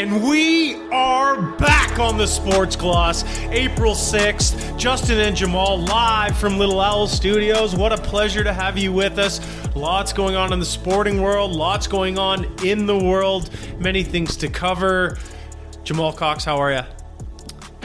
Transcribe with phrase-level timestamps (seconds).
[0.00, 4.78] And we are back on the Sports Gloss, April 6th.
[4.78, 7.76] Justin and Jamaal live from Little Owl Studios.
[7.76, 9.42] What a pleasure to have you with us.
[9.76, 14.38] Lots going on in the sporting world, lots going on in the world, many things
[14.38, 15.18] to cover.
[15.84, 16.82] Jamaal Cox, how are you?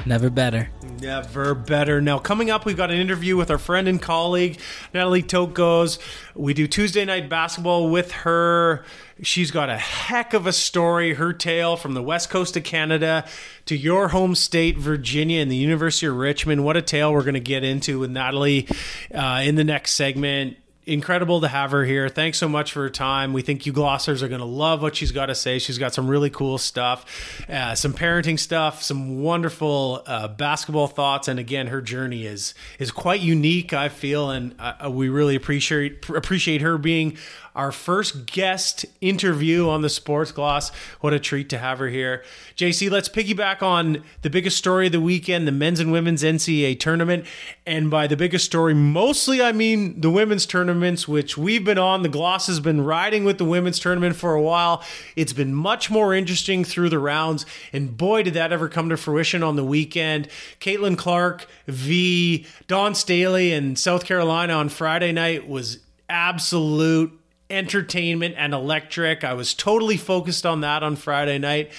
[0.05, 0.69] Never better.
[1.05, 2.01] Never better.
[2.01, 4.59] Now, coming up, we've got an interview with our friend and colleague,
[4.91, 5.99] Natalie Tokgoz.
[6.33, 8.83] We do Tuesday night basketball with her.
[9.21, 13.23] She's got a heck of a story, her tale from the west coast of Canada
[13.67, 16.65] to your home state, Virginia, and the University of Richmond.
[16.65, 18.67] What a tale we're going to get into with Natalie
[19.13, 22.09] uh, in the next segment incredible to have her here.
[22.09, 23.33] Thanks so much for her time.
[23.33, 25.59] We think you glossers are going to love what she's got to say.
[25.59, 27.05] She's got some really cool stuff,
[27.49, 32.91] uh, some parenting stuff, some wonderful uh, basketball thoughts, and again, her journey is is
[32.91, 33.73] quite unique.
[33.73, 37.17] I feel, and uh, we really appreciate appreciate her being
[37.55, 40.69] our first guest interview on the Sports Gloss.
[40.99, 42.23] What a treat to have her here.
[42.55, 46.79] JC, let's piggyback on the biggest story of the weekend the men's and women's NCAA
[46.79, 47.25] tournament.
[47.65, 52.03] And by the biggest story, mostly I mean the women's tournaments, which we've been on.
[52.03, 54.83] The Gloss has been riding with the women's tournament for a while.
[55.15, 57.45] It's been much more interesting through the rounds.
[57.71, 60.27] And boy, did that ever come to fruition on the weekend.
[60.59, 62.45] Caitlin Clark v.
[62.67, 67.17] Dawn Staley in South Carolina on Friday night was absolute
[67.49, 69.23] entertainment and electric.
[69.23, 71.71] I was totally focused on that on Friday night.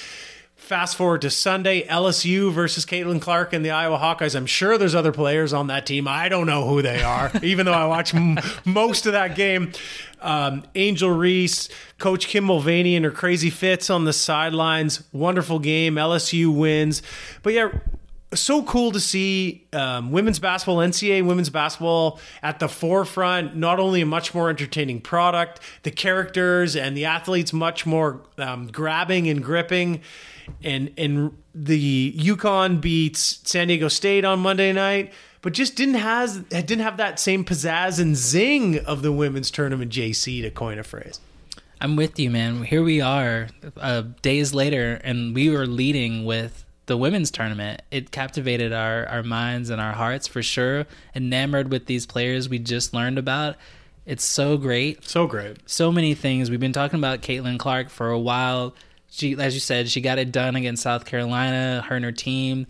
[0.57, 4.35] Fast forward to Sunday, LSU versus Caitlin Clark and the Iowa Hawkeyes.
[4.35, 6.09] I'm sure there's other players on that team.
[6.09, 9.71] I don't know who they are, even though I watch m- most of that game.
[10.21, 15.05] Um, Angel Reese, Coach Kim Mulkey and her crazy fits on the sidelines.
[15.13, 15.95] Wonderful game.
[15.97, 17.01] LSU wins.
[17.45, 17.69] But yeah,
[18.35, 23.57] so cool to see um, women's basketball, NCAA women's basketball at the forefront.
[23.57, 28.67] Not only a much more entertaining product, the characters and the athletes much more um,
[28.69, 30.01] grabbing and gripping.
[30.63, 35.13] And and the UConn beats San Diego State on Monday night,
[35.43, 39.91] but just didn't has didn't have that same pizzazz and zing of the women's tournament.
[39.93, 41.21] JC to coin a phrase.
[41.81, 42.63] I'm with you, man.
[42.63, 47.83] Here we are, uh, days later, and we were leading with the women's tournament.
[47.91, 50.87] It captivated our, our minds and our hearts for sure.
[51.15, 53.57] Enamored with these players we just learned about.
[54.05, 55.05] It's so great.
[55.05, 55.69] So great.
[55.69, 56.49] So many things.
[56.49, 58.75] We've been talking about Caitlin Clark for a while.
[59.11, 62.67] She, as you said, she got it done against South Carolina, her and her team,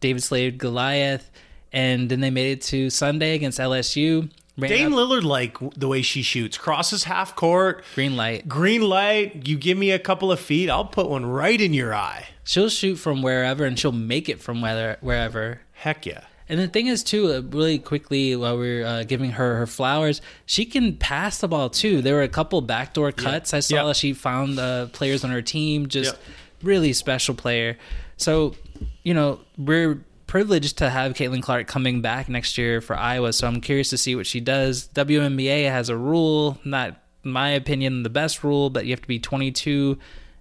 [0.00, 1.30] David Slade Goliath.
[1.72, 4.30] And then they made it to Sunday against LSU.
[4.58, 4.92] Dane up.
[4.92, 9.48] Lillard, like the way she shoots, crosses half court, green light, green light.
[9.48, 12.28] You give me a couple of feet, I'll put one right in your eye.
[12.44, 15.60] She'll shoot from wherever, and she'll make it from whether, wherever.
[15.72, 16.24] Heck yeah.
[16.48, 19.66] And the thing is, too, uh, really quickly while we are uh, giving her her
[19.66, 22.02] flowers, she can pass the ball too.
[22.02, 23.86] There were a couple backdoor cuts I saw.
[23.86, 23.96] Yep.
[23.96, 26.22] She found uh, players on her team, just yep.
[26.62, 27.78] really special player.
[28.18, 28.54] So,
[29.02, 33.32] you know, we're privileged to have Caitlin Clark coming back next year for Iowa.
[33.32, 34.88] So I'm curious to see what she does.
[34.88, 39.20] WNBA has a rule, not my opinion the best rule, but you have to be
[39.20, 39.96] 22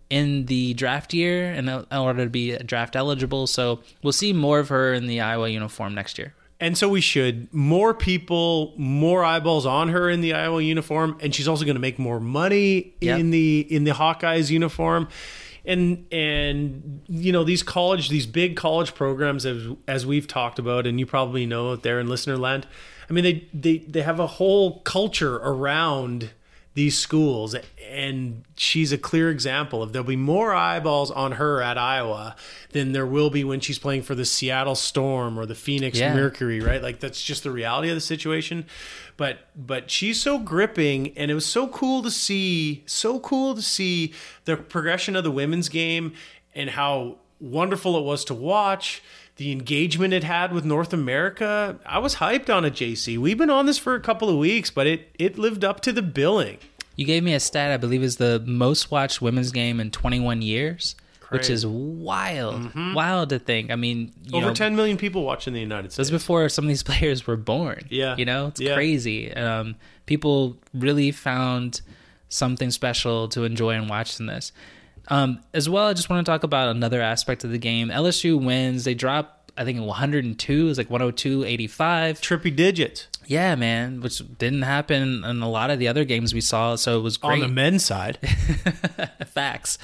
[0.09, 3.45] in the draft year in order to be draft eligible.
[3.45, 6.33] So we'll see more of her in the Iowa uniform next year.
[6.59, 11.35] And so we should more people, more eyeballs on her in the Iowa uniform, and
[11.35, 13.19] she's also going to make more money yep.
[13.19, 15.07] in the in the Hawkeyes uniform
[15.65, 20.85] and and you know these college these big college programs as as we've talked about
[20.85, 22.67] and you probably know out there in listener land
[23.09, 26.31] i mean they they they have a whole culture around
[26.75, 27.55] these schools
[27.87, 32.35] and she's a clear example of there'll be more eyeballs on her at Iowa
[32.71, 36.15] than there will be when she's playing for the Seattle Storm or the Phoenix yeah.
[36.15, 38.65] Mercury right like that's just the reality of the situation
[39.17, 43.61] but but she's so gripping and it was so cool to see so cool to
[43.61, 44.13] see
[44.45, 46.13] the progression of the women's game
[46.55, 49.03] and how wonderful it was to watch
[49.37, 51.79] the engagement it had with North America.
[51.85, 53.17] I was hyped on it, JC.
[53.17, 55.91] We've been on this for a couple of weeks, but it it lived up to
[55.91, 56.59] the billing.
[56.95, 60.41] You gave me a stat I believe is the most watched women's game in 21
[60.41, 60.95] years,
[61.29, 62.93] which is wild, mm-hmm.
[62.93, 63.71] wild to think.
[63.71, 66.09] I mean, over know, 10 million people watching the United States.
[66.09, 67.85] That's before some of these players were born.
[67.89, 68.75] Yeah, you know, it's yeah.
[68.75, 69.33] crazy.
[69.33, 69.75] Um,
[70.05, 71.81] people really found
[72.29, 74.51] something special to enjoy and watch in this.
[75.09, 77.89] Um, as well, I just want to talk about another aspect of the game.
[77.89, 78.83] LSU wins.
[78.85, 80.69] They drop, I think, 102.
[80.69, 82.21] It's like 102, 85.
[82.21, 83.07] Trippy digits.
[83.27, 86.75] Yeah, man, which didn't happen in a lot of the other games we saw.
[86.75, 87.33] So it was great.
[87.33, 88.17] On the men's side.
[89.27, 89.77] Facts.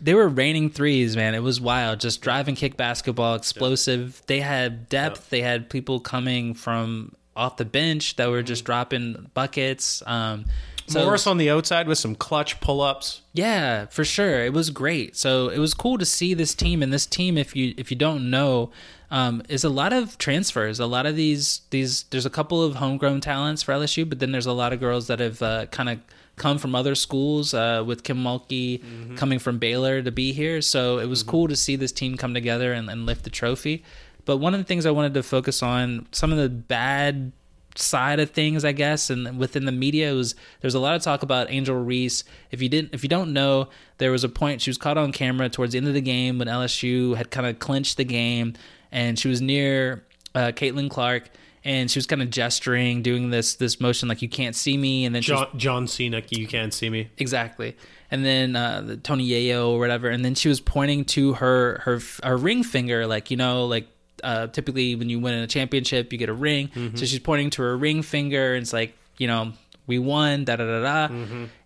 [0.00, 1.34] They were raining threes, man.
[1.34, 2.00] It was wild.
[2.00, 4.16] Just drive and kick basketball, explosive.
[4.20, 4.26] Yep.
[4.26, 5.16] They had depth.
[5.20, 5.28] Yep.
[5.28, 10.02] They had people coming from off the bench that were just dropping buckets.
[10.06, 10.46] Um,
[10.88, 13.22] So- Morris on the outside with some clutch pull ups.
[13.32, 14.44] Yeah, for sure.
[14.44, 15.16] It was great.
[15.16, 16.82] So it was cool to see this team.
[16.82, 18.72] And this team, if you if you don't know,
[19.12, 20.80] um, is a lot of transfers.
[20.80, 24.32] A lot of these these there's a couple of homegrown talents for LSU, but then
[24.32, 26.00] there's a lot of girls that have uh, kind of
[26.36, 27.52] come from other schools.
[27.52, 28.80] Uh, with Kim Mulkey
[29.16, 32.32] coming from Baylor to be here, so it was cool to see this team come
[32.32, 33.84] together and, and lift the trophy.
[34.24, 37.32] But one of the things I wanted to focus on, some of the bad
[37.74, 41.22] side of things, I guess, and within the media was there's a lot of talk
[41.22, 42.24] about Angel Reese.
[42.50, 43.68] If you didn't, if you don't know,
[43.98, 46.38] there was a point she was caught on camera towards the end of the game
[46.38, 48.54] when LSU had kind of clinched the game,
[48.92, 50.04] and she was near
[50.34, 51.30] uh, Caitlin Clark,
[51.64, 55.04] and she was kind of gesturing, doing this this motion like you can't see me,
[55.04, 57.10] and then was John, John Cena, you can't see me.
[57.18, 57.76] Exactly.
[58.10, 61.80] And then uh, the Tony Yayo or whatever, and then she was pointing to her
[61.84, 63.88] her her ring finger, like you know, like
[64.22, 66.70] uh, typically when you win a championship, you get a ring.
[66.94, 69.52] So she's pointing to her ring finger, and it's like you know,
[69.86, 71.14] we won, da da da da.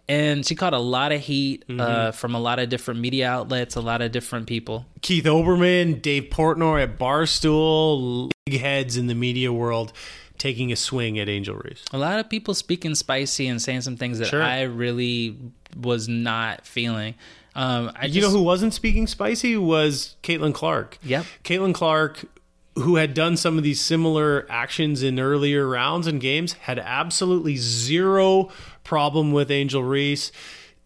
[0.09, 3.75] And she caught a lot of heat uh, from a lot of different media outlets,
[3.75, 4.87] a lot of different people.
[5.03, 9.93] Keith Olbermann, Dave Portnoy at Barstool, big heads in the media world
[10.39, 11.83] taking a swing at Angel Reese.
[11.93, 14.43] A lot of people speaking spicy and saying some things that Sure.
[14.43, 15.37] I really
[15.77, 17.15] was not feeling.
[17.55, 20.99] Um, I You just, know who wasn't speaking spicy was Caitlin Clark.
[21.03, 21.25] Yep.
[21.43, 22.27] Caitlin Clark,
[22.75, 27.57] who had done some of these similar actions in earlier rounds and games, had absolutely
[27.57, 28.51] zero
[28.87, 30.31] problem with Angel Reese.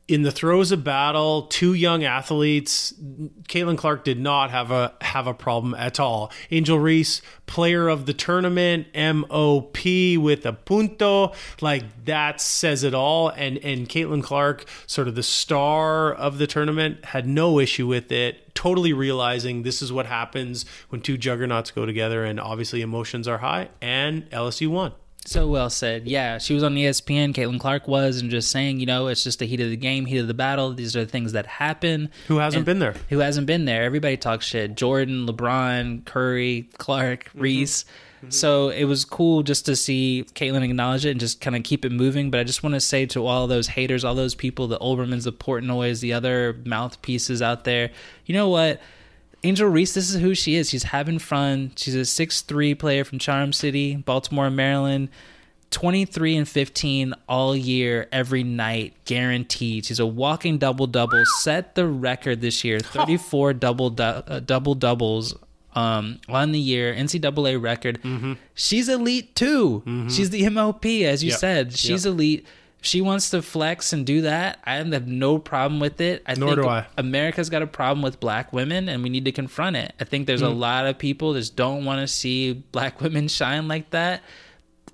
[0.09, 2.93] In the throes of battle, two young athletes,
[3.49, 6.33] Caitlin Clark did not have a have a problem at all.
[6.51, 9.79] Angel Reese, player of the tournament, MOP
[10.19, 13.29] with a punto, like that says it all.
[13.29, 18.11] And and Caitlin Clark, sort of the star of the tournament, had no issue with
[18.11, 18.53] it.
[18.57, 23.39] Totally realizing this is what happens when two juggernauts go together, and obviously emotions are
[23.39, 23.69] high.
[23.81, 24.95] And LSU won.
[25.31, 26.09] So well said.
[26.09, 27.33] Yeah, she was on ESPN.
[27.33, 30.07] Caitlin Clark was, and just saying, you know, it's just the heat of the game,
[30.07, 30.73] heat of the battle.
[30.73, 32.11] These are the things that happen.
[32.27, 32.97] Who hasn't been there?
[33.11, 33.85] Who hasn't been there?
[33.85, 34.75] Everybody talks shit.
[34.75, 37.41] Jordan, LeBron, Curry, Clark, Mm-hmm.
[37.43, 37.85] Reese.
[38.29, 41.85] So it was cool just to see Caitlin acknowledge it and just kind of keep
[41.85, 42.33] it moving.
[42.33, 45.25] But I just want to say to all those haters, all those people, the Olbermans,
[45.25, 47.93] the Portnoys, the other mouthpieces out there,
[48.27, 48.81] you know what?
[49.43, 50.69] Angel Reese, this is who she is.
[50.71, 51.73] She's having fun.
[51.77, 55.09] She's a six-three player from Charm City, Baltimore, Maryland.
[55.71, 59.87] 23 and 15 all year, every night, guaranteed.
[59.87, 61.23] She's a walking double double.
[61.43, 65.37] Set the record this year 34 double du- uh, double doubles
[65.77, 68.01] um, on the year, NCAA record.
[68.57, 69.85] She's elite too.
[70.11, 71.39] She's the MOP, as you Yep.
[71.39, 71.73] said.
[71.77, 72.45] She's elite.
[72.83, 76.23] She wants to flex and do that, I have no problem with it.
[76.27, 76.87] I Nor think do I.
[76.97, 79.93] America's got a problem with black women, and we need to confront it.
[80.01, 83.29] I think there's a lot of people that just don't want to see black women
[83.29, 84.23] shine like that.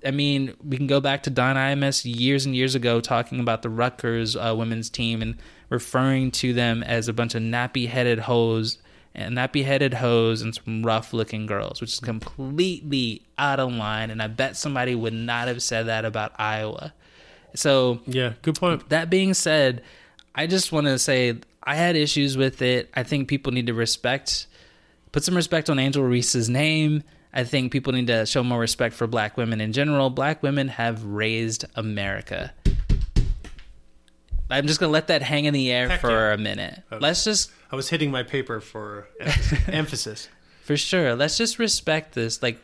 [0.05, 3.61] I mean, we can go back to Don Imus years and years ago talking about
[3.61, 5.37] the Rutgers uh, women's team and
[5.69, 8.77] referring to them as a bunch of nappy-headed hoes
[9.15, 14.11] and nappy-headed hoes and some rough-looking girls, which is completely out of line.
[14.11, 16.93] And I bet somebody would not have said that about Iowa.
[17.57, 18.89] So Yeah, good point.
[18.89, 19.81] that being said,
[20.35, 22.89] I just want to say I had issues with it.
[22.95, 24.47] I think people need to respect,
[25.11, 27.03] put some respect on Angel Reese's name.
[27.33, 30.09] I think people need to show more respect for black women in general.
[30.09, 32.53] Black women have raised America.
[34.49, 36.33] I'm just going to let that hang in the air Heck for yeah.
[36.33, 36.83] a minute.
[36.89, 39.07] Let's just I was hitting my paper for
[39.67, 40.29] emphasis.
[40.63, 41.15] For sure.
[41.15, 42.41] Let's just respect this.
[42.41, 42.59] Like,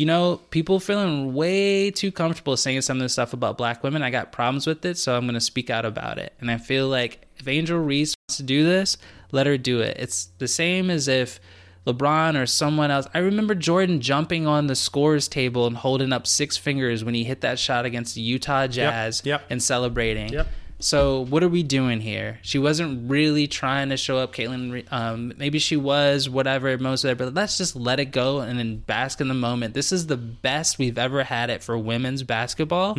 [0.00, 4.02] you know, people feeling way too comfortable saying some of this stuff about black women.
[4.02, 6.32] I got problems with it, so I'm going to speak out about it.
[6.40, 8.96] And I feel like if Angel Reese wants to do this,
[9.30, 9.98] let her do it.
[10.00, 11.38] It's the same as if
[11.86, 13.08] LeBron or someone else.
[13.12, 17.24] I remember Jordan jumping on the scores table and holding up six fingers when he
[17.24, 19.42] hit that shot against the Utah Jazz yep.
[19.50, 20.32] and celebrating.
[20.32, 20.48] Yep.
[20.80, 22.38] So what are we doing here?
[22.42, 24.90] She wasn't really trying to show up, Caitlin.
[24.90, 27.18] Um, maybe she was, whatever, most of it.
[27.18, 29.74] But let's just let it go and then bask in the moment.
[29.74, 32.96] This is the best we've ever had it for women's basketball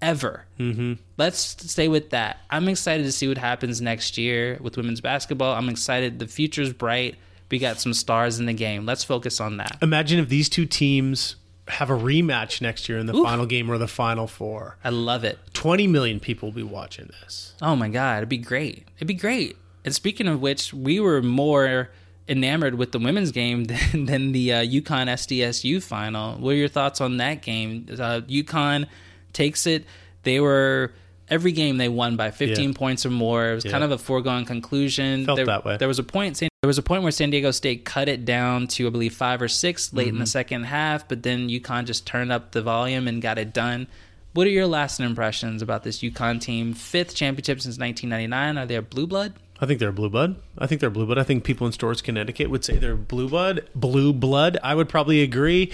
[0.00, 0.44] ever.
[0.58, 0.94] Mm-hmm.
[1.16, 2.38] Let's stay with that.
[2.50, 5.54] I'm excited to see what happens next year with women's basketball.
[5.54, 6.18] I'm excited.
[6.18, 7.16] The future's bright.
[7.50, 8.86] We got some stars in the game.
[8.86, 9.76] Let's focus on that.
[9.82, 11.36] Imagine if these two teams
[11.68, 14.76] have a rematch next year in the final game or the final four.
[14.82, 15.38] I love it.
[15.54, 17.54] 20 million people will be watching this.
[17.62, 18.88] Oh my god, it'd be great.
[18.96, 19.56] It'd be great.
[19.84, 21.90] And speaking of which, we were more
[22.28, 26.36] enamored with the women's game than, than the uh, UConn SDSU final.
[26.38, 27.86] What are your thoughts on that game?
[27.90, 28.86] Uh, UConn
[29.32, 29.84] takes it.
[30.24, 30.92] They were
[31.32, 32.76] every game they won by 15 Yeah.
[32.76, 33.50] points or more.
[33.52, 35.24] It was kind of a foregone conclusion.
[35.24, 35.76] Felt there, that way.
[35.78, 36.36] There was a point.
[36.36, 39.14] San- There was a point where San Diego State cut it down to I believe
[39.14, 40.20] five or six late in Mm-hmm.
[40.20, 43.88] the second half, but then UConn just turned up the volume and got it done.
[44.34, 46.72] What are your lasting impressions about this UConn team?
[46.74, 48.58] Fifth championship since 1999.
[48.62, 49.34] Are they a blue blood?
[49.60, 50.36] I think they're a blue blood.
[50.58, 51.18] I think they're a blue blood.
[51.18, 53.68] I think people in Storrs, Connecticut would say they're blue blood.
[53.74, 54.58] Blue blood.
[54.62, 55.70] I would probably agree.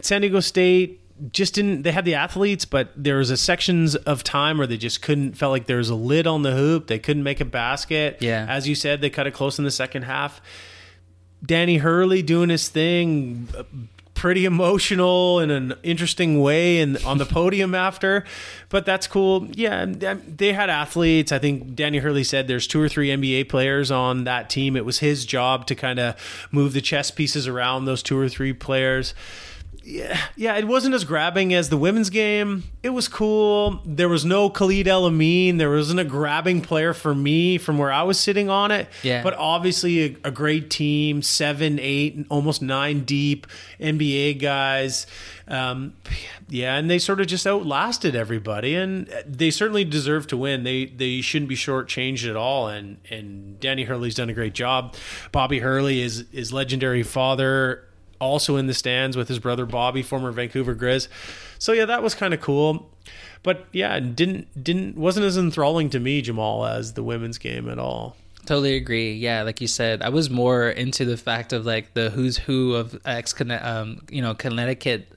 [0.00, 1.00] San Diego State
[1.32, 4.76] just didn't they had the athletes but there was a sections of time where they
[4.76, 6.86] just couldn't felt like there was a lid on the hoop.
[6.86, 8.18] They couldn't make a basket.
[8.20, 8.46] Yeah.
[8.48, 10.40] as you said they cut it close in the second half.
[11.44, 13.62] Danny hurley doing his thing uh,
[14.14, 18.24] pretty emotional in an interesting way and on the podium after
[18.68, 19.46] but that's cool.
[19.52, 21.30] Yeah they had athletes.
[21.32, 24.76] I think danny hurley said there's two or three nba players on that team.
[24.76, 28.28] It was his job to kind of move the chess pieces around those two or
[28.28, 29.14] three players
[29.88, 32.64] yeah, yeah, it wasn't as grabbing as the women's game.
[32.82, 33.80] It was cool.
[33.86, 35.56] There was no Khalid El Amin.
[35.56, 38.86] There wasn't a grabbing player for me from where I was sitting on it.
[39.02, 39.22] Yeah.
[39.22, 43.46] But obviously, a, a great team, seven, eight, almost nine deep
[43.80, 45.06] NBA guys.
[45.46, 45.94] Um,
[46.50, 50.64] yeah, and they sort of just outlasted everybody, and they certainly deserve to win.
[50.64, 52.68] They they shouldn't be shortchanged at all.
[52.68, 54.96] And and Danny Hurley's done a great job.
[55.32, 57.87] Bobby Hurley is is legendary father
[58.18, 61.08] also in the stands with his brother Bobby, former Vancouver Grizz.
[61.58, 62.90] So yeah, that was kind of cool.
[63.42, 67.78] But yeah, didn't didn't wasn't as enthralling to me, Jamaal, as the women's game at
[67.78, 68.16] all.
[68.46, 69.12] Totally agree.
[69.12, 72.74] Yeah, like you said, I was more into the fact of like the who's who
[72.74, 75.08] of ex um, you know Connecticut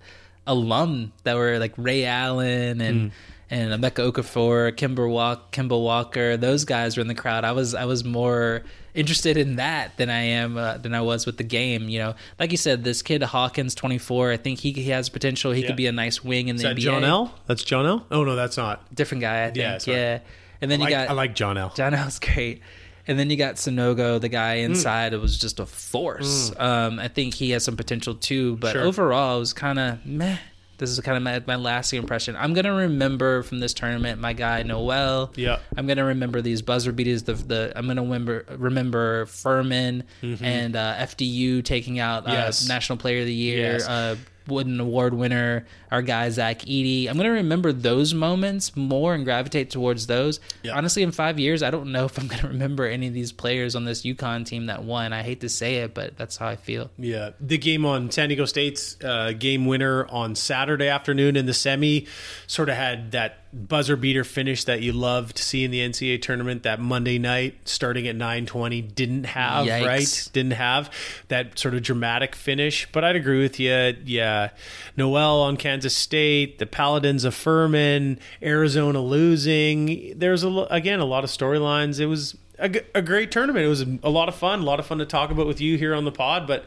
[0.48, 3.14] alum that were like Ray Allen and mm.
[3.50, 6.38] and Emeka Okafor, Kimber Walk, Kemba Walker.
[6.38, 7.44] Those guys were in the crowd.
[7.44, 8.64] I was I was more
[8.94, 11.90] interested in that than I am uh, than I was with the game.
[11.90, 14.32] You know, like you said, this kid Hawkins, twenty four.
[14.32, 15.52] I think he, he has potential.
[15.52, 15.68] He yeah.
[15.68, 16.82] could be a nice wing in Is the that NBA.
[16.82, 17.34] John L.
[17.48, 18.06] That's John L.
[18.12, 19.44] Oh no, that's not different guy.
[19.46, 19.58] I think.
[19.58, 19.94] Yeah.
[19.94, 20.20] yeah.
[20.62, 21.72] And then I you like, got I like John L.
[21.76, 22.62] John L's great.
[23.08, 24.66] And then you got Sanogo, the guy Mm.
[24.66, 25.14] inside.
[25.14, 26.52] It was just a force.
[26.58, 28.84] Um, I think he has some potential too, but Sure.
[28.84, 30.38] overall, it was kind of meh.
[30.82, 32.36] This is kind of my, my lasting impression.
[32.36, 35.32] I'm gonna remember from this tournament my guy Nowell.
[35.36, 35.60] Yeah.
[35.78, 37.22] I'm gonna remember these buzzer beaters.
[37.22, 42.34] The the I'm gonna remember remember Furman and uh, FDU taking out uh, Mm-hmm.
[42.34, 42.68] Yes.
[42.68, 43.74] National Player of the Year.
[43.74, 43.88] Yes.
[43.88, 44.16] Uh,
[44.48, 47.08] Wooden Award winner, our guy Zach Edey.
[47.10, 50.40] I'm gonna remember those moments more and gravitate towards those.
[50.64, 50.76] Yeah.
[50.76, 53.76] Honestly, in five years, I don't know if I'm gonna remember any of these players
[53.76, 55.14] on this UConn team that won.
[55.14, 56.90] I hate to say it, but that's how I feel.
[56.98, 61.54] Yeah, the game on San Diego State's uh, game winner on Saturday afternoon in the
[61.54, 62.08] semi
[62.48, 66.22] sort of had that buzzer beater finish that you love to see in the NCAA
[66.22, 66.64] tournament.
[66.64, 69.86] That Monday night starting at nine twenty didn't have Yikes.
[69.86, 70.90] right, didn't have
[71.28, 72.88] that sort of dramatic finish.
[72.94, 73.96] But I'd agree with you.
[74.06, 74.52] Yeah,
[74.96, 80.18] Nowell on Kansas State, the Paladins of Furman, Arizona losing.
[80.18, 82.00] There's a again a lot of storylines.
[82.00, 83.66] It was a great tournament.
[83.66, 84.60] It was a lot of fun.
[84.60, 86.46] A lot of fun to talk about with you here on the pod.
[86.46, 86.66] But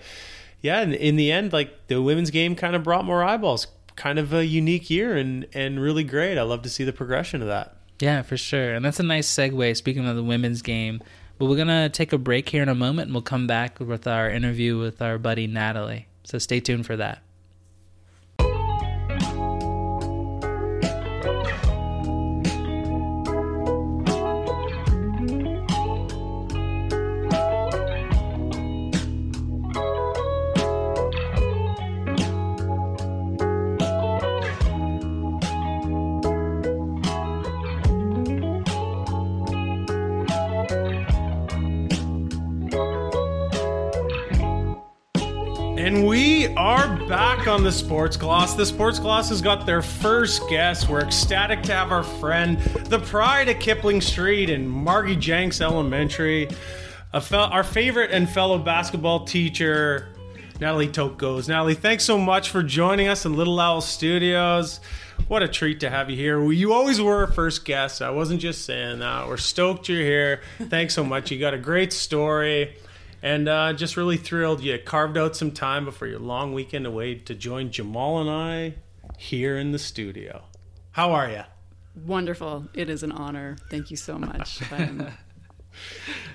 [0.60, 3.68] yeah, in, in the end, like the women's game kind of brought more eyeballs.
[3.96, 6.36] Kind of a unique year and and really great.
[6.36, 7.76] I love to see the progression of that.
[8.00, 8.74] Yeah, for sure.
[8.74, 9.76] And that's a nice segue.
[9.76, 11.00] Speaking of the women's game,
[11.38, 14.06] but we're gonna take a break here in a moment, and we'll come back with
[14.06, 16.08] our interview with our buddy Natalie.
[16.24, 17.23] So stay tuned for that.
[47.64, 48.52] The Sports Gloss.
[48.52, 50.90] The Sports Gloss has got their first guest.
[50.90, 56.46] We're ecstatic to have our friend, the pride of Kipling Street and Margie Jenks Elementary,
[57.14, 60.08] a fel- our favorite and fellow basketball teacher,
[60.60, 61.48] Natalie Tokgoz.
[61.48, 64.80] Natalie, thanks so much for joining us in Little Owl Studios.
[65.28, 66.52] What a treat to have you here.
[66.52, 68.02] You always were our first guest.
[68.02, 69.26] I wasn't just saying that.
[69.26, 70.42] We're stoked you're here.
[70.68, 71.30] Thanks so much.
[71.30, 72.76] You got a great story.
[73.24, 77.14] And uh, just really thrilled you carved out some time before your long weekend away
[77.14, 78.74] to join Jamaal and I
[79.16, 80.42] here in the studio.
[80.90, 81.40] How are you?
[82.04, 82.68] Wonderful.
[82.74, 83.56] It is an honor.
[83.70, 84.60] Thank you so much.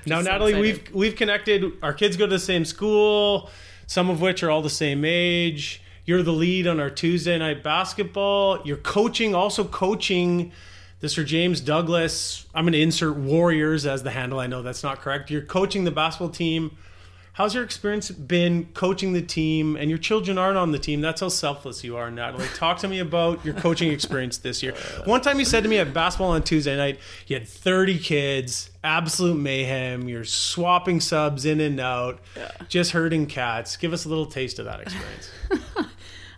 [0.06, 0.88] Now, so Natalie, excited.
[0.90, 1.72] we've we've connected.
[1.82, 3.50] Our kids go to the same school,
[3.88, 5.82] some of which are all the same age.
[6.04, 8.62] You're the lead on our Tuesday night basketball.
[8.66, 10.52] You're coaching, also coaching
[11.00, 12.46] the Sir James Douglas.
[12.54, 14.40] I'm going to insert Warriors as the handle.
[14.40, 15.32] I know that's not correct.
[15.32, 16.78] You're coaching the basketball team.
[17.34, 19.78] How's your experience been coaching the team?
[19.78, 21.00] And your children aren't on the team.
[21.00, 22.48] That's how selfless you are, Natalie.
[22.54, 24.74] Talk to me about your coaching experience this year.
[25.06, 28.72] One time you said to me at basketball on Tuesday night, you had 30 kids,
[28.84, 30.10] absolute mayhem.
[30.10, 32.20] You're swapping subs in and out,
[32.68, 33.78] just herding cats.
[33.78, 35.32] Give us a little taste of that experience.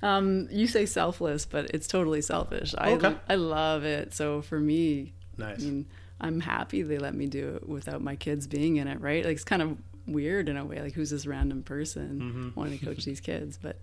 [0.03, 2.73] Um, you say selfless, but it's totally selfish.
[2.77, 3.15] I Okay.
[3.29, 4.13] I love it.
[4.13, 5.61] So for me, Nice.
[5.61, 5.85] I mean,
[6.19, 8.99] I'm happy they let me do it without my kids being in it.
[9.01, 9.23] Right?
[9.25, 9.77] Like it's kind of
[10.07, 10.81] weird in a way.
[10.81, 12.59] Like who's this random person Mm-hmm.
[12.59, 13.57] wanting to coach these kids?
[13.61, 13.79] But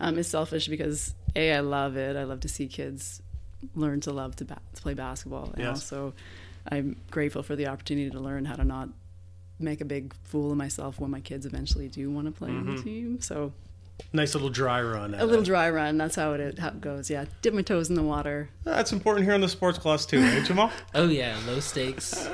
[0.00, 2.16] um, it's selfish because a I love it.
[2.16, 3.20] I love to see kids
[3.74, 5.68] learn to love to, ba- to play basketball, and Yes.
[5.92, 6.14] also
[6.70, 8.88] I'm grateful for the opportunity to learn how to not
[9.58, 12.64] make a big fool of myself when my kids eventually do want to play on
[12.64, 12.76] Mm-hmm.
[12.76, 13.20] the team.
[13.20, 13.52] So
[14.12, 15.14] Nice little dry run.
[15.14, 15.98] a little dry run.
[15.98, 17.10] That's how it, how it goes.
[17.10, 18.50] Yeah, dip my toes in the water.
[18.66, 20.70] Ah, that's important here on the Sports Gloss too, right, Jamaal?
[20.94, 22.28] Oh yeah, low stakes.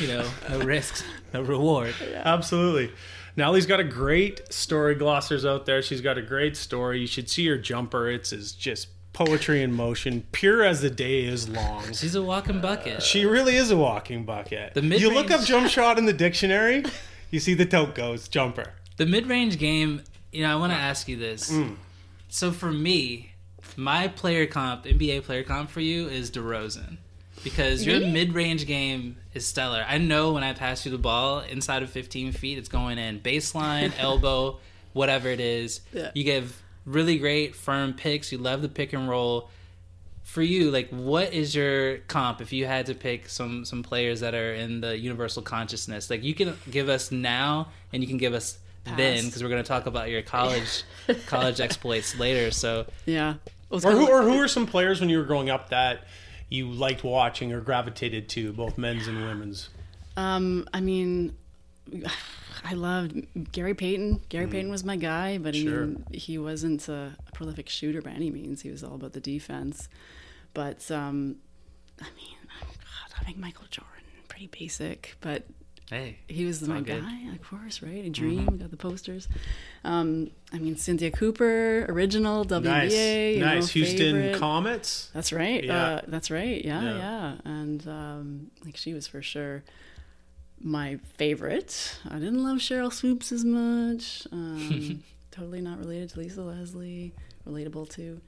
[0.00, 1.94] You know, no risks, no reward.
[2.14, 2.92] Absolutely.
[3.36, 4.94] Nally's got a great story.
[4.94, 5.82] Glosser's out there.
[5.82, 7.00] She's got a great story.
[7.00, 8.08] You should see her jumper.
[8.08, 11.92] It's is just poetry in motion, pure as the day is long.
[11.92, 13.02] She's a walking bucket.
[13.02, 14.74] She really is a walking bucket.
[14.74, 16.84] The you look up jump shot in the dictionary,
[17.30, 18.72] you see the Tokgoz jumper.
[18.96, 20.02] The mid-range game.
[20.34, 21.50] You know, I want to ask you this.
[21.50, 21.76] Mm.
[22.28, 23.32] So for me,
[23.76, 26.96] my player comp, NBA player comp for you is DeRozan.
[27.42, 28.10] Because your Really?
[28.12, 29.84] mid-range game is stellar.
[29.86, 33.20] I know when I pass you the ball inside of 15 feet, it's going in
[33.20, 34.58] baseline, elbow,
[34.92, 35.80] whatever it is.
[35.92, 36.10] Yeah.
[36.14, 38.32] You give really great firm picks.
[38.32, 39.50] You love the pick and roll.
[40.22, 44.20] For you, like, what is your comp if you had to pick some some players
[44.20, 46.08] that are in the universal consciousness?
[46.08, 49.62] Like, you can give us now, and you can give us then, because we're going
[49.62, 50.82] to talk about your college
[51.26, 52.50] college exploits later.
[52.50, 53.34] So, Yeah.
[53.70, 56.04] Or who, like- or who are some players when you were growing up that
[56.48, 59.68] you liked watching or gravitated to, both men's and women's?
[60.16, 61.34] Um, I mean,
[62.64, 64.20] I loved Gary Payton.
[64.28, 65.64] Gary Payton was my guy, but I Mm.
[65.64, 68.62] Mean, he wasn't a, a prolific shooter by any means.
[68.62, 69.88] He was all about the defense.
[70.54, 71.36] But um,
[72.00, 72.68] I mean, God,
[73.20, 73.92] I think Michael Jordan,
[74.28, 75.42] pretty basic, but
[75.90, 77.02] hey, he was my good.
[77.02, 78.04] guy, of course, right?
[78.04, 78.46] A dream.
[78.46, 79.28] We got the posters.
[79.84, 82.62] Um, I mean, Cynthia Cooper, original WBA.
[82.64, 83.70] Nice, you know, nice.
[83.70, 84.38] Houston favorite.
[84.38, 85.10] Comets.
[85.12, 85.62] That's right.
[85.64, 85.84] Yeah.
[85.86, 86.64] Uh, that's right.
[86.64, 86.96] Yeah, Yeah.
[86.96, 87.34] yeah.
[87.44, 89.62] And um, like she was for sure
[90.60, 91.98] my favorite.
[92.08, 94.26] I didn't love Sheryl Swoopes as much.
[94.32, 97.12] Um, totally not related to Lisa Leslie.
[97.46, 98.20] Relatable too.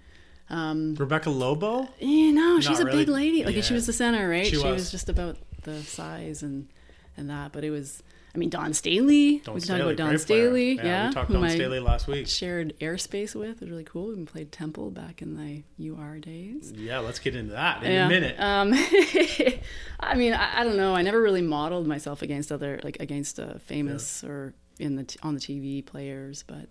[0.50, 1.88] Um, Rebecca Lobo.
[1.98, 2.98] you know, she's Not a really.
[3.04, 3.44] big lady.
[3.44, 3.62] Like Yeah.
[3.62, 4.44] she was the center, right?
[4.44, 4.74] She She, was.
[4.74, 4.90] was.
[4.90, 6.68] just about the size and
[7.16, 7.52] and that.
[7.52, 8.02] But it was.
[8.34, 9.38] I mean, Dawn Staley.
[9.38, 10.18] Dawn we can Staley, talk about Dawn.
[10.18, 10.74] Staley.
[10.74, 12.26] Yeah, Yeah, we talked Dawn Staley last week.
[12.26, 13.56] Shared airspace with.
[13.56, 14.14] It was really cool.
[14.14, 16.70] We played Temple back in the UR days.
[16.76, 18.04] Yeah, let's get into that in Yeah.
[18.04, 18.38] a minute.
[18.38, 18.74] Um,
[20.00, 20.94] I mean, I, I don't know.
[20.94, 25.34] I never really modeled myself against other, like against uh, famous or in the on
[25.34, 26.44] the TV players.
[26.46, 26.68] But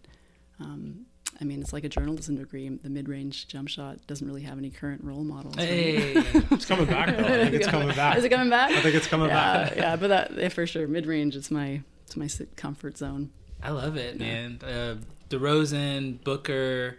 [0.59, 1.07] um,
[1.39, 2.69] I mean, it's like a journalism degree.
[2.69, 5.57] The mid-range jump shot doesn't really have any current role models.
[5.57, 5.67] right?
[5.67, 6.13] hey,
[6.51, 7.23] It's coming back though.
[7.25, 8.17] I think it's coming back.
[8.17, 8.71] Is it coming back?
[8.71, 9.75] I think it's coming yeah, back.
[9.75, 10.87] yeah, but that yeah, for sure.
[10.87, 13.31] Mid-range, it's my it's my comfort zone.
[13.61, 14.59] I love it, man.
[14.63, 14.95] Uh,
[15.29, 16.97] DeRozan, Booker.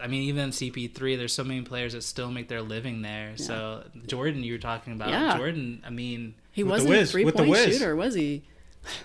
[0.00, 1.16] I mean, even CP3.
[1.16, 3.36] There's so many players that still make their living there.
[3.36, 5.36] So Jordan, you were talking about Yeah.
[5.36, 5.82] Jordan.
[5.86, 8.42] I mean, He wasn't a three-point shooter, was he?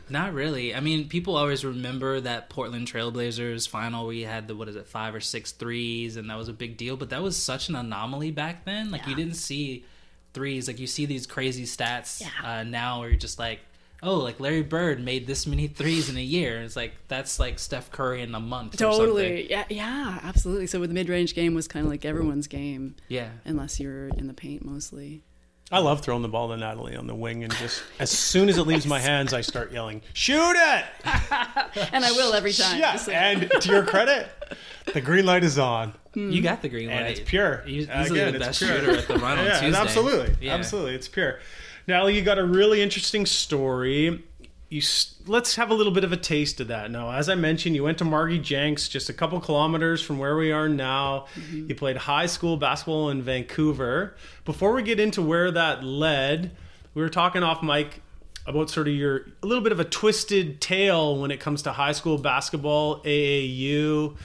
[0.10, 0.74] Not really.
[0.74, 4.76] I mean, people always remember that Portland Trailblazers final where you had the what is
[4.76, 6.98] it, five or six threes, and that was a big deal.
[6.98, 8.90] But that was such an anomaly back then.
[8.92, 9.86] Like you didn't see
[10.34, 10.68] threes.
[10.68, 12.30] Like you see these crazy stats Yeah.
[12.60, 13.60] uh, now, where you're just like,
[14.02, 16.62] oh, like Larry Bird made this many threes in a year.
[16.62, 18.76] It's like that's like Steph Curry in a month.
[18.76, 19.00] or something.
[19.00, 19.50] Totally.
[19.50, 20.68] Yeah, yeah, absolutely.
[20.68, 23.30] So with the mid-range game was kind of like everyone's game, Yeah.
[23.46, 25.24] unless you're in the paint mostly.
[25.70, 28.58] I love throwing the ball to Natalie on the wing, and just as soon as
[28.58, 30.86] it leaves my hands, I start yelling, "Shoot it!"
[31.94, 32.80] And I will every time.
[32.80, 34.30] Yeah, so- and to your credit,
[34.94, 36.30] the green light is on, hmm.
[36.32, 36.96] You got the green light.
[37.00, 37.64] and it's pure.
[37.66, 38.80] He's Again, easily the it's best pure.
[38.80, 39.80] shooter at the run on yeah, Tuesday.
[39.82, 40.54] absolutely, Yeah.
[40.56, 41.40] absolutely, it's pure.
[41.86, 44.24] Natalie, you got a really interesting story.
[44.70, 44.82] You
[45.26, 46.92] let's have a little bit of a taste of that.
[46.92, 50.36] Now, as I mentioned, you went to Margie Jenks, just a couple kilometers from where
[50.36, 51.28] we are now.
[51.36, 51.70] Mm-hmm.
[51.70, 54.16] You played high school basketball in Vancouver.
[54.44, 56.52] Before we get into where that led,
[56.94, 58.02] we were talking off mic
[58.46, 61.72] about sort of your a little bit of a twisted tale when it comes to
[61.72, 64.18] high school basketball, AAU.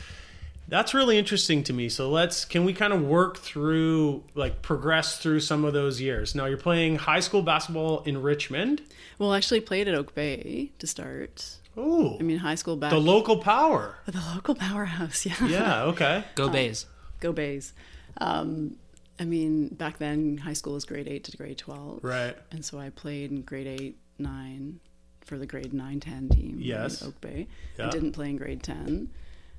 [0.68, 1.88] That's really interesting to me.
[1.88, 6.34] So let's can we kind of work through like progress through some of those years.
[6.34, 8.82] Now you're playing high school basketball in Richmond.
[9.18, 11.58] Well, I actually played at Oak Bay to start.
[11.76, 12.90] Oh, I mean, high school back.
[12.90, 13.96] the local power.
[14.06, 15.46] the local powerhouse, yeah.
[15.46, 16.24] Yeah, okay.
[16.34, 16.86] Go Bays.
[17.20, 17.72] Go Bays.
[18.18, 18.76] Um,
[19.18, 22.02] I mean, back then, high school was grade 8 to grade 12.
[22.04, 22.36] Right.
[22.50, 24.80] And so I played in grade 8, 9
[25.24, 26.50] for the grade 9, 10 team.
[26.54, 27.02] in Yes.
[27.02, 27.46] Oak Bay.
[27.78, 27.86] Yeah.
[27.86, 29.08] I didn't play in grade 10.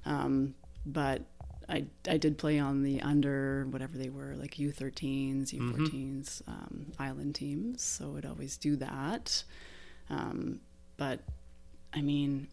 [0.06, 0.54] Um,
[0.86, 1.22] but
[1.70, 5.86] I, I did play on the under whatever they were, like U13s, Mm-hmm.
[5.86, 7.82] U14s, um, island teams.
[7.82, 9.44] So I'd always do that.
[10.10, 10.60] Um,
[10.98, 11.22] but
[11.94, 12.48] I mean,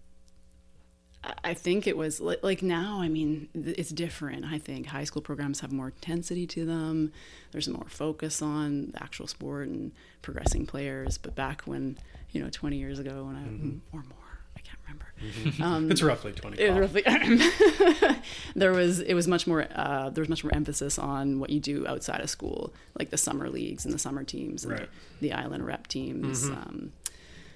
[1.45, 3.01] I think it was like, like now.
[3.01, 4.47] I mean, it's different.
[4.47, 7.13] I think high school programs have more intensity to them.
[7.53, 11.19] There's more focus on the actual sport and progressing players.
[11.19, 11.99] But back when,
[12.31, 13.97] you know, 20 years ago, when I mm-hmm.
[13.97, 14.20] or more,
[14.61, 15.07] I can't remember.
[15.21, 15.63] Mm-hmm.
[15.63, 16.59] Um, it's roughly 20.
[16.59, 17.03] It roughly,
[18.55, 21.61] there was it was much more uh, there was much more emphasis on what you
[21.61, 24.89] do outside of school, like the summer leagues and the summer teams and right.
[25.21, 26.45] the, the, island rep teams.
[26.45, 26.53] Mm-hmm.
[26.55, 26.93] Um,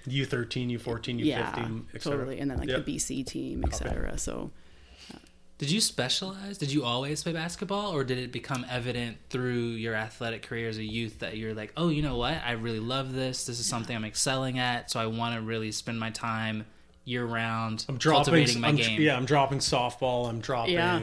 [0.08, 2.84] U13, U14, U15, yeah, totally, and then like yep.
[2.84, 4.18] the BC team, etc.
[4.18, 4.50] So,
[5.12, 5.18] uh,
[5.56, 6.58] did you specialize?
[6.58, 10.76] Did you always play basketball, or did it become evident through your athletic career as
[10.76, 13.46] a youth that you're like, oh, you know what, I really love this.
[13.46, 16.66] This is something I'm excelling at, so I want to really spend my time
[17.04, 19.00] year round I'm dropping, cultivating my I'm, game.
[19.00, 20.28] Yeah, I'm dropping softball.
[20.28, 20.74] I'm dropping.
[20.74, 21.00] Yeah.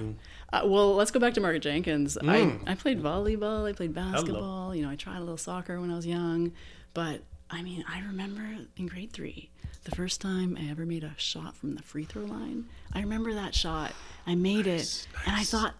[0.53, 2.17] Uh, well, let's go back to Margaret Jenkins.
[2.21, 2.67] Mm.
[2.67, 3.69] I, I played volleyball.
[3.69, 4.41] I played basketball.
[4.41, 4.71] Hello.
[4.73, 6.51] You know, I tried a little soccer when I was young,
[6.93, 8.43] but I mean, I remember
[8.77, 9.49] in grade three,
[9.83, 12.65] the first time I ever made a shot from the free throw line.
[12.93, 13.93] I remember that shot.
[14.27, 15.27] I made nice, it, nice.
[15.27, 15.73] and I thought,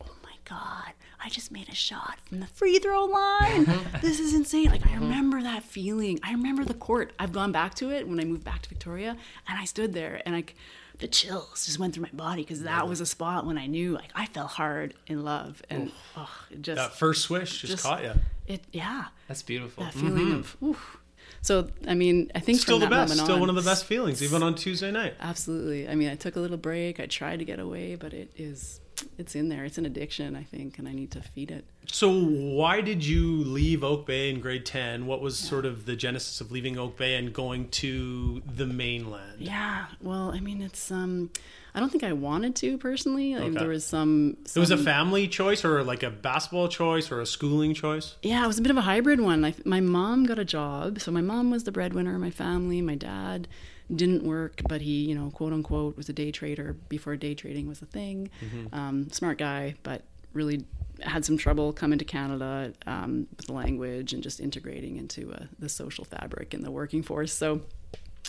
[0.00, 0.92] oh my god,
[1.24, 3.64] I just made a shot from the free throw line.
[4.02, 4.70] this is insane.
[4.70, 6.18] Like I remember that feeling.
[6.22, 7.12] I remember the court.
[7.18, 9.16] I've gone back to it when I moved back to Victoria,
[9.48, 10.56] and I stood there, and like
[10.98, 13.92] the chills just went through my body because that was a spot when I knew
[13.92, 17.82] like I fell hard in love, and oh, it just that first swish just, just
[17.84, 18.12] caught you.
[18.46, 19.06] It yeah.
[19.28, 19.84] That's beautiful.
[19.84, 20.40] That feeling mm-hmm.
[20.40, 20.56] of.
[20.62, 20.98] Oof,
[21.42, 24.22] so I mean, I think still the best, still on, one of the best feelings,
[24.22, 25.14] even on Tuesday night.
[25.20, 25.88] Absolutely.
[25.88, 27.00] I mean, I took a little break.
[27.00, 28.80] I tried to get away, but it is
[29.18, 29.64] it's in there.
[29.64, 31.64] It's an addiction, I think, and I need to feed it.
[31.86, 35.06] So, why did you leave Oak Bay in grade 10?
[35.06, 35.50] What was yeah.
[35.50, 39.40] sort of the genesis of leaving Oak Bay and going to the mainland?
[39.40, 41.30] Yeah, well, I mean, it's um
[41.74, 43.34] I don't think I wanted to personally.
[43.34, 43.48] Okay.
[43.48, 47.20] There was some, some, It was a family choice, or like a basketball choice, or
[47.20, 48.16] a schooling choice.
[48.22, 49.44] Yeah, it was a bit of a hybrid one.
[49.44, 52.82] I, my mom got a job, so my mom was the breadwinner of my family.
[52.82, 53.48] My dad
[53.94, 57.68] didn't work, but he, you know, quote unquote, was a day trader before day trading
[57.68, 58.30] was a thing.
[58.44, 58.74] Mm-hmm.
[58.74, 60.02] Um, smart guy, but
[60.32, 60.64] really
[61.00, 65.44] had some trouble coming to Canada um, with the language and just integrating into uh,
[65.58, 67.32] the social fabric and the working force.
[67.32, 67.62] So.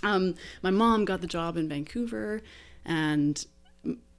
[0.01, 2.41] Um, my mom got the job in Vancouver
[2.85, 3.45] and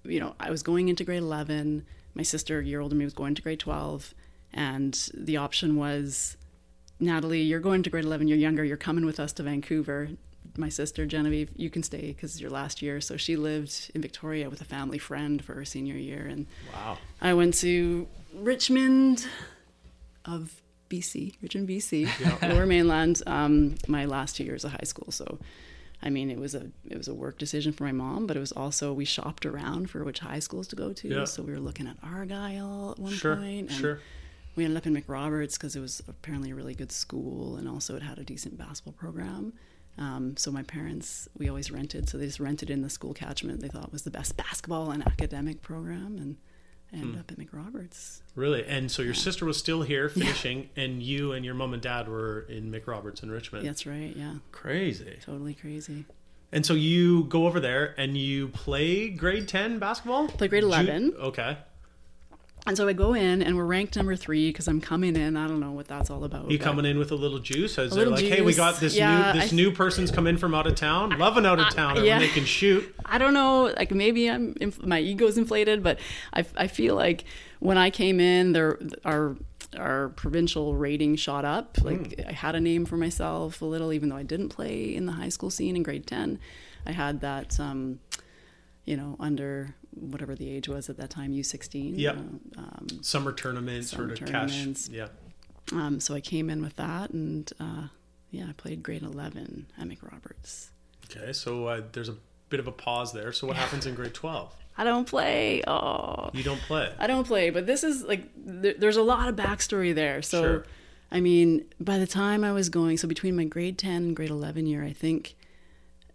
[0.04, 3.04] you know i was going into grade 11 my sister a year older than me
[3.04, 4.14] was going to grade 12
[4.52, 6.36] and the option was
[7.00, 10.10] natalie you're going to grade 11 you're younger you're coming with us to vancouver
[10.56, 14.00] my sister genevieve you can stay because it's your last year so she lived in
[14.00, 19.26] victoria with a family friend for her senior year and wow i went to richmond
[20.24, 22.36] of bc richmond bc yeah.
[22.48, 25.38] lower mainland um, my last two years of high school so
[26.04, 28.40] I mean, it was a it was a work decision for my mom, but it
[28.40, 31.08] was also we shopped around for which high schools to go to.
[31.08, 31.24] Yeah.
[31.24, 34.00] So we were looking at Argyle at one sure, point, and sure.
[34.54, 37.96] we ended up in McRoberts because it was apparently a really good school, and also
[37.96, 39.54] it had a decent basketball program.
[39.96, 43.60] Um, so my parents, we always rented, so they just rented in the school catchment.
[43.60, 46.36] They thought was the best basketball and academic program, and
[46.92, 47.20] ended hmm.
[47.20, 48.20] up at McRoberts.
[48.34, 48.64] Really?
[48.66, 49.20] And so your yeah.
[49.20, 50.84] sister was still here finishing, yeah.
[50.84, 53.66] and you and your mom and dad were in McRoberts in Richmond.
[53.66, 54.14] That's right.
[54.16, 54.34] Yeah.
[54.52, 55.18] Crazy.
[55.24, 56.04] Totally crazy.
[56.52, 60.28] And so you go over there and you play grade ten basketball.
[60.28, 61.10] Play grade eleven.
[61.10, 61.58] Ju- okay.
[62.66, 65.36] And so I go in and we're ranked number three because I'm coming in.
[65.36, 66.50] I don't know what that's all about.
[66.50, 67.76] You coming in with a little juice?
[67.76, 68.32] Is there like, juice.
[68.32, 70.74] hey, we got this yeah, new this I, new person's come in from out of
[70.74, 72.18] town, I, loving out of town, yeah.
[72.18, 72.94] they can shoot.
[73.04, 73.72] I don't know.
[73.76, 75.98] Like maybe I'm my ego's inflated, but
[76.32, 77.24] I, I feel like
[77.60, 79.36] when I came in, there our
[79.76, 81.76] our provincial rating shot up.
[81.82, 82.28] Like mm.
[82.28, 85.12] I had a name for myself a little, even though I didn't play in the
[85.12, 86.38] high school scene in grade ten.
[86.86, 87.60] I had that.
[87.60, 87.98] Um,
[88.84, 91.98] you know, under whatever the age was at that time, U16.
[91.98, 92.16] Yep.
[92.56, 94.66] um, summer tournament summer sort of cash.
[94.88, 95.08] Yeah.
[95.72, 97.88] Um, so I came in with that, and uh,
[98.30, 100.68] yeah, I played grade 11 at McRoberts.
[101.10, 102.16] Okay, so uh, there's a
[102.50, 103.32] bit of a pause there.
[103.32, 104.54] So what happens in grade 12?
[104.76, 105.62] I don't play.
[105.66, 106.92] Oh, you don't play.
[106.98, 108.28] I don't play, but this is like
[108.62, 110.20] th- there's a lot of backstory there.
[110.20, 110.66] So, sure.
[111.12, 114.30] I mean, by the time I was going, so between my grade 10 and grade
[114.30, 115.36] 11 year, I think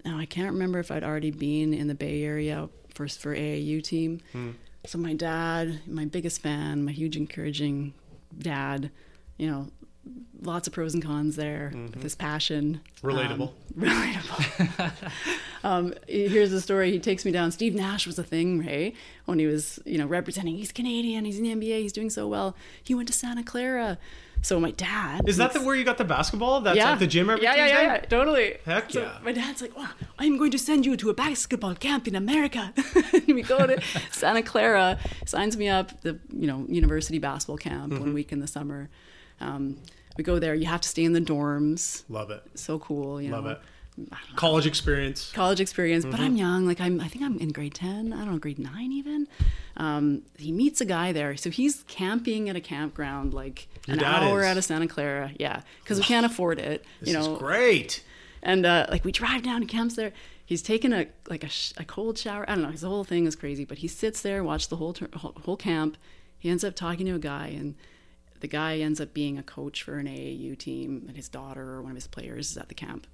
[0.04, 2.68] now I can't remember if I'd already been in the Bay Area
[3.00, 4.20] for for AAU team.
[4.34, 4.52] Hmm.
[4.86, 7.94] So my dad, my biggest fan, my huge encouraging
[8.38, 8.92] dad,
[9.38, 9.68] you know,
[10.42, 11.94] lots of pros and cons there mm-hmm.
[11.94, 12.82] with his passion.
[13.02, 13.50] Relatable.
[13.50, 14.92] Um, relatable.
[15.64, 16.92] um, here's the story.
[16.92, 17.52] He takes me down.
[17.52, 18.94] Steve Nash was a thing, right?
[19.26, 20.56] When he was, you know, representing.
[20.58, 21.24] He's Canadian.
[21.24, 21.82] He's in the NBA.
[21.82, 22.56] He's doing so well.
[22.84, 23.98] He went to Santa Clara.
[24.42, 26.62] So my dad is that the where you got the basketball?
[26.62, 26.94] That's yeah.
[26.94, 27.68] at the gym every yeah, Tuesday?
[27.70, 28.58] Yeah, yeah, yeah, totally.
[28.66, 29.18] Heck so yeah.
[29.24, 32.74] My dad's like, "Wow, I'm going to send you to a basketball camp in America."
[33.28, 38.02] we go to Santa Clara, signs me up the you know university basketball camp mm-hmm.
[38.02, 38.90] one week in the summer.
[39.42, 39.78] Um,
[40.18, 40.56] we go there.
[40.56, 42.04] You have to stay in the dorms.
[42.10, 42.44] Love it.
[42.56, 43.22] So cool.
[43.22, 43.52] You Love know.
[43.52, 43.62] it
[44.36, 45.32] college experience.
[45.34, 46.24] college experience, but Mm-hmm.
[46.24, 46.66] I'm young.
[46.68, 48.14] Like I'm, I think I'm in grade ten.
[48.14, 49.28] I don't know, grade nine even.
[49.78, 54.04] Um, he meets a guy there, so he's camping at a campground, like Your an
[54.04, 54.46] hour is?
[54.48, 55.32] out of Santa Clara.
[55.40, 56.84] Yeah, because we can't afford it.
[57.00, 58.04] This you know, is great.
[58.44, 60.12] and uh, like we drive down, he camps there.
[60.46, 62.44] He's taking a like a, sh- a cold shower.
[62.50, 62.72] I don't know.
[62.72, 65.96] His whole thing is crazy, but he sits there, watch the whole whole whole camp.
[66.38, 67.76] He ends up talking to a guy, and
[68.40, 71.82] the guy ends up being a coach for an AAU team, and his daughter or
[71.82, 73.06] one of his players is at the camp.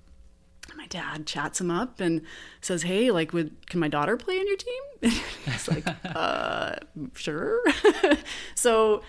[0.69, 2.21] And my dad chats him up and
[2.61, 6.75] says, "Hey, like, would can my daughter play on your team?" And he's like, "Uh,
[7.13, 7.61] sure."
[8.55, 9.03] so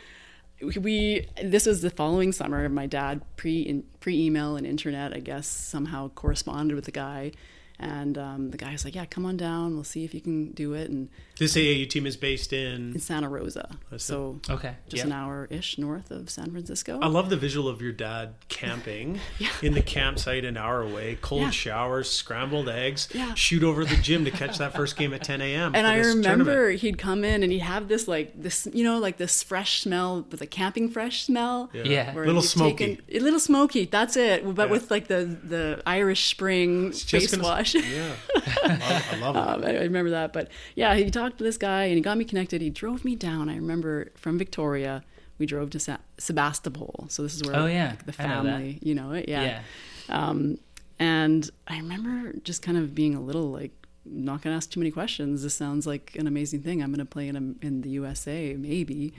[0.60, 2.68] we this was the following summer.
[2.68, 7.32] My dad pre pre email and internet, I guess, somehow corresponded with the guy.
[7.78, 9.74] And um, the guy was like, "Yeah, come on down.
[9.74, 11.08] We'll see if you can do it." And
[11.38, 12.94] This AAU team is based in.
[12.94, 14.74] in Santa Rosa, so Okay.
[14.88, 15.06] just Yep.
[15.06, 16.98] an hour ish north of San Francisco.
[17.02, 19.20] I love the visual of your dad camping
[19.62, 21.50] in the campsite an hour away, cold Yeah.
[21.50, 23.34] showers, scrambled eggs, Yeah.
[23.34, 25.74] shoot over the gym to catch that first game at 10 a.m.
[25.74, 26.80] and I remember tournament.
[26.80, 30.24] he'd come in and he'd have this like this, you know, like this fresh smell,
[30.30, 31.68] with a camping fresh smell.
[31.74, 32.14] Yeah.
[32.14, 32.96] where Little smoky.
[32.96, 33.84] taken- a little smoky.
[33.84, 34.42] That's it.
[34.54, 34.72] But Yeah.
[34.72, 37.42] with like the the Irish Spring face gonna-
[37.74, 37.84] wash.
[37.84, 38.12] Yeah.
[38.64, 39.38] I love, I love it.
[39.38, 40.32] Um, I I remember that.
[40.32, 42.60] But yeah, he talked to this guy and he got me connected.
[42.60, 43.48] He drove me down.
[43.48, 45.02] I remember from Victoria,
[45.38, 47.06] we drove to Sa- Sebastopol.
[47.08, 47.90] So this is where Oh, yeah.
[47.90, 49.42] like, the I know family, you know it, yeah.
[49.42, 49.60] Yeah.
[50.08, 50.58] Um,
[50.98, 53.72] and I remember just kind of being a little like,
[54.08, 55.42] not gonna ask too many questions.
[55.42, 56.80] This sounds like an amazing thing.
[56.82, 59.12] I'm gonna play in a, in the USA, maybe.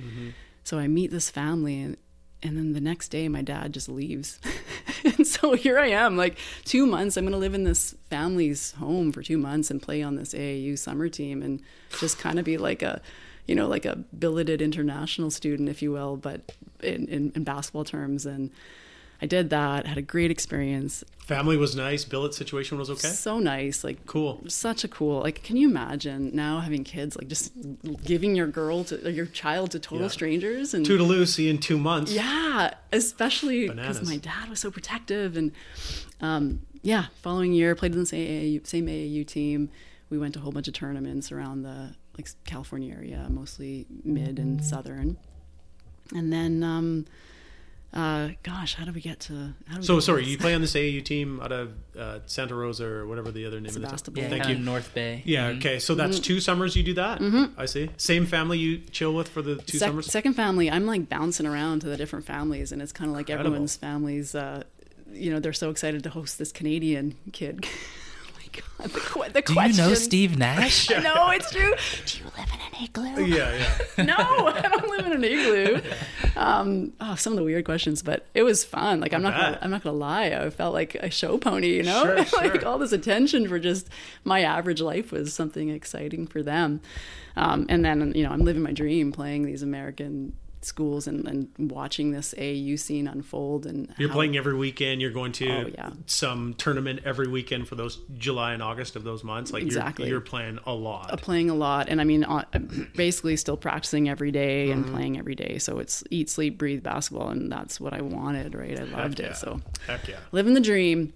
[0.64, 1.98] So I meet this family and.
[2.44, 4.40] And then the next day, my dad just leaves.
[5.04, 7.18] and so here I am, like two months.
[7.18, 10.34] I'm going to live in this family's home for two months and play on this
[10.34, 11.62] AAU summer team and
[12.00, 13.02] just kind of be like a,
[13.48, 16.52] you know, like a billeted international student, if you will, but
[16.84, 18.26] in, in, in basketball terms.
[18.26, 18.52] And
[19.22, 21.04] I did that, had a great experience.
[21.28, 22.06] Family was nice.
[22.06, 23.10] Billet situation was okay.
[23.10, 23.84] So nice.
[23.84, 24.42] Like, Cool.
[24.48, 27.52] such a cool like can you imagine now having kids like just
[28.06, 30.08] giving your girl to your child to total Yeah.
[30.20, 32.14] strangers and Toodaloo, see you in two months.
[32.14, 35.52] yeah especially because my dad was so protective and
[36.22, 38.28] um, yeah following year played in the same
[38.62, 39.70] AAU, same AAU team
[40.10, 44.40] we went to a whole bunch of tournaments around the like California area mostly mid
[44.40, 45.18] and southern
[46.16, 47.06] and then um
[47.98, 50.30] uh gosh how do we get to how do So get sorry, this?
[50.32, 53.60] you play on this AAU team out of uh, Santa Rosa or whatever the other
[53.60, 54.14] name Sebastopol.
[54.14, 54.64] of Yeah, the Thank Thank you.
[54.66, 55.24] North Bay.
[55.26, 55.48] Yeah.
[55.58, 55.80] Okay.
[55.80, 57.20] So that's two summers you do that.
[57.58, 57.90] I see.
[57.98, 60.06] Same family you chill with for the two Sec- summers.
[60.12, 63.30] second family, I'm like bouncing around to the different families, and it's kind of like
[63.30, 63.48] Incredible.
[63.56, 64.36] everyone's families.
[64.36, 64.64] Uh,
[65.12, 67.66] you know, they're so excited to host this Canadian kid.
[68.80, 69.94] my god, the, que- the Do you know.
[69.94, 70.90] Steve Nash?
[71.04, 71.74] No, it's true.
[72.06, 73.26] Do you live in an igloo?
[73.26, 73.68] yeah.
[73.98, 74.04] Yeah.
[74.06, 75.82] no, I don't live in an igloo.
[76.36, 79.00] Um, oh, some of the weird questions, but it was fun.
[79.00, 79.60] Like I'm not, gonna.
[79.62, 80.26] I'm not gonna lie.
[80.28, 83.90] I felt like a show pony, you know, Sure, like all this attention for just
[84.24, 86.82] my average life was something exciting for them.
[87.36, 91.72] Um, and then you know, I'm living my dream, playing these American schools and, and
[91.72, 93.66] watching this AU scene unfold.
[93.66, 95.02] And You're how- playing every weekend.
[95.02, 95.92] You're going to Oh, yeah.
[96.08, 99.52] some tournament every weekend for those July and August of those months.
[99.54, 100.06] Like Exactly.
[100.08, 101.12] you're, you're playing a lot.
[101.14, 102.44] uh, playing a lot and i mean uh,
[102.96, 104.94] basically still practicing every day and Mm-hmm.
[104.96, 108.80] playing every day so it's eat sleep breathe basketball and that's what i wanted right
[108.80, 109.28] i loved yeah.
[109.28, 110.18] it so Heck yeah.
[110.32, 111.14] living the dream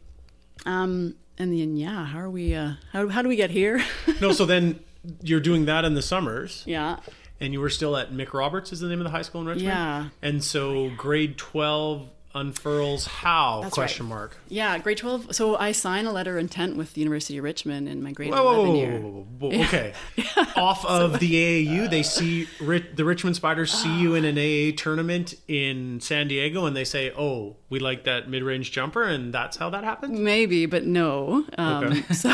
[0.66, 3.84] um and then yeah how are we uh how, how do we get here
[4.22, 4.32] No.
[4.32, 4.80] So then
[5.24, 6.98] you're doing that in the summers, yeah
[7.42, 9.68] and you were still at McRoberts is the name of the high school in Richmond.
[9.68, 10.08] Yeah.
[10.22, 14.16] And so grade twelve unfurls how That's question right.
[14.16, 14.38] mark.
[14.48, 17.90] yeah grade 12 so i sign a letter of intent with the university of richmond
[17.90, 19.94] in my grade Whoa, whoa, 11 whoa, year whoa, whoa, whoa, Okay.
[20.56, 21.34] Off of the
[21.68, 26.66] AAU, they see the Richmond Spiders see you in an AA tournament in San Diego,
[26.66, 30.20] and they say, "Oh, we like that mid-range jumper," and that's how that happened.
[30.20, 31.46] Maybe, but no.
[31.58, 32.04] Um, Okay.
[32.14, 32.30] So,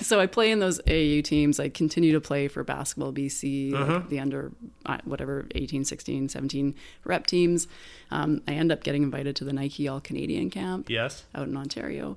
[0.00, 1.60] so I play in those au teams.
[1.60, 4.02] I continue to play for basketball BC, Uh-huh.
[4.08, 4.50] the under
[4.86, 6.74] uh, whatever 18, 16, 17
[7.04, 7.68] rep teams.
[8.10, 11.24] Um, I end up getting invited to the Nike All Canadian camp Yes.
[11.34, 12.16] out in Ontario,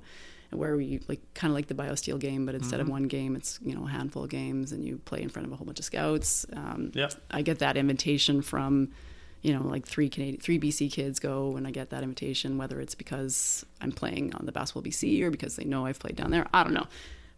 [0.50, 2.88] where we like kind of like the BioSteel game, but instead Mm-hmm.
[2.88, 5.46] of one game, it's you know a handful of games, and you play in front
[5.46, 6.46] of a whole bunch of scouts.
[6.54, 7.14] Um, Yep.
[7.30, 8.88] I get that invitation from,
[9.42, 12.80] you know, like three Canadian, three BC kids go, and I get that invitation, whether
[12.80, 16.30] it's because I'm playing on the basketball BC or because they know I've played down
[16.30, 16.46] there.
[16.54, 16.86] I don't know,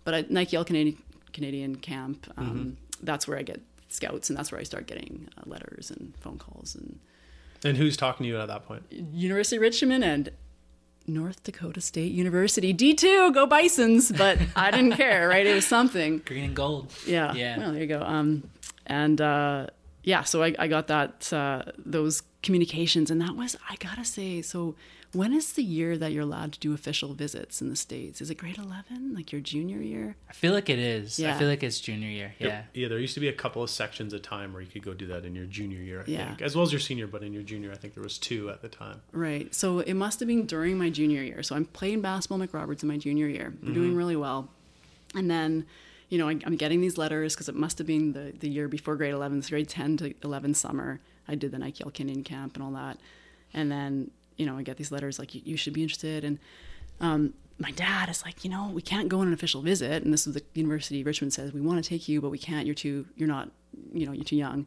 [0.04, 0.98] but at Nike All Canadian
[1.32, 2.70] Canadian camp, um, Mm-hmm.
[3.06, 6.38] that's where I get scouts, and that's where I start getting uh, letters and phone
[6.38, 6.98] calls and
[7.64, 8.82] And who's talking to you at that point?
[8.90, 10.30] University of Richmond and
[11.06, 12.72] North Dakota State University.
[12.74, 14.10] D2, go Bisons.
[14.10, 15.46] But I didn't care, right?
[15.46, 16.18] It was something.
[16.24, 16.92] Green and gold.
[17.06, 17.32] Yeah.
[17.34, 17.58] Yeah.
[17.58, 18.00] Well, there you go.
[18.02, 18.50] Um,
[18.86, 19.66] and uh,
[20.04, 24.42] yeah, so I, I got that uh, those communications, and that was I gotta say.
[24.42, 24.76] So
[25.12, 28.20] when is the year that you're allowed to do official visits in the states?
[28.20, 30.16] Is it grade eleven, like your junior year?
[30.28, 31.18] I feel like it is.
[31.18, 31.34] Yeah.
[31.34, 32.34] I feel like it's junior year.
[32.38, 32.62] Yeah.
[32.74, 34.92] Yeah, there used to be a couple of sections of time where you could go
[34.92, 36.26] do that in your junior year, I Yeah.
[36.28, 36.42] think.
[36.42, 38.60] As well as your senior, but in your junior, I think there was two at
[38.60, 39.00] the time.
[39.12, 39.54] Right.
[39.54, 41.42] So it must have been during my junior year.
[41.44, 43.54] So I'm playing basketball McRoberts in my junior year.
[43.62, 44.48] We're doing really well.
[45.14, 45.64] And then,
[46.14, 48.68] you know, I, I'm getting these letters because it must have been the, the year
[48.68, 51.00] before grade 11, it's grade 10 to 11 summer.
[51.26, 52.98] I did the Nike Canadian camp and all that.
[53.52, 56.22] And then, you know, I get these letters like, you, you should be interested.
[56.22, 56.38] And
[57.00, 60.04] um, my dad is like, you know, we can't go on an official visit.
[60.04, 62.38] And this is the University of Richmond says, we want to take you, but we
[62.38, 62.64] can't.
[62.64, 63.50] You're too, you're not,
[63.92, 64.66] you know, you're too young.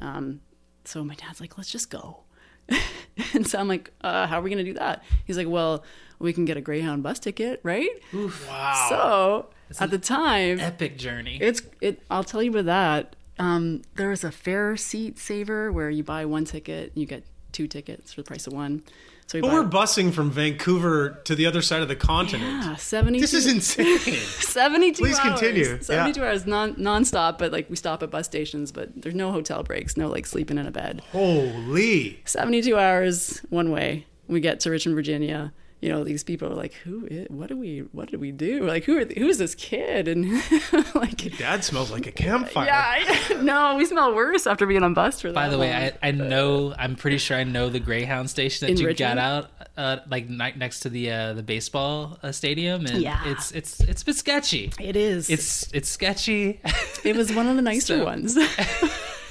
[0.00, 0.40] Um,
[0.84, 2.24] so my dad's like, let's just go.
[3.34, 5.04] and so I'm like, uh, how are we going to do that?
[5.26, 5.84] He's like, well,
[6.18, 7.90] we can get a Greyhound bus ticket, right?
[8.14, 8.46] Oof.
[8.48, 8.86] Wow.
[8.88, 9.46] So
[9.80, 11.38] at the time, Epic journey.
[11.40, 12.02] it's it.
[12.10, 13.16] I'll tell you about that.
[13.38, 17.66] Um, there was a fare seat saver where you buy one ticket, you get two
[17.68, 18.82] tickets for the price of one.
[19.28, 22.64] So we but buy, we're busing from Vancouver to the other side of the continent.
[22.64, 23.20] yeah, seventy.
[23.20, 23.98] This is insane.
[23.98, 25.38] 72 Please hours.
[25.38, 25.80] continue.
[25.82, 29.62] 72 hours non nonstop, but like we stop at bus stations, but there's no hotel
[29.62, 31.02] breaks, no like sleeping in a bed.
[31.12, 32.20] Holy.
[32.24, 34.06] 72 hours one way.
[34.28, 35.52] We get to Richmond, Virginia.
[35.80, 37.06] You know, these people are like, "Who?
[37.06, 37.80] Is, what do we?
[37.92, 38.64] What did we do?
[38.64, 39.04] Like, who are?
[39.04, 40.32] The, who's this kid?" And
[40.94, 42.66] like, Dad smells like a campfire.
[42.66, 45.34] yeah, I, no, we smell worse after being on bus for that.
[45.34, 45.72] By the way.
[46.02, 49.18] I, I know I'm pretty sure I know the Greyhound station that In you Richmond?
[49.18, 53.20] got out uh, like ni- next to the uh, the baseball uh, stadium, and Yeah.
[53.26, 54.72] it's it's it's a bit sketchy.
[54.80, 55.30] it is.
[55.30, 56.60] It's it's sketchy.
[57.04, 58.36] it was one of the nicer So- ones,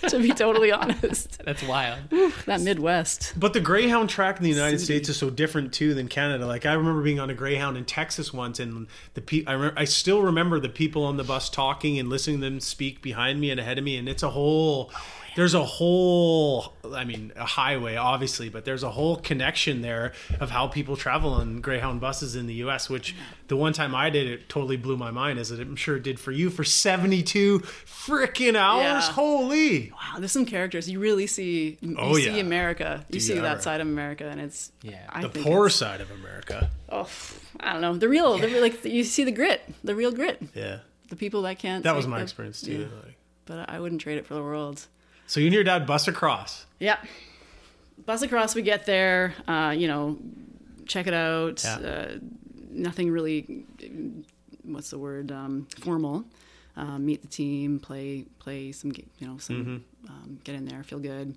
[0.10, 1.42] to be totally honest.
[1.44, 2.00] That's wild.
[2.46, 3.34] That Midwest.
[3.38, 6.46] But the Greyhound track in the United States is so different too than Canada.
[6.46, 9.72] Like I remember being on a Greyhound in Texas once, and the pe- I, re-
[9.76, 13.40] I still remember the people on the bus talking and listening to them speak behind
[13.40, 14.92] me and ahead of me, and it's a whole.
[15.38, 20.50] There's a whole, I mean, a highway, obviously, but there's a whole connection there of
[20.50, 22.90] how people travel on Greyhound buses in the U.S.
[22.90, 23.16] Which
[23.48, 26.02] the one time I did it totally blew my mind, as it I'm sure it
[26.02, 28.82] did for you for 72 freaking hours.
[28.84, 29.02] Yeah.
[29.14, 29.92] Holy!
[29.92, 31.78] Wow, there's some characters you really see.
[31.82, 32.38] You Oh, see yeah.
[32.38, 33.06] America.
[33.10, 33.48] You Do see you ever.
[33.50, 35.06] that side of America, and it's Yeah.
[35.10, 36.72] I The poor side of America.
[36.90, 37.08] Oh,
[37.60, 37.96] I don't know.
[37.96, 40.42] The real, the real, like you see the grit, the real grit.
[40.56, 40.80] Yeah.
[41.10, 41.84] The people that can't.
[41.84, 42.72] That was my the- experience too.
[42.74, 43.06] yeah.
[43.06, 44.88] Like, But I wouldn't trade it for the world.
[45.28, 46.66] So you and your dad bust across.
[46.80, 47.06] Yep.
[48.06, 50.18] Bus across, we get there, uh, you know,
[50.88, 51.64] check it out.
[51.64, 51.76] Yeah.
[51.78, 52.18] Uh,
[52.72, 53.66] nothing really,
[54.64, 56.24] what's the word, um, formal.
[56.76, 59.56] Uh, meet the team, play, play some, you know, some,
[60.06, 60.10] Mm-hmm.
[60.14, 61.36] um, get in there, feel good.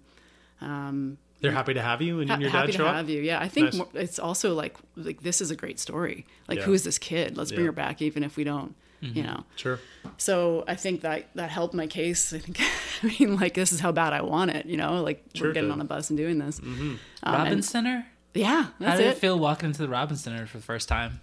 [0.60, 2.96] Um, They're happy to have you, and ha- your happy dad show to up.
[2.96, 3.22] have you.
[3.22, 3.76] Yeah, I think Nice.
[3.76, 6.26] more, it's also like like this is a great story.
[6.46, 6.64] Like Yeah.
[6.64, 7.38] who is this kid?
[7.38, 7.68] Let's bring Yeah.
[7.68, 8.74] her back, even if we don't.
[9.02, 9.16] Mm-hmm.
[9.16, 9.44] You know.
[9.56, 9.78] Sure.
[10.18, 12.32] So I think that that helped my case.
[12.34, 12.60] I think,
[13.02, 14.66] I mean, like this is how bad I want it.
[14.66, 15.74] You know, like Sure we're getting did.
[15.74, 16.58] on a bus and doing this.
[16.60, 18.06] Um, Robin and- Center.
[18.34, 19.10] yeah, How that's did it.
[19.10, 21.20] it feel walking into the Robins Center for the first time?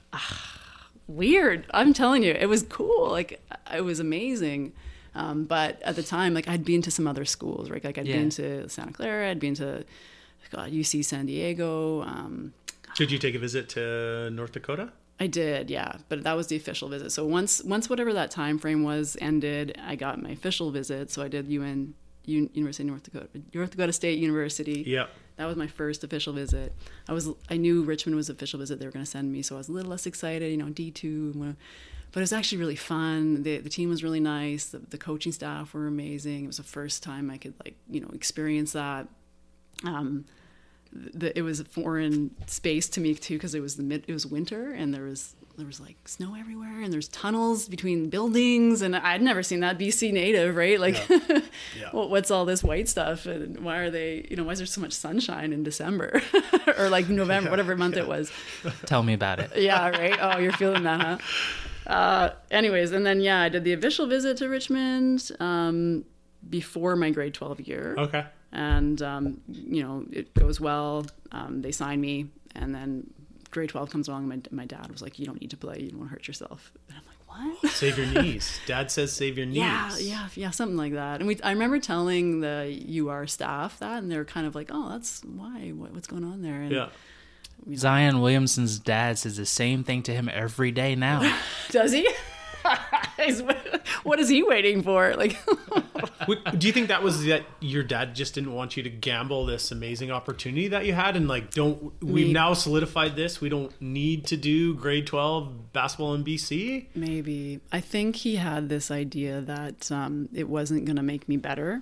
[1.07, 1.65] Weird.
[1.73, 3.09] I'm telling you, it was cool.
[3.11, 3.39] Like
[3.73, 4.73] it was amazing.
[5.15, 7.83] Um, but at the time, like I'd been to some other schools, right?
[7.83, 8.17] Like I'd Yeah.
[8.17, 9.83] been to Santa Clara, I'd been to
[10.51, 12.01] God, UC San Diego.
[12.03, 12.53] Um,
[12.95, 14.91] Did you take a visit to North Dakota?
[15.19, 17.11] I did, yeah, but that was the official visit.
[17.11, 21.09] So once once whatever that time frame was ended, I got my official visit.
[21.11, 21.95] So I did UN
[22.27, 24.83] Un- University of North Dakota, North Dakota State University.
[24.85, 25.07] Yeah.
[25.37, 26.73] That was my first official visit.
[27.07, 29.55] I was I knew Richmond was official visit they were going to send me, so
[29.55, 31.55] I was a little less excited, you know, D two,
[32.11, 33.43] but it was actually really fun.
[33.43, 34.65] The the team was really nice.
[34.65, 36.43] The, the coaching staff were amazing.
[36.43, 39.07] It was the first time I could like you know experience that.
[39.83, 40.25] Um,
[40.91, 44.13] the, it was a foreign space to me too because it was the mid it
[44.13, 48.81] was winter and there was there was like snow everywhere and there's tunnels between buildings
[48.83, 50.79] and I'd never seen that BC native right?
[50.79, 51.89] Like Yeah.
[51.93, 54.67] well, what's all this white stuff and why are they you know why is there
[54.67, 56.21] so much sunshine in December?
[56.77, 58.31] Or like November whatever month it was.
[58.85, 59.51] Tell me about it.
[59.55, 60.17] yeah right?
[60.21, 61.91] Oh you're feeling that huh?
[61.91, 66.05] Uh, anyways and then yeah I did the official visit to Richmond um,
[66.47, 67.95] before my grade 12 year.
[67.97, 68.25] Okay.
[68.51, 71.05] And um, you know it goes well.
[71.31, 73.09] Um, they sign me, and then
[73.51, 74.31] grade twelve comes along.
[74.31, 75.79] And my my dad was like, "You don't need to play.
[75.79, 78.59] You don't want to hurt yourself." And I'm like, "What?" Save your knees.
[78.65, 79.57] Dad says save your knees.
[79.57, 81.19] yeah, yeah, yeah, something like that.
[81.19, 84.89] And we, I remember telling the UR staff that, and they're kind of like, "Oh,
[84.89, 85.69] that's why.
[85.71, 86.89] What, what's going on there?" And Yeah.
[87.75, 91.35] Zion Williamson's dad says the same thing to him every day now.
[91.71, 92.07] does he?
[93.19, 93.43] Is-
[94.03, 95.13] what is he waiting for?
[95.15, 95.37] Like,
[96.57, 99.71] Do you think that was that your dad just didn't want you to gamble this
[99.71, 104.25] amazing opportunity that you had and like don't we've now solidified this we don't need
[104.27, 106.87] to do grade 12 basketball in BC?
[106.95, 107.59] Maybe.
[107.71, 111.81] I think he had this idea that um, it wasn't going to make me better.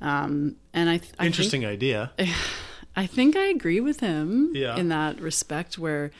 [0.00, 2.12] Um, and I, th- I interesting think, idea.
[2.96, 4.76] I think I agree with him Yeah.
[4.76, 6.10] in that respect, where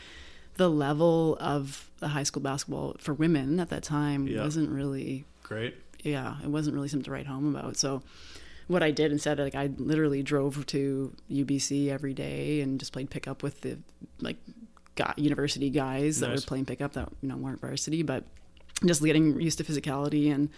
[0.56, 4.42] the level of the high school basketball for women at that time Yeah.
[4.42, 5.74] wasn't really Great.
[6.02, 7.76] yeah, it wasn't really something to write home about.
[7.76, 8.02] So
[8.68, 13.10] what I did instead, like I literally drove to UBC every day and just played
[13.10, 13.78] pickup with the
[14.20, 14.36] like
[14.94, 18.24] guy, university guys that were playing pickup that you know weren't varsity, but
[18.84, 20.50] just getting used to physicality and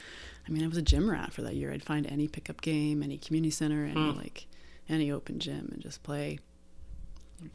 [0.47, 1.73] I mean I was a gym rat for that year.
[1.73, 4.19] I'd find any pickup game, any community center, any hmm.
[4.19, 4.47] like
[4.89, 6.41] any open gym and just play.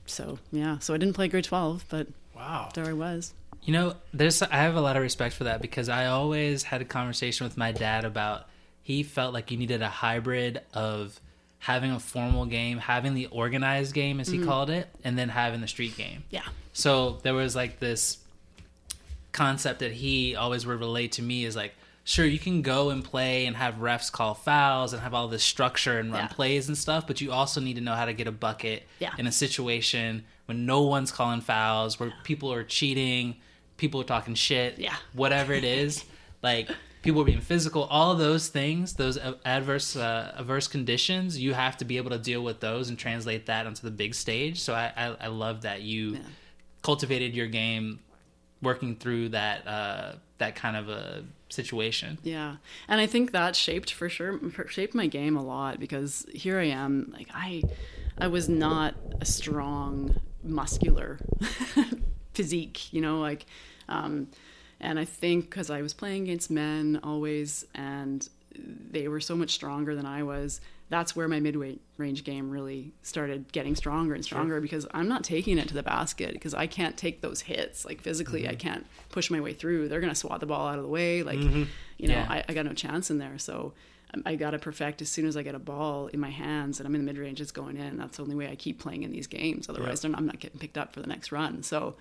[0.05, 2.69] So yeah, so I didn't play grade twelve, but Wow.
[2.73, 3.33] there I was.
[3.63, 6.81] You know, there's I have a lot of respect for that because I always had
[6.81, 8.47] a conversation with my dad about
[8.83, 11.19] he felt like you needed a hybrid of
[11.59, 14.47] having a formal game, having the organized game as he mm-hmm.
[14.47, 16.23] called it, and then having the street game.
[16.29, 16.43] Yeah.
[16.73, 18.19] So there was like this
[19.31, 21.73] concept that he always would relate to me is like,
[22.03, 25.43] sure, you can go and play and have refs call fouls and have all this
[25.43, 26.27] structure and run Yeah.
[26.27, 29.13] plays and stuff, but you also need to know how to get a bucket Yeah.
[29.17, 33.35] in a situation when no one's calling fouls, where people are cheating,
[33.77, 34.95] people are talking shit, Yeah.
[35.13, 36.05] whatever it is,
[36.43, 36.69] like
[37.01, 41.77] people are being physical, all of those things, those adverse uh, adverse conditions, you have
[41.77, 44.59] to be able to deal with those and translate that onto the big stage.
[44.61, 46.19] So I I, I love that you Yeah.
[46.81, 47.99] cultivated your game
[48.61, 52.17] working through that uh, that kind of a situation.
[52.23, 54.39] Yeah, and I think that shaped for sure
[54.69, 57.63] shaped my game a lot because here I am, like I,
[58.17, 61.19] I was not a strong muscular
[62.33, 63.45] physique, you know, like,
[63.89, 64.27] um,
[64.79, 68.27] and I think because I was playing against men always, and
[68.57, 70.61] they were so much stronger than I was.
[70.87, 75.23] That's where my midweight range game really started getting stronger and stronger because I'm not
[75.23, 77.85] taking it to the basket because I can't take those hits.
[77.85, 79.87] Like physically, I can't push my way through.
[79.87, 81.23] They're gonna swat the ball out of the way.
[81.23, 82.27] Like, you know, Yeah.
[82.29, 83.39] I, I got no chance in there.
[83.39, 83.73] So
[84.25, 86.87] I got to perfect as soon as I get a ball in my hands and
[86.87, 87.97] I'm in the mid range, it's going in.
[87.97, 89.69] That's the only way I keep playing in these games.
[89.69, 91.63] Otherwise, I'm not getting picked up for the next run.
[91.63, 91.95] So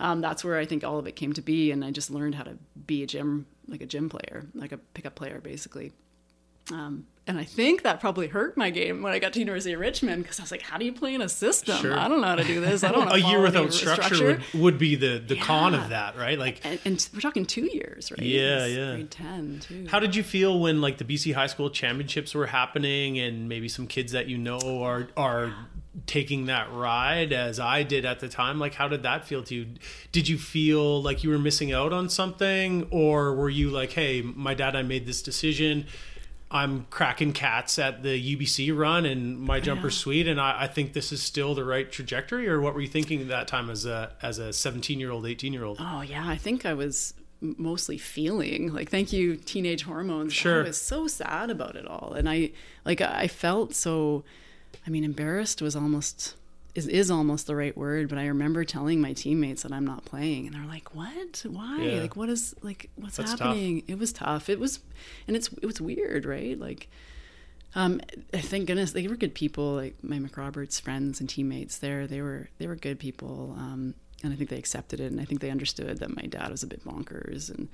[0.00, 1.70] um, that's where I think all of it came to be.
[1.70, 4.78] And I just learned how to be a gym, like a gym player, like a
[4.78, 5.92] pickup player, basically.
[6.72, 9.80] Um, and I think that probably hurt my game when I got to University of
[9.80, 11.78] Richmond because I was like, "How do you play in a system?
[11.78, 11.98] Sure.
[11.98, 12.84] I don't know how to do this.
[12.84, 16.38] I don't a year without structure, Would, would be the, the con of that, right?
[16.38, 18.20] Like, and, and we're talking two years, right?
[18.20, 18.92] Yeah, It's yeah.
[18.92, 19.86] Grade ten too.
[19.88, 23.68] how did you feel when like the BC High School Championships were happening, and maybe
[23.68, 25.54] some kids that you know are are
[26.06, 28.58] taking that ride as I did at the time?
[28.58, 29.66] Like, how did that feel to you?
[30.12, 34.20] Did you feel like you were missing out on something, or were you like, "Hey,
[34.20, 35.86] my dad, I made this decision."
[36.54, 40.92] I'm cracking cats at the UBC run and my jumper's sweet and I, I think
[40.92, 43.84] this is still the right trajectory or what were you thinking at that time as
[43.84, 47.12] a as a 17 year old 18 year old Oh yeah, I think I was
[47.40, 50.32] mostly feeling like thank you teenage hormones.
[50.32, 50.62] Sure.
[50.62, 52.52] I was so sad about it all, and I
[52.84, 54.24] like I felt so.
[54.86, 56.34] I mean, embarrassed was almost
[56.74, 60.04] is is almost the right word, but I remember telling my teammates that I'm not
[60.04, 61.44] playing, and they're like, "What?
[61.48, 61.82] Why?
[61.82, 62.00] Yeah.
[62.00, 63.40] Like, what is like what's That's tough.
[63.40, 64.48] happening?" It was tough.
[64.48, 64.80] It was,
[65.28, 66.58] and it's it was weird, right?
[66.58, 66.88] Like.
[67.76, 68.00] Um,
[68.32, 69.72] thank goodness they were good people.
[69.72, 73.56] Like my McRoberts friends and teammates there, they were they were good people.
[73.58, 76.52] Um, and I think they accepted it, and I think they understood that my dad
[76.52, 77.68] was a bit bonkers, and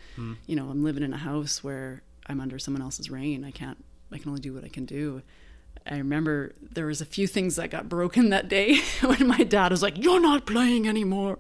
[0.47, 3.45] you know I'm living in a house where I'm under someone else's reign.
[3.45, 3.85] I can't.
[4.11, 5.21] I can only do what I can do.
[5.91, 9.73] I remember there was a few things that got broken that day when my dad
[9.73, 11.37] was like, "You're not playing anymore."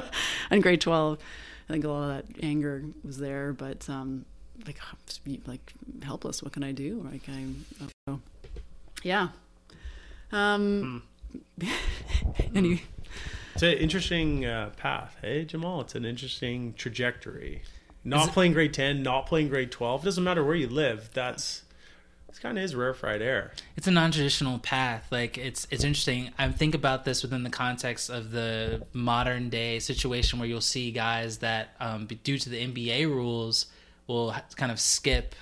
[0.50, 1.18] in grade twelve,
[1.68, 4.24] I think a lot of that anger was there, but um,
[4.66, 4.80] like,
[5.46, 5.72] like
[6.02, 6.42] helpless.
[6.42, 7.06] What can I do?
[7.10, 7.66] Like I'm,
[8.08, 8.20] oh,
[9.02, 9.28] yeah.
[10.32, 11.02] Um.
[12.54, 12.82] Any,
[13.54, 15.82] It's an interesting uh, path, hey Jamaal.
[15.82, 17.62] It's an interesting trajectory.
[18.02, 20.02] Not playing grade ten, not playing grade twelve.
[20.02, 21.10] Doesn't matter where you live.
[21.12, 21.62] That's
[22.30, 23.50] it's kind of is rarefied air.
[23.76, 25.06] It's a non-traditional path.
[25.10, 26.30] Like it's it's interesting.
[26.38, 30.90] I think about this within the context of the modern day situation where you'll see
[30.92, 33.66] guys that, um, due to the NBA rules,
[34.06, 35.34] will kind of skip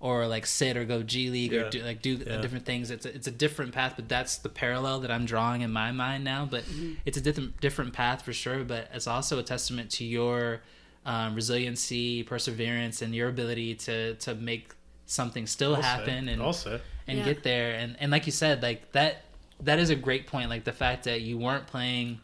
[0.00, 1.60] or like sit or go G League Yeah.
[1.60, 2.40] or do like do Yeah.
[2.40, 2.90] different things.
[2.90, 5.92] It's a, it's a different path, but that's the parallel that I'm drawing in my
[5.92, 6.44] mind now.
[6.44, 6.64] But
[7.06, 8.64] it's a different different path for sure.
[8.64, 10.60] But it's also a testament to your
[11.06, 14.74] um, resiliency, perseverance, and your ability to to make
[15.06, 15.88] something still I'll say.
[15.88, 16.54] happen and I'll
[17.06, 17.24] and Yeah.
[17.24, 19.24] get there and and like you said like that
[19.60, 22.20] that is a great point like the fact that you weren't playing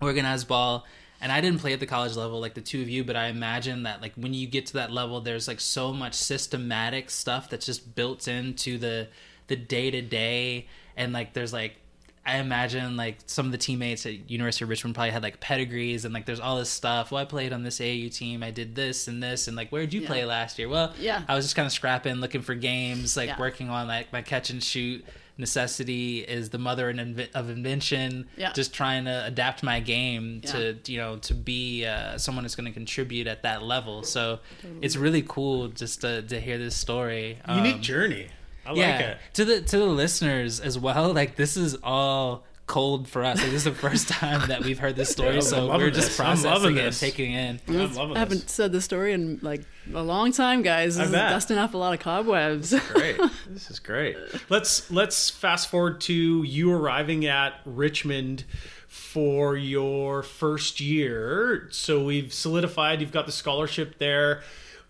[0.00, 0.86] organized ball
[1.20, 3.26] and I didn't play at the college level like the two of you but I
[3.26, 7.48] imagine that like when you get to that level there's like so much systematic stuff
[7.48, 9.08] that's just built into the
[9.46, 11.76] the day to day and like there's like
[12.24, 16.04] I imagine like some of the teammates at University of Richmond probably had like pedigrees
[16.04, 17.10] and like there's all this stuff.
[17.10, 18.44] Well, I played on this AU team.
[18.44, 20.06] I did this and this and like where did you Yeah.
[20.06, 20.68] play last year?
[20.68, 21.22] Well, Yeah.
[21.28, 23.38] I was just kind of scrapping, looking for games, like Yeah.
[23.40, 25.04] working on like my catch and shoot.
[25.36, 28.28] Necessity is the mother in of invention.
[28.36, 28.52] Yeah.
[28.52, 32.66] Just trying to adapt my game to you know to be uh, someone that's going
[32.66, 34.04] to contribute at that level.
[34.04, 34.38] So
[34.80, 37.38] it's really cool just to to hear this story.
[37.48, 38.28] Unique Um, journey.
[38.66, 39.18] I yeah, like it.
[39.34, 41.12] to the to the listeners as well.
[41.12, 43.38] Like this is all cold for us.
[43.38, 46.08] Like this is the first time that we've heard this story, I'm so we're just
[46.08, 46.20] this.
[46.20, 47.80] I'm processing it, and taking it in.
[47.80, 48.52] I'm loving I haven't this.
[48.52, 50.96] said the story in like a long time, guys.
[50.96, 51.30] I This is bet.
[51.30, 52.72] dusting off a lot of cobwebs.
[52.92, 53.18] Great.
[53.48, 54.16] this is great.
[54.48, 58.44] Let's let's fast forward to you arriving at Richmond
[58.88, 61.68] for your first year.
[61.72, 64.42] So we've solidified you've got the scholarship there.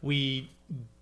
[0.03, 0.51] We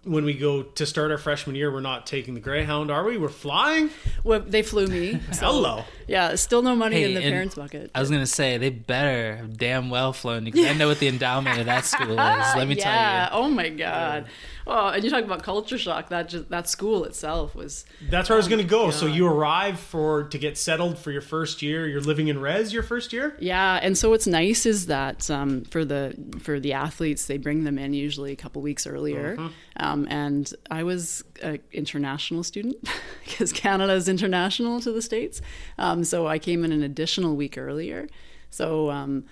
[0.04, 3.18] when we go to start our freshman year, we're not taking the Greyhound, are we?
[3.18, 3.90] We're flying.
[4.24, 5.20] well, they flew me.
[5.32, 5.84] so- Hello.
[6.08, 7.90] Yeah, still no money Hey, in the parents' bucket.
[7.94, 10.98] I was gonna say they better have damn well flown you 'cause I know what
[10.98, 12.16] the endowment of that school is.
[12.18, 13.28] Let me yeah.
[13.30, 13.46] tell you.
[13.46, 14.26] Oh my god.
[14.66, 16.08] Oh, and you talk about culture shock.
[16.08, 17.84] That just that school itself was.
[18.08, 18.90] That's where I was going to go.
[18.90, 21.86] So you arrive for to get settled for your first year.
[21.86, 23.36] You're living in res your first year.
[23.40, 27.64] Yeah, and so what's nice is that um, for the for the athletes, they bring
[27.64, 29.36] them in usually a couple weeks earlier.
[29.76, 32.76] Um, and I was an international student
[33.24, 35.40] because Canada is international to the states.
[35.78, 38.08] Um, so I came in an additional week earlier.
[38.50, 39.24] So um,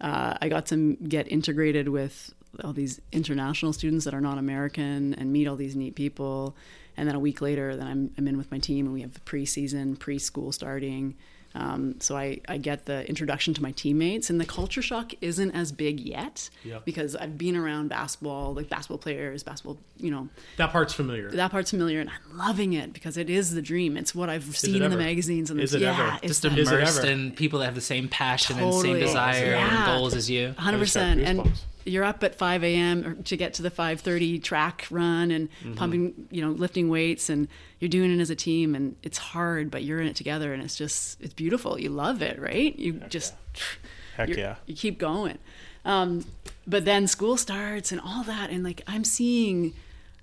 [0.00, 5.14] uh, I got to get integrated with all these international students that are not American
[5.14, 6.54] and meet all these neat people.
[6.96, 9.14] And then a week later, then I'm, I'm in with my team and we have
[9.14, 11.14] the preseason, preschool starting.
[11.54, 15.50] Um, so I, I get the introduction to my teammates, and the culture shock isn't
[15.50, 16.78] as big yet Yeah.
[16.82, 21.30] because I've been around basketball, like basketball players, basketball, you know, That part's familiar.
[21.30, 23.98] that part's familiar, and I'm loving it because it is the dream.
[23.98, 24.96] It's what I've seen in ever?
[24.96, 26.18] the magazines and Is the, it yeah, ever?
[26.22, 27.10] it's Just that- Is it immersed ever?
[27.10, 29.00] in people that have the same passion and same Totally.
[29.00, 30.54] desire and goals as you.
[30.56, 31.20] hundred I just got percent.
[31.20, 31.60] And goosebumps.
[31.84, 33.22] You're up at five a.m.
[33.24, 35.74] to get to the five thirty track run and Mm-hmm.
[35.74, 37.48] pumping, you know, lifting weights, and
[37.80, 40.62] you're doing it as a team, and it's hard, but you're in it together, and
[40.62, 41.78] it's just it's beautiful.
[41.80, 42.78] You love it, right?
[42.78, 43.34] You just
[44.16, 44.56] Heck yeah.
[44.66, 45.38] you keep going.
[45.84, 46.24] Um,
[46.66, 49.72] but then school starts and all that, and like I'm seeing,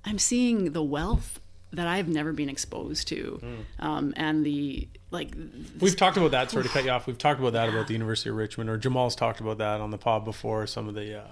[0.05, 1.39] I'm seeing the wealth
[1.73, 3.39] that I've never been exposed to,
[3.79, 3.85] Hmm.
[3.85, 5.33] um, and the like.
[5.79, 6.49] We've talked about that.
[6.51, 7.05] Sorry to cut you off.
[7.07, 9.91] We've talked about that about the University of Richmond, or Jamaal's talked about that on
[9.91, 10.65] the pod before.
[10.65, 11.23] Some of the uh, Yeah.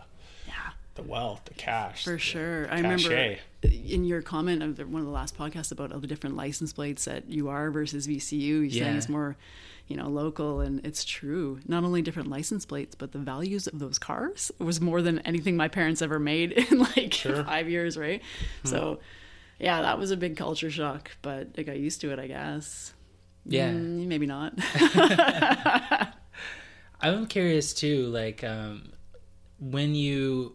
[0.97, 2.67] The wealth, the cash, For the sure.
[2.69, 6.07] I remember in your comment of the, one of the last podcasts about all the
[6.07, 8.83] different license plates that you are versus VCU, you're Yeah.
[8.83, 9.37] saying it's more,
[9.87, 11.59] you know, local, and it's true.
[11.67, 15.55] Not only different license plates, but the values of those cars was more than anything
[15.55, 18.21] my parents ever made in like five years, right?
[18.63, 18.67] Hmm.
[18.67, 18.99] So,
[19.59, 22.93] yeah, that was a big culture shock, but I got used to it, I guess.
[23.45, 23.69] Yeah.
[23.71, 24.53] Mm, maybe not.
[27.01, 28.91] I'm curious too, like um,
[29.59, 30.53] when you.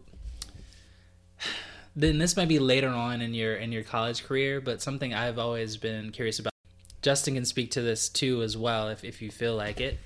[1.95, 5.37] Then this might be later on in your in your college career, but something I've
[5.37, 6.53] always been curious about.
[7.01, 9.99] Justin can speak to this too as well, if if you feel like it.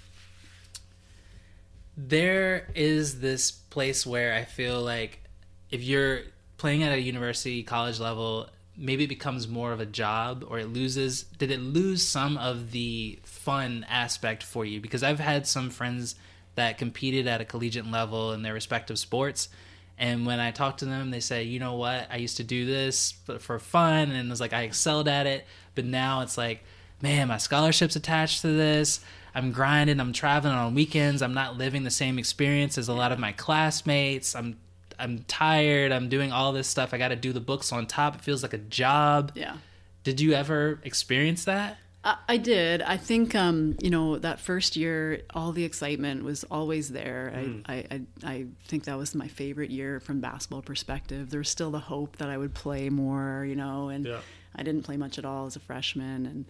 [1.95, 5.23] There is this place where I feel like
[5.71, 6.21] if you're
[6.57, 10.67] playing at a university college level maybe it becomes more of a job or it
[10.67, 15.69] loses did it lose some of the fun aspect for you because i've had some
[15.69, 16.15] friends
[16.55, 19.49] that competed at a collegiate level in their respective sports
[19.97, 22.65] and when i talk to them they say you know what i used to do
[22.65, 25.45] this for, fun and it's like i excelled at it
[25.75, 26.63] but now it's like
[27.01, 28.99] man my scholarship's attached to this
[29.35, 33.11] i'm grinding i'm traveling on weekends i'm not living the same experience as a lot
[33.11, 34.57] of my classmates i'm
[34.99, 35.91] I'm tired.
[35.91, 36.93] I'm doing all this stuff.
[36.93, 38.15] I got to do the books on top.
[38.15, 39.31] It feels like a job.
[39.35, 39.57] yeah.
[40.03, 41.77] Did you ever experience that?
[42.08, 42.82] I, I did.
[42.82, 47.34] I think um, you know that first year, all the excitement was always there.
[47.36, 47.60] Hmm.
[47.66, 48.01] I, I, I
[48.34, 51.30] I think that was my favorite year from basketball perspective.
[51.30, 54.20] There was still the hope that I would play more, you know, and Yeah.
[54.55, 56.45] I didn't play much at all as a freshman, and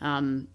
[0.00, 0.48] um,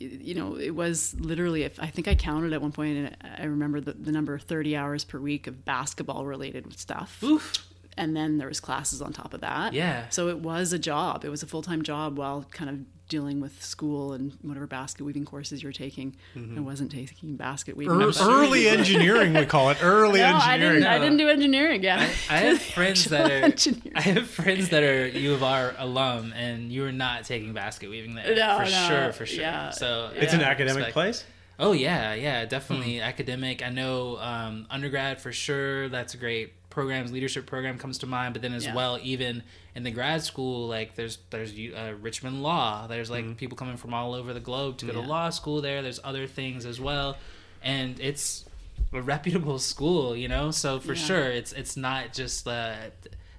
[0.00, 1.62] you know, it was literally.
[1.62, 4.42] If I think I counted at one point, and I remember the, the number of
[4.42, 7.22] thirty hours per week of basketball related stuff.
[7.22, 7.68] Oof.
[7.96, 9.74] And then there was classes on top of that.
[9.74, 10.08] Yeah.
[10.08, 11.26] So it was a job.
[11.26, 12.78] It was a full time job while kind of
[13.12, 16.16] dealing with school and whatever basket weaving courses you're taking.
[16.56, 18.00] I wasn't taking basket weaving.
[18.00, 20.74] Ear- but- early engineering, we call it early no, I engineering.
[20.80, 20.88] didn't.
[20.92, 21.82] I didn't do engineering.
[21.84, 22.00] Yeah.
[22.30, 23.92] I have friends that are engineering.
[23.94, 27.90] I have friends that are U of R alum, and you are not taking basket
[27.90, 28.88] weaving there No, for no.
[28.88, 29.42] sure, for sure.
[29.42, 29.70] Yeah.
[29.70, 30.94] So It's yeah, an academic respect.
[30.94, 31.24] place.
[31.58, 33.02] Oh yeah, yeah, definitely Hmm.
[33.04, 33.62] academic.
[33.62, 35.88] I know um, undergrad for sure.
[35.90, 38.74] That's a great programs, leadership program comes to mind, but then as Yeah.
[38.74, 39.42] well, even
[39.76, 42.86] in the grad school, like there's there's uh, Richmond Law.
[42.88, 45.82] There's like people coming from all over the globe to go to law school there.
[45.82, 47.16] There's other things as well,
[47.62, 48.44] and it's
[48.92, 50.50] a reputable school, you know.
[50.50, 51.02] So for Yeah.
[51.06, 52.74] sure, it's it's not just uh,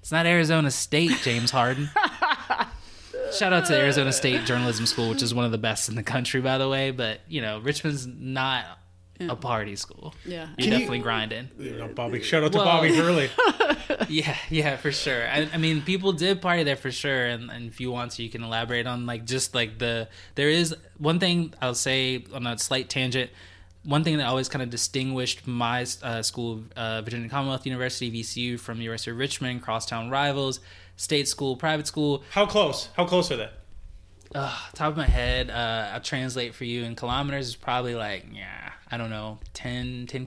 [0.00, 1.90] it's not Arizona State, James Harden.
[3.38, 6.02] Shout out to Arizona State Journalism School, which is one of the best in the
[6.02, 6.90] country, by the way.
[6.92, 8.64] But you know, Richmond's not
[9.20, 10.14] a party school.
[10.26, 10.48] Yeah.
[10.58, 11.50] You're you- definitely grinding.
[11.58, 12.20] You know, Bobby.
[12.22, 13.30] Shout out to Well- Bobby Hurley.
[14.08, 15.26] Yeah, yeah, for sure.
[15.26, 18.22] I, I mean, people did party there for sure, and, and if you want to,
[18.22, 22.46] you can elaborate on like just like the there is one thing I'll say on
[22.46, 23.30] a slight tangent.
[23.84, 28.58] One thing that always kind of distinguished my uh, school, uh, Virginia Commonwealth University (VCU),
[28.58, 30.60] from University of Richmond, crosstown rivals,
[30.96, 32.24] state school, private school.
[32.30, 32.88] How close?
[32.96, 33.50] How close are they?
[34.34, 37.48] Uh, top of my head, uh, I'll translate for you in kilometers.
[37.48, 40.26] Is probably like yeah, I don't know, 10, 10k,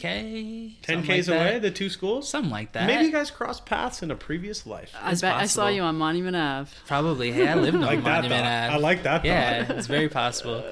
[0.81, 1.61] 10 something like Ks away, that.
[1.61, 2.29] the two schools?
[2.29, 2.87] something like that.
[2.87, 4.93] Maybe you guys crossed paths in a previous life.
[5.01, 6.71] I It's bet I saw you on Monument Ave.
[6.87, 7.31] Probably.
[7.33, 8.65] Hey, I lived on like that Monument thought.
[8.69, 8.73] Ave.
[8.75, 9.77] I like that Yeah, thought.
[9.77, 10.63] it's very possible.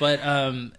[0.00, 0.72] But um,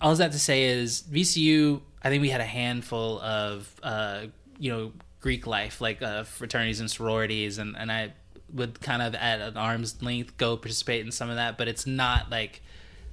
[0.00, 1.80] all that to say is VCU.
[2.02, 4.26] I think we had a handful of uh,
[4.58, 8.12] you know Greek life, like uh, fraternities and sororities, and and I
[8.52, 11.86] would kind of at an arm's length go participate in some of that, but it's
[11.86, 12.62] not like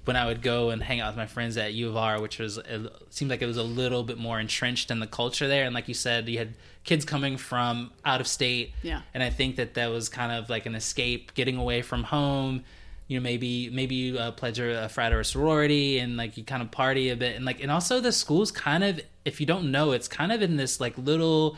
[0.06, 2.38] when I would go and hang out with my friends at U of R, which
[2.40, 5.66] was it seemed like it was a little bit more entrenched in the culture there.
[5.66, 6.54] And like you said, you had
[6.84, 9.02] kids coming from out of state, Yeah.
[9.14, 12.64] And I think that that was kind of like an escape, getting away from home.
[13.08, 16.44] You know, maybe maybe you uh, pledge a frat or a sorority, and like you
[16.44, 19.46] kind of party a bit, and like and also the school's kind of, if you
[19.46, 21.58] don't know, it's kind of in this like little,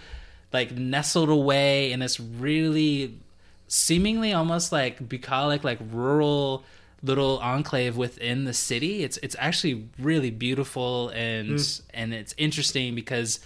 [0.51, 3.19] like nestled away in this really
[3.67, 6.63] seemingly almost like bucolic, like rural
[7.03, 9.03] little enclave within the city.
[9.03, 11.59] It's it's actually really beautiful and
[11.93, 13.39] and it's interesting because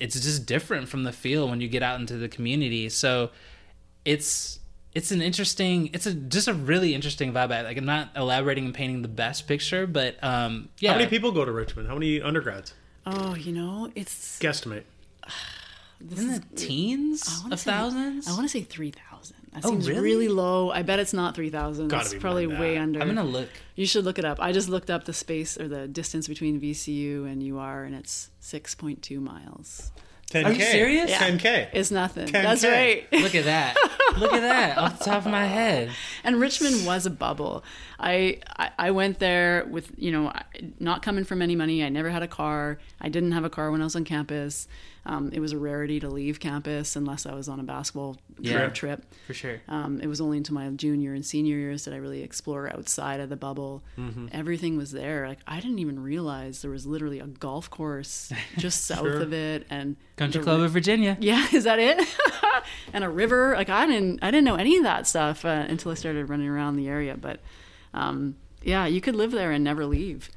[0.00, 2.88] it's just different from the feel when you get out into the community.
[2.88, 3.30] So
[4.04, 4.58] it's
[4.94, 7.52] it's an interesting it's a just a really interesting vibe.
[7.52, 10.92] I- Like I'm not elaborating and painting the best picture, but um yeah.
[10.92, 11.88] How many people go to Richmond?
[11.88, 12.74] How many undergrads?
[13.06, 14.84] Oh, you know, it's Guesstimate.
[16.00, 18.26] this in is the teens I wanna of say- thousands?
[18.28, 19.13] I want to say three thousand.
[19.54, 20.00] That Oh, seems really?
[20.02, 20.28] really?
[20.28, 20.70] low.
[20.70, 21.88] I bet it's not three thousand.
[21.88, 22.80] Gotta That's more probably than way that.
[22.82, 23.00] under.
[23.00, 23.48] I'm gonna look.
[23.76, 24.38] You should look it up.
[24.40, 28.30] I just looked up the space or the distance between VCU and UR, and it's
[28.40, 29.92] six point two miles.
[30.30, 30.44] 10K.
[30.46, 31.10] Are you serious?
[31.10, 31.18] Yeah.
[31.30, 31.68] 10K.
[31.74, 32.26] It's nothing.
[32.26, 32.32] 10K.
[32.32, 33.06] That's right.
[33.12, 33.76] Look at that.
[34.18, 35.90] Look at that off the top of my head.
[36.24, 37.62] and Richmond was a bubble.
[38.06, 40.30] I, I went there with you know
[40.78, 41.82] not coming from any money.
[41.82, 42.78] I never had a car.
[43.00, 44.68] I didn't have a car when I was on campus.
[45.06, 48.68] Um, it was a rarity to leave campus unless I was on a basketball Yeah.
[48.70, 49.04] trip.
[49.26, 49.60] For sure.
[49.68, 53.20] Um, it was only into my junior and senior years that I really explore outside
[53.20, 53.82] of the bubble.
[53.98, 54.28] Mm-hmm.
[54.32, 55.28] Everything was there.
[55.28, 59.20] Like I didn't even realize there was literally a golf course just south Sure.
[59.20, 61.16] of it and Country Club of Virginia.
[61.20, 62.00] yeah, is that it?
[62.94, 63.54] and a river.
[63.56, 66.48] Like I didn't, I didn't know any of that stuff uh, until I started running
[66.48, 67.14] around the area.
[67.20, 67.40] But
[67.94, 70.30] um, yeah, you could live there and never leave.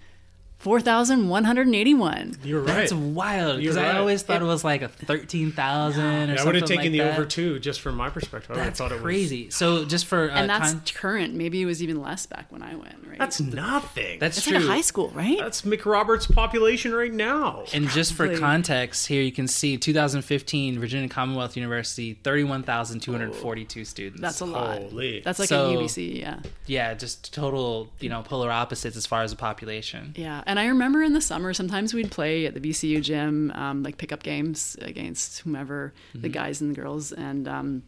[0.59, 2.35] Four thousand one hundred eighty-one.
[2.43, 2.67] You're right.
[2.77, 6.41] That's wild because You're I always thought it was like a thirteen thousand or Yeah,
[6.41, 7.13] I would have taken like the that.
[7.13, 8.49] over two just from my perspective.
[8.49, 9.51] I would have That's thought it crazy.
[9.51, 11.35] So just for uh, And that's con- current.
[11.35, 12.95] Maybe it was even less back when I went.
[13.07, 13.19] Right.
[13.19, 14.17] That's nothing.
[14.19, 14.57] that's it's true.
[14.57, 15.37] like a high school, right?
[15.39, 17.63] That's McRoberts' population right now.
[17.73, 24.21] and just for context, here you can see 2015 Virginia Commonwealth University, 31,242 students.
[24.21, 24.77] That's a lot.
[24.79, 25.21] Holy.
[25.21, 26.19] That's like So- a UBC.
[26.19, 26.39] Yeah.
[26.65, 30.13] yeah, just total you know polar opposites as far as the population.
[30.17, 33.83] Yeah, and I remember in the summer sometimes we'd play at the VCU gym, um,
[33.83, 37.83] like pickup games against whomever, the guys and the girls, and um,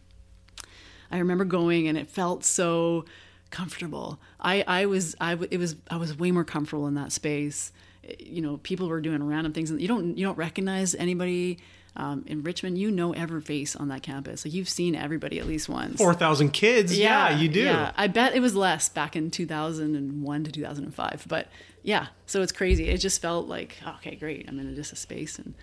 [1.12, 3.05] I remember going and it felt so
[3.49, 4.20] comfortable.
[4.39, 7.72] I I was I w- it was I was way more comfortable in that space.
[8.20, 11.60] You know, people were doing random things, and you don't you don't recognize anybody.
[11.95, 14.45] Um, in Richmond, you know every face on that campus.
[14.45, 15.97] Like you've seen everybody at least once.
[15.97, 16.97] 4,000 kids.
[16.97, 17.62] Yeah, you do.
[17.64, 21.26] Yeah, I bet it was less back in 2001 to 2005.
[21.28, 21.47] But
[21.89, 22.87] yeah, so it's crazy.
[22.87, 24.45] It just felt like, okay, great.
[24.47, 25.39] I'm in just a space.
[25.39, 25.55] And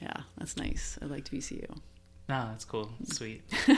[0.00, 0.96] yeah, that's nice.
[1.02, 1.68] I liked VCU.
[2.28, 2.88] No, that's cool.
[3.04, 3.42] Sweet.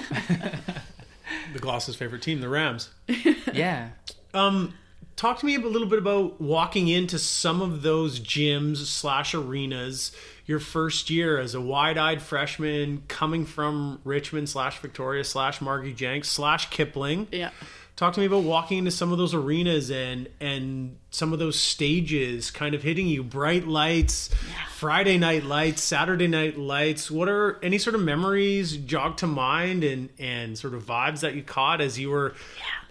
[1.55, 2.91] The Gloss's favorite team, the Rams.
[3.55, 3.89] Yeah.
[4.35, 4.75] Um,
[5.17, 10.13] talk to me a little bit about walking into some of those gyms slash arenas
[10.45, 16.29] your first year as a wide-eyed freshman coming from Richmond slash Victoria slash Margie Jenks
[16.29, 17.29] slash Kipling.
[17.33, 17.51] Yeah.
[17.97, 21.59] Talk to me about walking into some of those arenas and and some of those
[21.59, 24.31] stages kind of hitting you bright lights,
[24.77, 27.09] Friday night lights, Saturday night lights.
[27.09, 31.35] What are any sort of memories jog to mind and and sort of vibes that
[31.35, 32.35] you caught as you were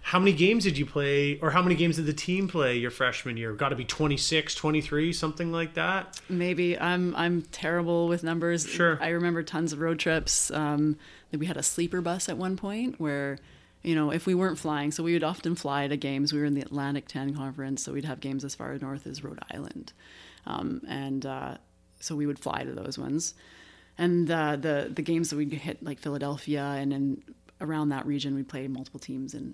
[0.03, 2.91] How many games did you play, or how many games did the team play your
[2.91, 3.53] freshman year?
[3.53, 6.19] Got to be 26, 23, something like that.
[6.29, 8.67] Maybe I'm I'm terrible with numbers.
[8.67, 8.97] Sure.
[9.01, 10.51] I remember tons of road trips.
[10.51, 10.97] Um,
[11.31, 13.39] we had a sleeper bus at one point where,
[13.83, 16.31] you know, if we weren't flying, so we would often fly to games.
[16.33, 19.23] We were in the Atlantic 10 conference, so we'd have games as far north as
[19.23, 19.91] Rhode Island,
[20.45, 21.57] um, and uh,
[21.99, 23.33] so we would fly to those ones.
[23.97, 27.23] And uh, the the games that we'd hit like Philadelphia and then
[27.61, 29.53] around that region, we'd play multiple teams and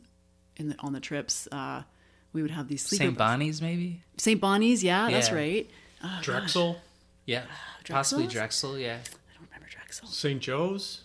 [0.57, 1.47] in the, on the trips.
[1.51, 1.83] Uh,
[2.31, 3.17] we would have these sleeper St.
[3.17, 4.01] Bonnie's, maybe.
[4.17, 4.39] St.
[4.39, 5.35] Bonnie's, yeah, that's Yeah.
[5.35, 5.69] right.
[6.21, 6.77] Drexel,
[7.25, 7.43] Yeah,
[7.89, 8.77] possibly Drexel.
[8.77, 10.07] Yeah, I don't remember Drexel.
[10.07, 10.39] St.
[10.41, 11.01] Joe's.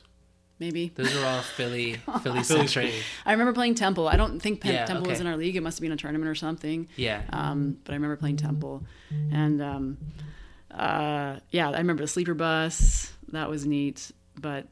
[0.60, 0.92] Maybe.
[0.94, 2.94] those are all Philly, Philly Philly centric.
[3.26, 4.06] I remember playing Temple.
[4.08, 5.56] I don't think Pen- Yeah, Temple was in our league.
[5.56, 6.88] It must have been a tournament or something.
[6.96, 8.84] Yeah, Um, but I remember playing Temple,
[9.32, 9.98] and um,
[10.70, 13.12] uh, yeah, I remember the sleeper bus.
[13.32, 14.10] That was neat.
[14.40, 14.66] But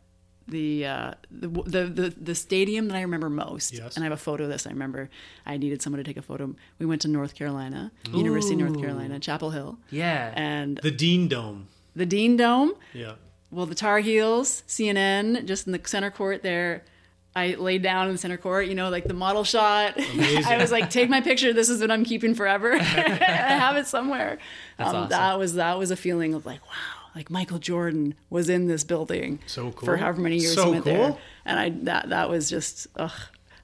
[0.49, 3.95] the, uh, the the the the stadium that I remember most, Yes.
[3.97, 4.67] and I have a photo of this.
[4.67, 5.09] I remember
[5.47, 6.55] I needed someone to take a photo.
[6.79, 10.33] We went to North Carolina, University of North Carolina, Chapel Hill, yeah.
[10.37, 11.69] and The Dean Dome.
[11.95, 12.73] the Dean Dome.
[12.93, 13.15] Yeah.
[13.53, 16.83] Well, the Tar Heels, CNN, just in the center court there.
[17.35, 19.97] I laid down in the center court, you know, like the model shot.
[20.15, 20.45] Amazing.
[20.45, 21.53] I was like, "Take my picture.
[21.55, 22.75] This is what I'm keeping forever.
[22.79, 24.39] I have it somewhere."
[24.79, 25.09] Um, awesome.
[25.11, 28.85] That was that was a feeling of like, wow, like Michael Jordan was in this
[28.85, 29.87] building So cool.
[29.87, 33.13] for however many years So he went there, and I that that was just ugh.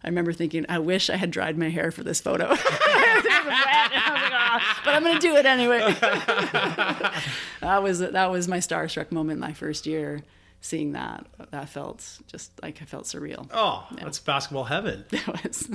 [0.04, 2.44] I remember thinking, I wish I had dried my hair for this photo.
[2.52, 5.78] it was wet, I was like, "Ah," but I'm going to do it anyway.
[7.60, 10.22] that was that was my starstruck moment my first year.
[10.60, 13.48] Seeing that, that felt just like I felt surreal.
[13.52, 15.04] Oh, that's basketball heaven.
[15.12, 15.68] It was.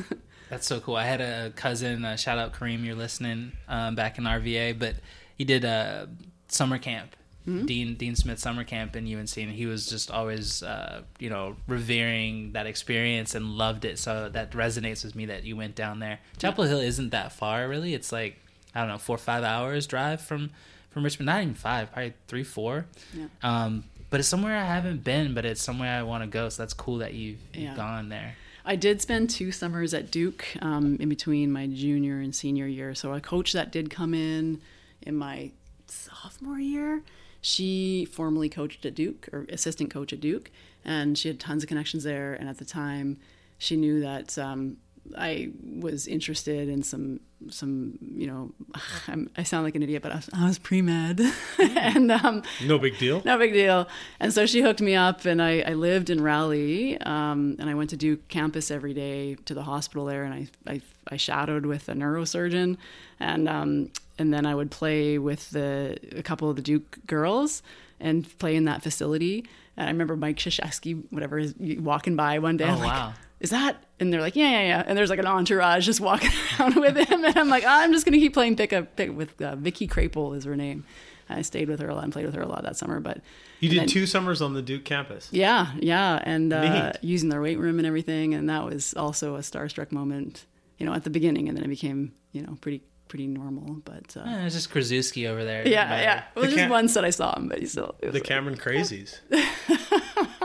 [0.50, 0.98] That's so cool.
[0.98, 4.96] I had a cousin, uh, shout out Kareem, you're listening, um, back in RVA, but
[5.38, 6.10] he did a
[6.50, 7.16] summer camp,
[7.46, 11.56] Dean Dean Smith summer camp in UNC, and he was just always, uh, you know,
[11.68, 14.00] revering that experience and loved it.
[14.00, 16.20] So that resonates with me that you went down there.
[16.38, 17.94] Chapel Hill isn't that far, really.
[17.94, 18.40] It's like
[18.74, 20.52] I don't know, four or five hours drive from
[20.92, 21.26] from Richmond.
[21.28, 22.86] Not even five, probably three, four.
[23.14, 23.26] Yeah.
[23.42, 26.48] Um, but it's somewhere I haven't been, but it's somewhere I want to go.
[26.50, 27.76] So that's cool that you've, you've Yeah.
[27.76, 28.36] gone there.
[28.64, 32.94] I did spend two summers at Duke um, in between my junior and senior year.
[32.96, 34.62] So a coach that did come in
[35.02, 35.52] in my
[35.88, 37.02] sophomore year,
[37.44, 40.50] she formerly coached at Duke or assistant coach at Duke,
[40.84, 42.34] and she had tons of connections there.
[42.34, 43.18] And at the time,
[43.58, 44.78] she knew that um,
[45.18, 47.20] I was interested in some
[47.50, 48.54] some you know
[49.10, 51.20] I'm, I sound like an idiot, but I was, was pre med,
[51.60, 53.22] and um, No big deal.
[53.26, 53.90] no big deal.
[54.22, 57.74] And so she hooked me up, and I, I lived in Raleigh, um, and I
[57.74, 61.66] went to Duke campus every day to the hospital there, and I, I, I shadowed
[61.66, 62.78] with a neurosurgeon,
[63.20, 67.62] and um, and then I would play with the a couple of the Duke girls
[68.00, 69.46] and play in that facility.
[69.78, 72.66] And I remember Mike Krzyzewski, whatever, is walking by one day.
[72.66, 73.14] Oh, I'm like, wow.
[73.40, 73.84] is that?
[74.00, 74.84] And they're like, yeah, yeah, yeah.
[74.86, 77.24] And there's like an entourage just walking around with him.
[77.26, 79.88] And I'm like, I'm just going to keep playing pick up pick with uh, Vicky
[79.88, 80.86] Crapel is her name.
[81.30, 83.00] I stayed with her a lot and played with her a lot that summer.
[83.00, 83.22] But
[83.62, 85.30] You did then- two summers on the Duke campus.
[85.32, 86.20] Yeah, yeah.
[86.24, 88.34] And uh, using their weight room and everything.
[88.36, 90.46] And that was also a starstruck moment,
[90.78, 91.48] you know, at the beginning.
[91.48, 92.84] And then it became, you know, pretty,
[93.14, 93.76] pretty normal.
[93.86, 95.68] But uh, Eh, it's just Krzyzewski over there.
[95.68, 96.24] yeah, But- yeah.
[96.36, 97.94] It was The just cam- once that I saw him, but he still.
[98.02, 99.20] it was The like- Cameron Crazies.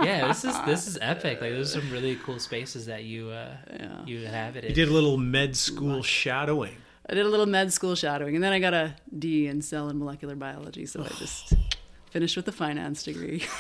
[0.02, 1.40] yeah, this is this is epic.
[1.40, 4.04] Like, there's some really cool spaces that you uh, Yeah.
[4.04, 4.64] you have it.
[4.64, 4.68] in.
[4.70, 6.76] You did a little med school shadowing.
[7.10, 9.88] I did a little med school shadowing, and then I got a D in cell
[9.88, 10.84] and molecular biology.
[10.84, 11.54] So I just
[12.10, 13.44] finished with a finance degree.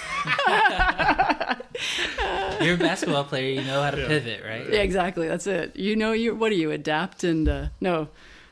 [2.60, 3.52] You're a basketball player.
[3.58, 4.68] You know how to pivot, right?
[4.68, 5.28] yeah, exactly.
[5.28, 5.76] That's it.
[5.76, 6.70] You know, you what are you?
[6.72, 8.08] Adapt and uh, no,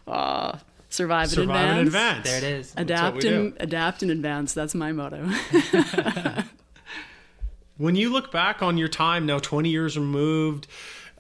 [0.07, 2.19] uh, survive, Survive and in advance.
[2.19, 2.29] advance.
[2.29, 2.75] There it is.
[2.77, 4.55] Adapt we and adapt and advance.
[4.55, 5.29] That's my motto.
[7.79, 10.67] When you look back on your time now, 20 years removed,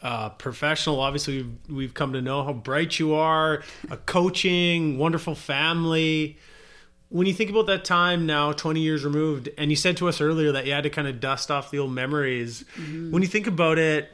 [0.00, 5.34] uh, professional, obviously we've, we've come to know how bright you are, a coaching, wonderful
[5.34, 6.38] family.
[7.10, 10.20] When you think about that time now, 20 years removed, and you said to us
[10.22, 12.64] earlier that you had to kind of dust off the old memories.
[13.10, 14.10] When you think about it,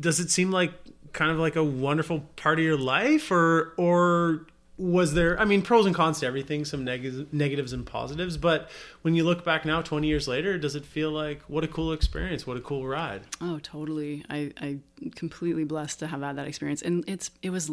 [0.00, 0.72] does it seem like
[1.14, 4.46] kind of like a wonderful part of your life or or
[4.76, 8.68] was there i mean pros and cons to everything some neg- negatives and positives but
[9.02, 11.92] when you look back now 20 years later does it feel like what a cool
[11.92, 14.24] experience what a cool ride Oh, totally.
[14.28, 14.78] I I
[15.14, 17.70] completely blessed to have had that experience, and it's it was,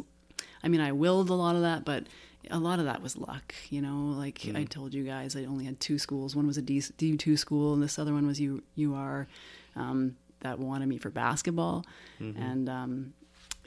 [0.64, 2.06] I mean, I willed a lot of that, but
[2.52, 3.56] a lot of that was luck.
[3.70, 6.36] You know, like I told you guys, I only had two schools.
[6.36, 9.28] One was a D D two school, and this other one was U UR,
[9.76, 11.84] um, that wanted me for basketball,
[12.20, 13.14] and um,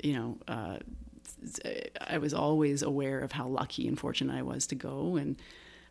[0.04, 0.38] you know.
[0.46, 0.78] Uh,
[2.00, 5.36] I was always aware of how lucky and fortunate I was to go, and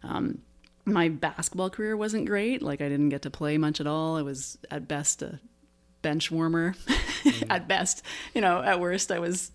[0.02, 0.40] um,
[0.86, 2.62] my basketball career wasn't great.
[2.62, 4.18] Like I didn't get to play much at all.
[4.18, 5.40] I was at best a
[6.02, 7.46] bench warmer mm.
[7.50, 8.04] at best.
[8.34, 9.52] You know, at worst, I was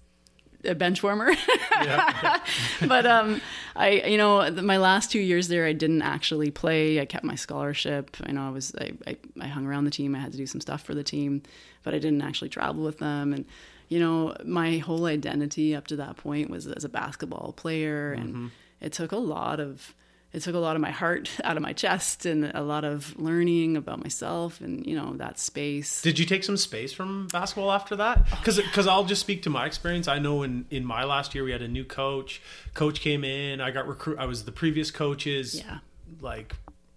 [0.65, 1.33] a bench warmer.
[2.87, 3.41] but um,
[3.77, 7.01] I, you know, my last two years there, I didn't actually play.
[7.01, 8.17] I kept my scholarship.
[8.25, 10.15] I know I was, I, I, I, hung around the team.
[10.15, 11.43] I had to do some stuff for the team,
[11.85, 13.33] but I didn't actually travel with them.
[13.33, 13.45] And
[13.89, 18.29] you know, my whole identity up to that point was as a basketball player, and
[18.29, 18.47] mm-hmm.
[18.81, 19.95] it took a lot of
[20.33, 23.19] it took a lot of my heart out of my chest and a lot of
[23.19, 27.73] learning about myself and you know that space did you take some space from basketball
[27.73, 28.93] after that because oh, because yeah.
[28.93, 31.63] i'll just speak to my experience i know in in my last year we had
[31.63, 32.43] a new coach
[32.75, 35.79] coach came in i got recruit i was the previous coaches yeah.
[36.21, 36.57] like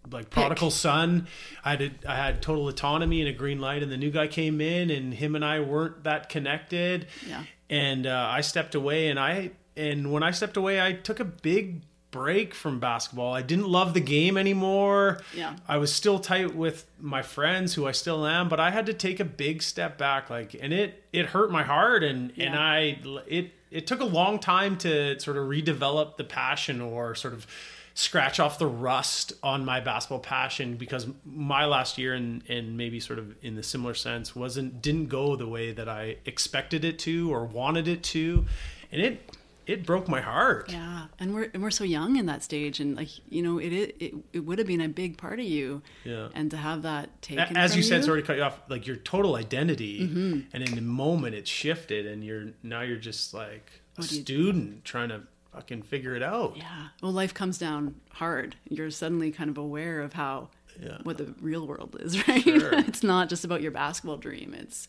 [0.09, 0.77] like prodigal Pick.
[0.77, 1.27] son
[1.63, 4.61] i had I had total autonomy and a green light and the new guy came
[4.61, 9.19] in and him and i weren't that connected yeah and uh, i stepped away and
[9.19, 11.81] i and when i stepped away i took a big
[12.11, 13.33] break from basketball.
[13.33, 15.21] I didn't love the game anymore.
[15.33, 15.55] Yeah.
[15.67, 18.93] I was still tight with my friends who I still am, but I had to
[18.93, 22.45] take a big step back like and it it hurt my heart and yeah.
[22.45, 27.15] and I it it took a long time to sort of redevelop the passion or
[27.15, 27.47] sort of
[27.93, 32.99] scratch off the rust on my basketball passion because my last year and and maybe
[32.99, 36.99] sort of in the similar sense wasn't didn't go the way that I expected it
[36.99, 38.45] to or wanted it to
[38.91, 39.31] and it
[39.67, 40.71] it broke my heart.
[40.71, 43.71] Yeah, and we're and we're so young in that stage, and like you know, it
[43.71, 45.81] it it would have been a big part of you.
[46.03, 46.29] Yeah.
[46.33, 48.87] And to have that taken, as you said, you, sorry to cut you off, like
[48.87, 50.39] your total identity, mm-hmm.
[50.53, 55.09] and in the moment it shifted, and you're now you're just like a student trying
[55.09, 55.21] to
[55.53, 56.57] fucking figure it out.
[56.57, 56.87] Yeah.
[57.01, 58.55] Well, life comes down hard.
[58.69, 60.49] You're suddenly kind of aware of how
[60.81, 60.97] yeah.
[61.03, 62.43] what the real world is, right?
[62.43, 62.73] Sure.
[62.73, 64.55] it's not just about your basketball dream.
[64.57, 64.87] It's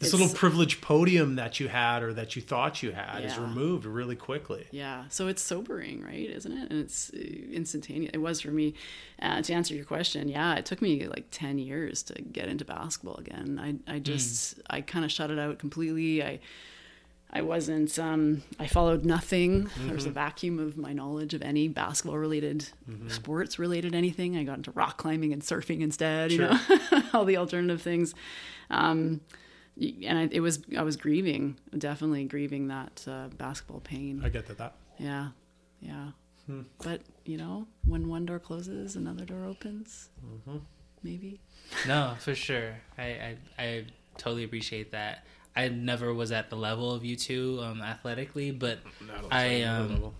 [0.00, 3.26] this little privileged podium that you had or that you thought you had yeah.
[3.26, 4.66] is removed really quickly.
[4.70, 5.04] Yeah.
[5.10, 6.30] So it's sobering, right?
[6.30, 6.70] Isn't it?
[6.70, 7.18] And it's uh,
[7.52, 8.10] instantaneous.
[8.14, 8.74] It was for me.
[9.20, 12.64] Uh, to answer your question, yeah, it took me like 10 years to get into
[12.64, 13.60] basketball again.
[13.62, 14.02] I, I hmm.
[14.02, 14.62] just, mm.
[14.70, 16.22] I kind of shut it out completely.
[16.22, 16.40] I,
[17.32, 19.64] I wasn't, um, I followed nothing.
[19.64, 19.86] Mm-hmm.
[19.86, 20.14] There was a mm-hmm.
[20.14, 23.08] vacuum of my knowledge of any basketball related, mm-hmm.
[23.08, 24.36] sports related anything.
[24.36, 26.50] I got into rock climbing and surfing instead, sure.
[26.50, 28.14] you know, all the alternative things.
[28.68, 29.20] Um,
[29.80, 34.20] and I, it was I was grieving, definitely grieving that uh, basketball pain.
[34.24, 34.58] I get that.
[34.58, 34.74] That.
[34.98, 35.28] Yeah,
[35.80, 36.10] yeah.
[36.46, 36.62] Hmm.
[36.82, 40.08] But you know, when one door closes, another door opens.
[40.24, 40.58] Mm-hmm.
[41.02, 41.40] Maybe.
[41.86, 42.74] No, for sure.
[42.98, 43.84] I, I I
[44.18, 45.24] totally appreciate that.
[45.54, 48.78] I never was at the level of you two um, athletically, but
[49.30, 50.12] I um.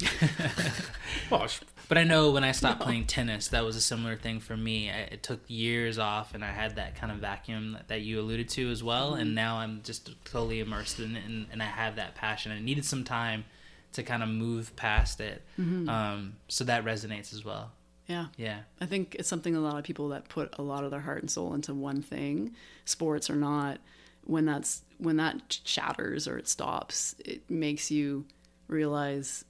[1.30, 1.46] well,
[1.88, 2.86] but I know when I stopped no.
[2.86, 4.88] playing tennis, that was a similar thing for me.
[4.88, 8.20] I, it took years off, and I had that kind of vacuum that, that you
[8.20, 9.12] alluded to as well.
[9.12, 9.20] Mm-hmm.
[9.20, 12.52] And now I'm just totally immersed in it, and, and, I have that passion.
[12.52, 13.44] I needed some time
[13.92, 15.42] to kind of move past it.
[15.58, 15.88] Mm-hmm.
[15.88, 17.72] Um, so that resonates as well.
[18.06, 18.26] Yeah.
[18.36, 18.60] Yeah.
[18.80, 21.20] I think it's something a lot of people that put a lot of their heart
[21.20, 22.54] and soul into one thing,
[22.84, 23.78] sports or not,
[24.24, 28.24] when that's when that shatters or it stops, it makes you
[28.68, 29.44] realize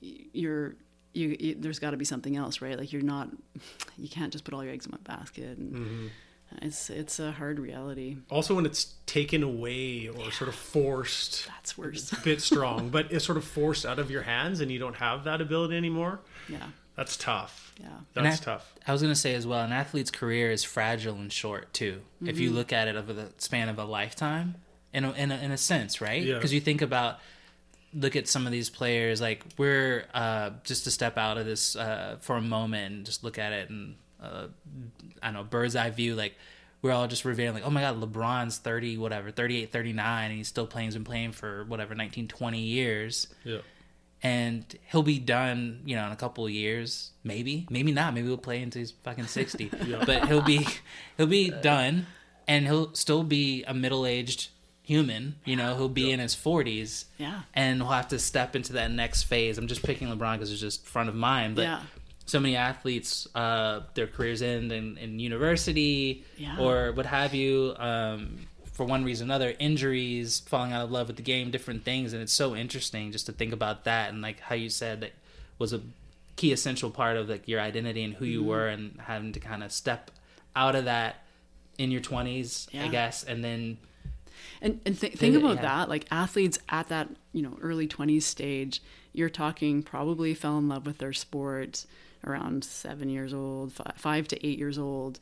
[0.00, 0.74] you're
[1.12, 2.78] you, you there's got to be something else, right?
[2.78, 3.28] Like you're not,
[3.96, 5.58] you can't just put all your eggs in one basket.
[5.58, 6.06] And mm-hmm.
[6.62, 8.16] It's it's a hard reality.
[8.30, 12.12] Also, when it's taken away or sort of forced, that's worse.
[12.12, 14.96] a bit strong, but it's sort of forced out of your hands, and you don't
[14.96, 16.20] have that ability anymore.
[16.48, 17.74] Yeah, that's tough.
[17.80, 18.74] Yeah, that's I, tough.
[18.86, 22.02] I was gonna say as well, an athlete's career is fragile and short too.
[22.16, 22.28] Mm-hmm.
[22.28, 22.58] If you mm-hmm.
[22.58, 24.56] look at it over the span of a lifetime,
[24.92, 26.24] in a, in a, in a sense, right?
[26.24, 26.56] Because yeah.
[26.56, 27.18] you think about
[27.94, 31.76] look at some of these players like we're uh, just to step out of this
[31.76, 34.46] uh, for a moment and just look at it and uh,
[35.22, 36.34] I don't know bird's eye view like
[36.82, 40.48] we're all just revealing like oh my god LeBron's 30 whatever 38 39 and he's
[40.48, 43.58] still playing he's been playing for whatever 19 20 years yeah
[44.24, 48.26] and he'll be done you know in a couple of years maybe maybe not maybe
[48.26, 50.02] he'll play until he's fucking 60 yeah.
[50.04, 50.66] but he'll be
[51.16, 52.06] he'll be done
[52.48, 54.48] and he'll still be a middle-aged
[54.82, 56.14] human, you know, he'll be yeah.
[56.14, 57.06] in his 40s.
[57.18, 57.42] Yeah.
[57.54, 59.58] And he'll have to step into that next phase.
[59.58, 61.56] I'm just picking LeBron because it's just front of mind.
[61.56, 61.82] But yeah.
[62.26, 66.60] so many athletes, uh, their careers end in, in university yeah.
[66.60, 67.74] or what have you.
[67.78, 71.84] Um, for one reason or another, injuries, falling out of love with the game, different
[71.84, 72.12] things.
[72.12, 75.12] And it's so interesting just to think about that and like how you said that
[75.58, 75.80] was a
[76.36, 78.48] key essential part of like your identity and who you mm-hmm.
[78.48, 80.10] were and having to kind of step
[80.54, 81.22] out of that
[81.78, 83.78] in your 20s, I guess, and then–
[84.60, 85.62] and and th- think about yeah.
[85.62, 90.68] that, like athletes at that you know early twenties stage, you're talking probably fell in
[90.68, 91.86] love with their sport
[92.26, 95.20] around seven years old, five, five to eight years old,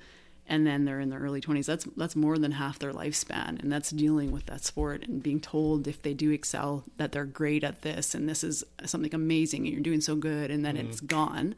[0.52, 3.72] and then they're in their early 20s that's that's more than half their lifespan and
[3.72, 7.64] that's dealing with that sport and being told if they do excel that they're great
[7.64, 10.90] at this and this is something amazing and you're doing so good and then mm-hmm.
[10.90, 11.54] it's gone.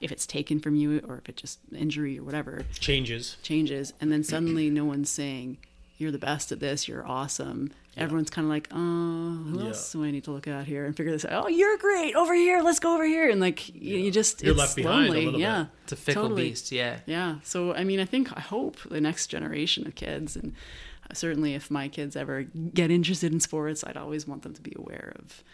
[0.00, 3.36] If it's taken from you or if it just injury or whatever changes.
[3.42, 5.58] changes and then suddenly no one's saying
[6.02, 8.02] you're the best at this you're awesome yeah.
[8.02, 9.66] everyone's kind of like oh who yeah.
[9.68, 12.14] else do i need to look at here and figure this out oh you're great
[12.16, 13.98] over here let's go over here and like yeah.
[13.98, 15.34] you, just you're it's left behind lonely.
[15.34, 15.68] a yeah bit.
[15.84, 16.50] it's a fickle totally.
[16.50, 20.34] beast yeah yeah so i mean i think i hope the next generation of kids
[20.34, 20.54] and
[21.08, 24.60] uh, certainly if my kids ever get interested in sports i'd always want them to
[24.60, 25.44] be aware of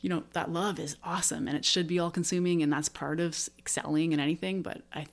[0.00, 3.18] you know that love is awesome and it should be all consuming and that's part
[3.18, 5.04] of excelling in anything but i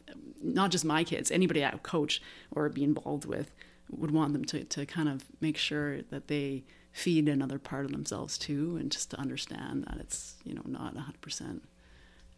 [0.44, 3.52] not just my kids anybody i coach or be involved with
[3.92, 7.92] would want them to, to kind of make sure that they feed another part of
[7.92, 11.62] themselves too and just to understand that it's you know not 100%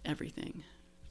[0.05, 0.63] everything.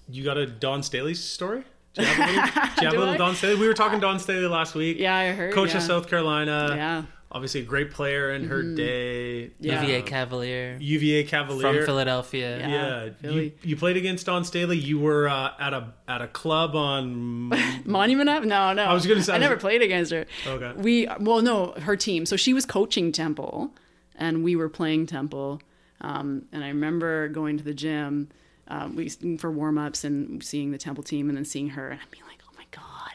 [0.09, 1.64] You got a Dawn Staley story
[1.95, 3.57] do you have a little, do you have a little Dawn Staley?
[3.57, 4.99] We were talking Dawn Staley last week.
[4.99, 5.53] Yeah, I heard.
[5.53, 5.78] Coach yeah.
[5.78, 6.72] of South Carolina.
[6.76, 8.76] Yeah obviously a great player in her Mhm.
[8.76, 9.51] day.
[9.59, 9.80] Yeah.
[9.82, 12.59] UVA Cavalier UVA Cavalier from Philadelphia.
[12.59, 12.68] Yeah.
[12.68, 13.55] Yeah, you, Philly.
[13.62, 14.76] you played against Dawn Staley.
[14.76, 17.49] You were uh, at a at a club on.
[17.84, 18.47] Monument Ave?
[18.47, 18.84] No, no.
[18.84, 20.26] I was gonna say- I never played against her.
[20.47, 20.72] Okay.
[20.76, 22.26] We well, no, her team.
[22.26, 23.72] So she was coaching Temple,
[24.14, 25.61] and we were playing Temple.
[26.03, 28.28] Um, and I remember going to the gym,
[28.74, 29.08] um, we
[29.42, 32.24] for warm ups and seeing the Temple team, and then seeing her, and I'm being
[32.32, 33.12] like, oh my god,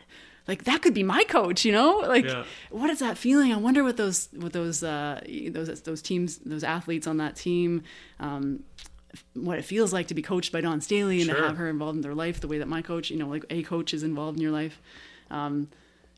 [0.47, 1.91] like that could be my coach, you know?
[2.15, 2.43] Like, Yeah.
[2.69, 3.51] what is that feeling?
[3.51, 5.21] I wonder what those what those uh,
[5.55, 7.83] those those teams, those athletes on that team.
[8.19, 8.63] Um,
[9.33, 11.39] what it feels like to be coached by Dawn Staley and Sure.
[11.41, 13.45] to have her involved in their life the way that my coach, you know, like
[13.49, 14.79] a coach is involved in your life.
[15.31, 15.69] Um,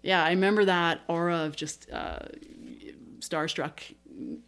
[0.01, 2.19] yeah, I remember that aura of just uh,
[3.19, 3.79] starstruck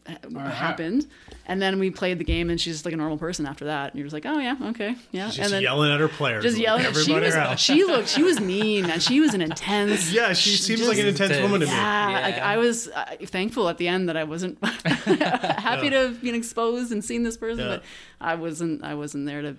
[0.07, 1.07] uh, happened,
[1.45, 3.91] and then we played the game, and she's just like a normal person after that.
[3.91, 6.07] And you're just like, oh yeah, okay, yeah, She's and just then yelling at her
[6.07, 6.43] players.
[6.43, 6.82] just like yelling.
[6.84, 7.59] She everybody was, else.
[7.59, 10.11] she looked, she was mean, and she was an intense.
[10.13, 11.72] yeah, she seems like an just- intense woman to me.
[11.72, 15.89] Yeah, like I was uh, thankful at the end that I wasn't happy Yeah.
[15.89, 17.69] to have been exposed and seen this person, Yeah.
[17.78, 17.84] but
[18.19, 18.84] I wasn't.
[18.84, 19.55] I wasn't there to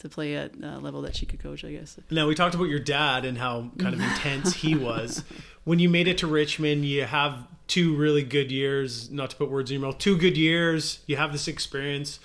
[0.00, 1.64] to play at a level that she could coach.
[1.64, 1.98] I guess.
[2.10, 5.24] Now we talked about your dad and how kind of intense he was.
[5.64, 9.10] When you made it to Richmond, you have two really good years.
[9.10, 11.00] Not to put words in your mouth, two good years.
[11.06, 12.18] You have this experience.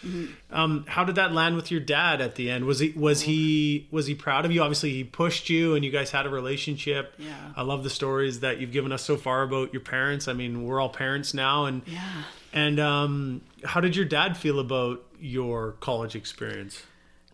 [0.50, 2.64] Um, how did that land with your dad at the end?
[2.64, 4.62] Was he was he was he proud of you?
[4.62, 7.14] Obviously, he pushed you, and you guys had a relationship.
[7.18, 7.36] Yeah.
[7.58, 10.28] I love the stories that you've given us so far about your parents.
[10.30, 12.08] I mean, we're all parents now, and Yeah.
[12.54, 16.84] and um, how did your dad feel about your college experience?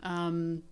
[0.02, 0.62] Um,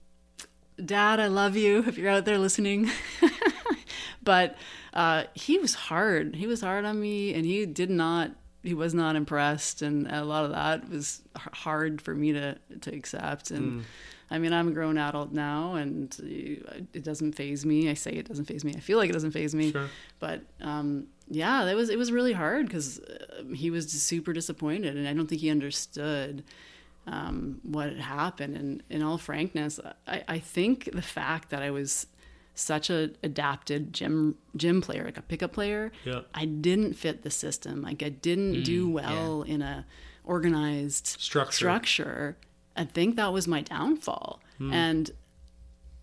[0.84, 2.90] Dad, I love you if you're out there listening.
[4.22, 4.56] but
[4.94, 6.36] uh, he was hard.
[6.36, 8.32] He was hard on me, and he did not.
[8.62, 12.94] He was not impressed, and a lot of that was hard for me to to
[12.94, 13.50] accept.
[13.50, 13.84] And
[14.30, 16.14] I mean, I'm a grown adult now, and
[16.92, 17.88] it doesn't phase me.
[17.88, 18.74] I say it doesn't phase me.
[18.76, 19.72] I feel like it doesn't phase me.
[19.72, 19.88] Sure.
[20.18, 24.96] But um, yeah, that was it was really hard because uh, he was super disappointed,
[24.96, 26.44] and I don't think he understood
[27.12, 28.56] um, what had happened.
[28.56, 32.06] And in all frankness, I, I think the fact that I was
[32.54, 36.22] such a adapted gym gym player, like a pickup player, Yeah.
[36.34, 37.82] I didn't fit the system.
[37.82, 39.86] Like I didn't do well in a
[40.24, 41.52] organized Structure.
[41.56, 42.36] structure.
[42.76, 44.40] I think that was my downfall.
[44.60, 45.08] And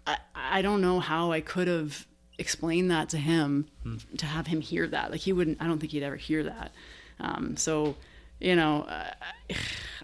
[0.07, 2.07] I, I don't know how I could have
[2.39, 3.67] explained that to him
[4.17, 5.11] to have him hear that.
[5.11, 6.71] Like he wouldn't, I don't think he'd ever hear that.
[7.19, 7.95] Um, so,
[8.45, 9.11] you know, uh,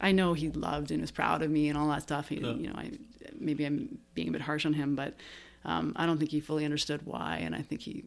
[0.02, 2.30] I know he loved and was proud of me and all that stuff.
[2.30, 2.92] He, You know, I,
[3.40, 5.14] maybe I'm being a bit harsh on him, but
[5.64, 7.38] um, I don't think he fully understood why.
[7.44, 8.04] And I think he,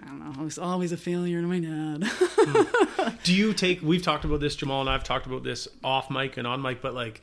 [0.00, 3.18] I don't know, I was always a failure to my dad.
[3.24, 3.82] Do you take?
[3.82, 6.80] We've talked about this, Jamaal and I've talked about this off mic and on mic,
[6.80, 7.20] but like,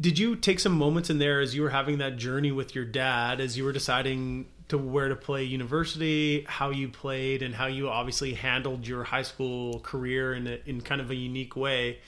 [0.00, 2.84] did you take some moments in there as you were having that journey with your
[2.84, 7.66] dad, as you were deciding to where to play university, how you played, and how
[7.66, 11.98] you obviously handled your high school career in a, in kind of a unique way?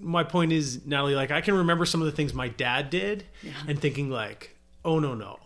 [0.00, 3.24] My point is, Natalie, like I can remember some of the things my dad did,
[3.68, 5.38] and thinking like, oh no no.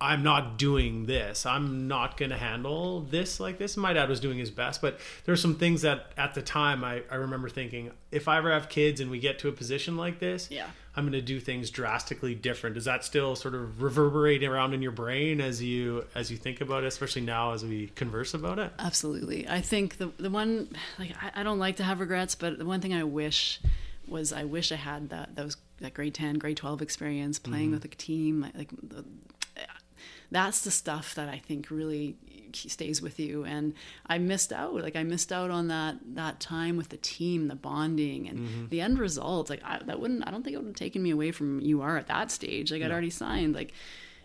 [0.00, 1.44] I'm not doing this.
[1.44, 3.76] I'm not going to handle this like this.
[3.76, 7.02] My dad was doing his best, but there's some things that at the time I,
[7.10, 10.18] I remember thinking, if I ever have kids and we get to a position like
[10.18, 10.66] this, Yeah.
[10.96, 12.74] I'm going to do things drastically different.
[12.74, 16.60] Does that still sort of reverberate around in your brain as you as you think
[16.60, 18.72] about it, especially now as we converse about it?
[18.78, 19.48] Absolutely.
[19.48, 22.64] I think the the one like I, I don't like to have regrets, but the
[22.64, 23.60] one thing I wish
[24.08, 27.74] was I wish I had that those that grade ten, grade twelve experience playing mm-hmm.
[27.74, 28.40] with a team.
[28.40, 29.04] Like, like the,
[30.30, 32.16] that's the stuff that I think really
[32.52, 33.44] stays with you.
[33.44, 33.74] And
[34.06, 34.74] I missed out.
[34.74, 38.68] Like I missed out on that that time with the team, the bonding, and mm-hmm.
[38.68, 39.50] the end result.
[39.50, 40.26] Like I, that wouldn't.
[40.26, 42.70] I don't think it would have taken me away from UR at that stage.
[42.72, 43.54] Like I'd already signed.
[43.54, 43.72] Like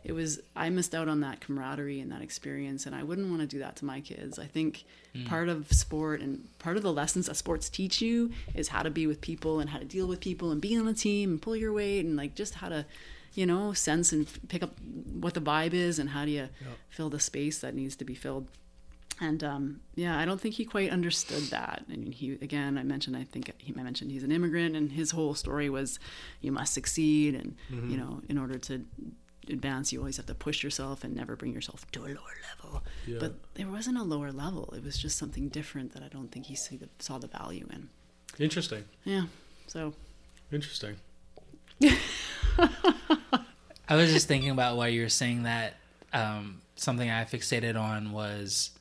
[0.05, 3.41] it was i missed out on that camaraderie and that experience and i wouldn't want
[3.41, 4.85] to do that to my kids i think
[5.15, 5.25] mm.
[5.25, 8.91] part of sport and part of the lessons that sports teach you is how to
[8.91, 11.41] be with people and how to deal with people and be on a team and
[11.41, 12.85] pull your weight and like just how to
[13.35, 14.71] you know, sense and pick up
[15.19, 16.49] what the vibe is and how do you
[16.89, 18.47] fill the space that needs to be filled.
[19.21, 21.85] And um, yeah, I don't think he quite understood that.
[21.89, 24.91] I mean, he again, I mentioned, I think he I mentioned he's an immigrant, and
[24.91, 25.99] his whole story was,
[26.41, 27.91] you must succeed, and Mm-hmm.
[27.91, 28.83] you know, in order to
[29.49, 32.83] advance, you always have to push yourself and never bring yourself to a lower level.
[33.07, 33.17] Yeah.
[33.19, 34.73] But there wasn't a lower level.
[34.75, 37.67] It was just something different that I don't think he see the, saw the value
[37.71, 37.89] in.
[38.39, 38.83] Interesting.
[39.05, 39.25] Yeah.
[39.67, 39.93] So
[40.51, 40.95] Interesting.
[43.87, 45.75] I was just thinking about while you were saying that.
[46.13, 48.71] Um, something I fixated on was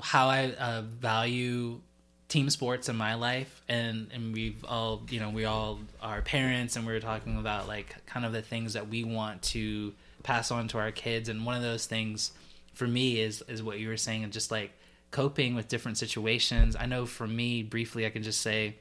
[0.00, 1.80] how I uh, value
[2.28, 6.76] team sports in my life, and and we've all you know we all are parents,
[6.76, 10.50] and we were talking about like kind of the things that we want to pass
[10.50, 12.32] on to our kids, and one of those things
[12.74, 14.72] for me is is what you were saying, and just like
[15.10, 16.76] coping with different situations.
[16.78, 18.76] I know for me, briefly, I can just say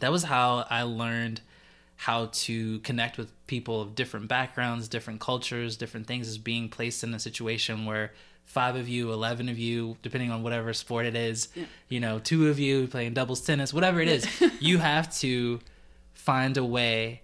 [0.00, 1.40] that was how I learned
[1.96, 7.04] how to connect with people of different backgrounds, different cultures, different things is being placed
[7.04, 8.12] in a situation where
[8.44, 11.48] five of you, 11 of you, depending on whatever sport it is,
[11.88, 14.26] you know, two of you playing doubles tennis, whatever it is,
[14.60, 15.60] you have to
[16.12, 17.22] find a way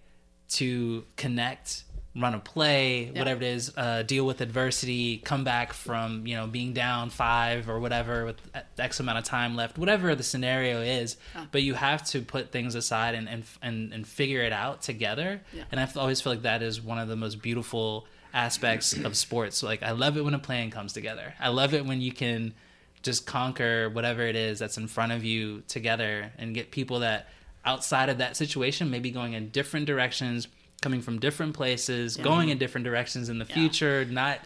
[0.49, 1.85] to connect
[2.21, 3.19] run a play Yeah.
[3.19, 7.69] whatever it is uh, deal with adversity come back from you know being down five
[7.69, 8.37] or whatever with
[8.79, 11.17] x amount of time left whatever the scenario is
[11.53, 15.41] but you have to put things aside and and and, and figure it out together
[15.53, 15.65] Yeah.
[15.73, 19.63] and i always feel like that is one of the most beautiful aspects of sports
[19.63, 22.55] like i love it when a plan comes together i love it when you can
[23.03, 27.29] just conquer whatever it is that's in front of you together and get people that
[27.65, 30.49] outside of that situation maybe going in different directions
[30.81, 32.25] coming from different places Yeah.
[32.25, 33.55] going in different directions in the Yeah.
[33.55, 34.39] future not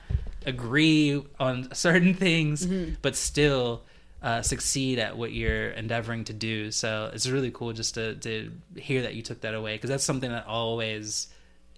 [0.46, 2.94] agree on certain things Mm-hmm.
[3.02, 3.82] but still
[4.22, 8.50] uh, succeed at what you're endeavoring to do so it's really cool just to, to
[8.76, 11.28] hear that you took that away because that's something that always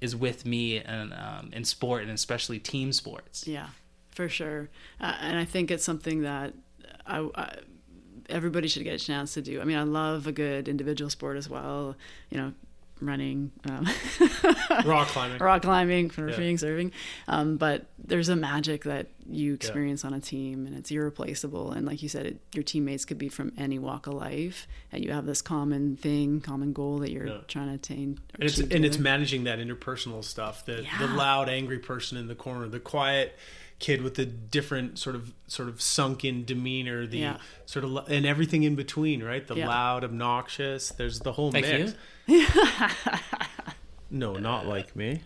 [0.01, 3.69] is with me and um, in sport and especially team sports Yeah,
[4.11, 4.69] for sure.
[5.01, 6.53] Uh, and I think it's something that
[7.07, 7.57] I, I,
[8.29, 9.61] everybody should get a chance to do.
[9.61, 11.97] I mean, I love a good individual sport as well.
[12.31, 12.53] You know,
[13.01, 13.87] running, um,
[14.85, 15.39] Rock climbing.
[15.39, 16.11] rock climbing, Yeah.
[16.25, 16.93] surfing, surfing.
[17.29, 21.73] Um, but there's a magic that you experience on a team, and it's irreplaceable.
[21.73, 25.05] And like you said, it, your teammates could be from any walk of life, and
[25.05, 27.39] you have this common thing, common goal that you're Yeah.
[27.49, 28.19] trying to attain.
[28.35, 30.65] And it's and it's managing that interpersonal stuff.
[30.65, 33.37] The the loud, angry person in the corner, the quiet
[33.79, 37.37] kid with the different sort of sort of sunken demeanor, the Yeah.
[37.67, 39.47] sort of and everything in between, right?
[39.47, 39.69] The Yeah.
[39.69, 40.89] loud, obnoxious.
[40.91, 41.95] There's the whole Like mix.
[44.11, 45.23] no, not like me.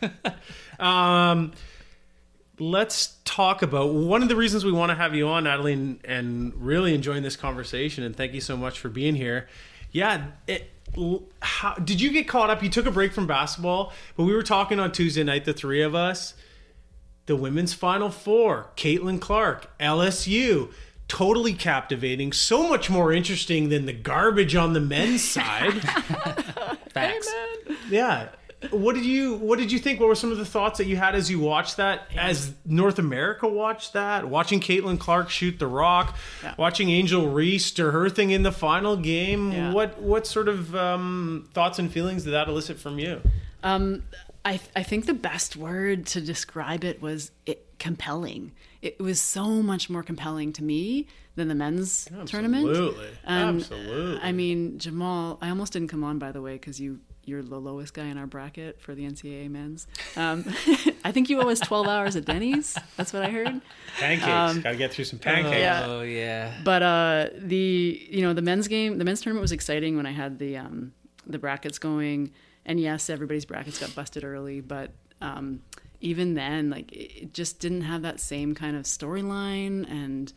[0.80, 1.52] um,
[2.58, 6.00] let's talk about one of the reasons we want to have you on, Natalie, and,
[6.04, 8.04] and really enjoying this conversation.
[8.04, 9.48] And thank you so much for being here.
[9.92, 10.70] Yeah, it,
[11.40, 12.62] how, did you get caught up?
[12.62, 15.82] You took a break from basketball, but we were talking on Tuesday night, the three
[15.82, 16.34] of us.
[17.26, 20.72] The women's final four, Caitlin Clark, LSU.
[21.08, 25.80] Totally captivating, so much more interesting than the garbage on the men's side.
[26.94, 27.28] facts
[27.88, 28.28] Yeah.
[28.70, 29.98] What did you What did you think?
[30.00, 32.02] What were some of the thoughts that you had as you watched that?
[32.16, 36.54] As North America watched that, watching Caitlin Clark shoot the rock, Yeah.
[36.58, 39.50] watching Angel Reese do her thing in the final game.
[39.50, 39.72] Yeah.
[39.72, 43.20] What What sort of um, thoughts and feelings did that elicit from you?
[43.64, 44.02] Um,
[44.44, 48.52] I I think the best word to describe it was it, compelling.
[48.82, 52.68] It was so much more compelling to me than the men's tournament.
[52.68, 54.20] Absolutely, And, absolutely.
[54.22, 57.60] I mean, Jamaal, I almost didn't come on by the way because you you're the
[57.60, 59.86] lowest guy in our bracket for the NCAA men's.
[60.16, 60.44] Um,
[61.04, 62.76] I think you owe us 12 hours at Denny's.
[62.96, 63.60] That's what I heard.
[63.98, 64.26] Pancakes.
[64.26, 65.58] Um, Got to get through some pancakes.
[65.58, 65.84] Yeah.
[65.86, 69.96] oh yeah But uh, the you know the men's game, the men's tournament was exciting
[69.96, 70.92] when I had the um,
[71.26, 72.32] the brackets going,
[72.66, 74.90] and yes, everybody's brackets got busted early, but
[75.20, 75.62] um,
[76.00, 80.32] even then, like it just didn't have that same kind of storyline, and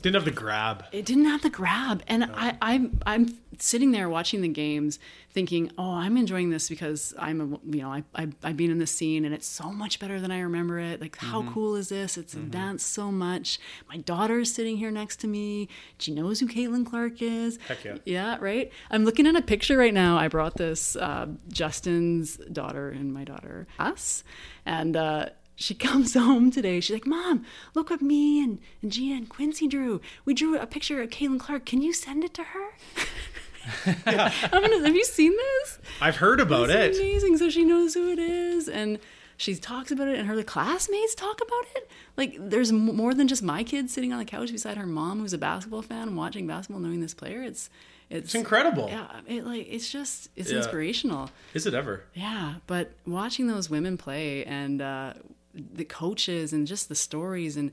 [0.00, 0.84] Didn't have the grab.
[0.92, 2.02] it didn't have the grab.
[2.08, 4.98] And I, I'm I'm sitting there watching the games,
[5.34, 7.44] thinking, oh, I'm enjoying this because I'm a
[7.76, 10.30] you know I, I I've been in the scene and it's so much better than
[10.30, 11.00] I remember it.
[11.00, 12.16] Like how cool is this?
[12.16, 13.58] It's advanced so much.
[13.88, 15.68] My daughter is sitting here next to me.
[15.98, 17.58] She knows who Caitlin Clark is.
[17.68, 17.96] Heck yeah.
[18.04, 18.72] Yeah, right.
[18.90, 20.16] I'm looking at a picture right now.
[20.16, 24.24] I brought this uh, Justin's daughter and my daughter us,
[24.64, 25.26] and uh,
[25.60, 26.80] she comes home today.
[26.80, 30.00] She's like, "Mom, look what me and, and Gia and Quincy drew.
[30.24, 31.64] We drew a picture of Caitlin Clark.
[31.66, 32.68] Can you send it to her?"
[33.86, 35.78] I'm gonna, have you seen this?
[36.00, 37.00] I've heard about It's it.
[37.00, 37.36] amazing.
[37.36, 38.98] So she knows who it is, and
[39.36, 41.90] she talks about it, and her classmates talk about it.
[42.16, 45.20] Like there's m- more than just my kid sitting on the couch beside her mom,
[45.20, 47.42] who's a basketball fan, and watching basketball, knowing this player.
[47.42, 47.68] It's
[48.08, 48.88] It's incredible.
[48.88, 50.56] Yeah, it like it's just it's Yeah.
[50.58, 51.30] inspirational.
[51.54, 52.04] Is it ever?
[52.14, 55.12] Yeah, but watching those women play and uh,
[55.54, 57.72] the coaches and just the stories and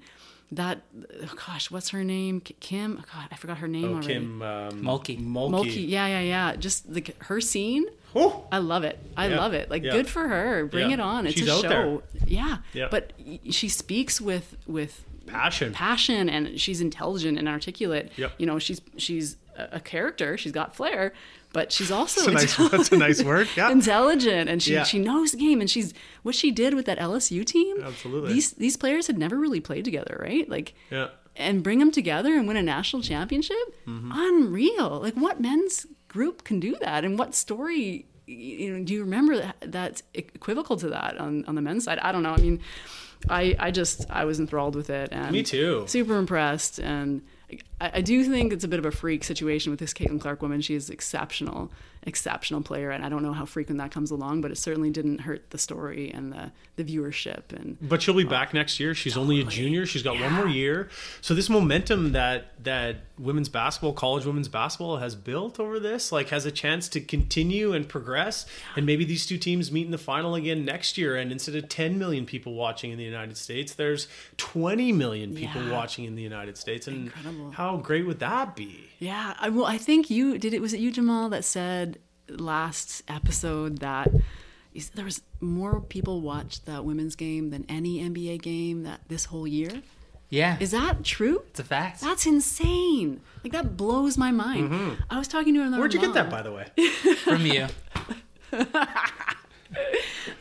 [0.52, 0.82] that,
[1.24, 2.40] oh gosh, what's her name?
[2.40, 3.04] K- Kim?
[3.14, 4.14] God, I forgot her name Oh, already.
[4.14, 5.20] Kim um, Mulkey.
[5.22, 5.50] Mulkey.
[5.52, 5.90] Mulkey.
[5.90, 6.56] Yeah, yeah, yeah.
[6.56, 7.86] Just the her scene.
[8.16, 8.98] Oh, I love it.
[9.18, 9.40] I Yeah.
[9.40, 9.70] love it.
[9.70, 9.92] Like Yeah.
[9.92, 10.66] good for her.
[10.66, 10.94] Bring Yeah.
[10.96, 11.28] it on.
[11.28, 12.04] It's She's a out show.
[12.26, 12.58] Yeah.
[12.74, 12.88] Yeah.
[12.90, 13.12] But
[13.50, 15.74] she speaks with with passion.
[15.74, 18.14] passion and she's intelligent and articulate.
[18.16, 18.32] Yep.
[18.38, 19.36] You know, she's she's
[19.72, 20.38] a character.
[20.38, 21.14] She's got flair,
[21.54, 22.72] but she's also That's a nice.
[22.72, 23.48] That's a nice word.
[23.56, 23.72] Yeah.
[23.72, 24.84] intelligent and she Yeah.
[24.84, 25.94] she knows the game and she's
[26.24, 27.78] what she did with that LSU team.
[27.84, 28.34] Absolutely.
[28.34, 30.48] These these players had never really played together, right?
[30.50, 31.08] Like Yeah.
[31.36, 33.58] and bring them together and win a national championship.
[33.88, 34.12] Mm-hmm.
[34.14, 35.00] Unreal.
[35.02, 39.38] Like what men's group can do that and what story you know do you remember
[39.38, 42.00] that that's equivocal to that on on the men's side?
[42.00, 42.34] I don't know.
[42.34, 42.60] I mean,
[43.30, 45.86] I I just I was enthralled with it and Me too.
[45.88, 47.22] super impressed and
[47.52, 50.42] I, I do think it's a bit of a freak situation with this Caitlin Clark
[50.42, 50.62] woman.
[50.62, 51.72] She is exceptional,
[52.08, 55.20] exceptional player, and I don't know how frequent that comes along, but it certainly didn't
[55.22, 57.52] hurt the story and the the viewership.
[57.52, 58.96] And But she'll be uh, back next year.
[58.96, 59.86] She's only a junior.
[59.86, 60.90] She's got one more year.
[61.22, 66.30] So this momentum that that women's basketball, college women's basketball has built over this, like
[66.30, 68.46] has a chance to continue and progress.
[68.76, 71.16] And maybe these two teams meet in the final again next year.
[71.16, 74.08] And instead of 10 million people watching in the United States, there's
[74.38, 75.72] 20 million people Yeah.
[75.72, 76.88] watching in the United States.
[76.88, 77.52] And Incredible.
[77.52, 78.84] how great would that be?
[79.00, 80.62] Yeah, I, well, I think you did it.
[80.62, 82.00] Was it you, Jamaal, that said
[82.30, 84.10] last episode that
[84.96, 89.48] there was more people watched that women's game than any NBA game that this whole
[89.48, 89.82] year?
[90.30, 91.44] Yeah, Is that true?
[91.50, 92.02] it's a fact.
[92.02, 93.22] That's insane.
[93.46, 94.98] Like that blows my mind.
[95.10, 95.74] I was talking to another.
[95.76, 95.80] Mm-hmm.
[95.80, 96.66] Where'd you get that, by the way?
[97.24, 97.68] From you.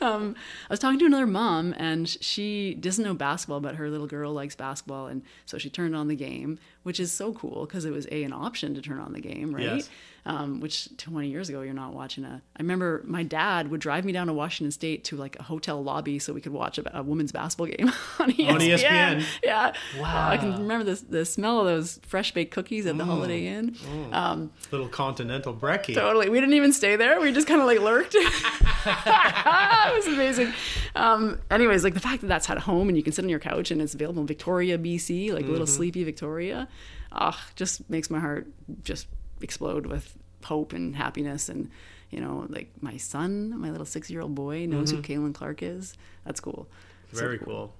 [0.00, 0.36] Um,
[0.68, 4.32] I was talking to another mom, and she doesn't know basketball, but her little girl
[4.32, 7.92] likes basketball, and so she turned on the game, which is so cool because it
[7.92, 9.64] was a an option to turn on the game, right?
[9.76, 9.88] Yes.
[10.26, 12.42] Um, which 20 years ago, you're not watching a.
[12.56, 15.80] I remember my dad would drive me down to Washington State to like a hotel
[15.80, 18.52] lobby so we could watch a, a women's basketball game on ESPN.
[18.52, 19.24] On ESPN.
[19.44, 19.72] Yeah.
[20.00, 20.28] Wow.
[20.28, 23.76] I can remember the the smell of those fresh baked cookies at the Holiday Inn.
[24.10, 25.94] Um, Little continental brekkie.
[25.94, 26.28] Totally.
[26.28, 27.20] We didn't even stay there.
[27.20, 28.16] We just kind of like lurked.
[28.18, 30.52] it was amazing.
[30.96, 33.38] Um, anyways, like the fact that that's at home and you can sit on your
[33.38, 36.66] couch and it's available in Victoria, BC, like little sleepy Victoria,
[37.12, 38.48] ah, just makes my heart
[38.82, 39.06] just
[39.40, 41.48] explode with hope and happiness.
[41.48, 41.70] And,
[42.10, 45.62] you know, like my son, my little six year old boy knows who Caitlin Clark
[45.62, 45.94] is.
[46.24, 46.68] That's cool.
[47.12, 47.72] So Very cool.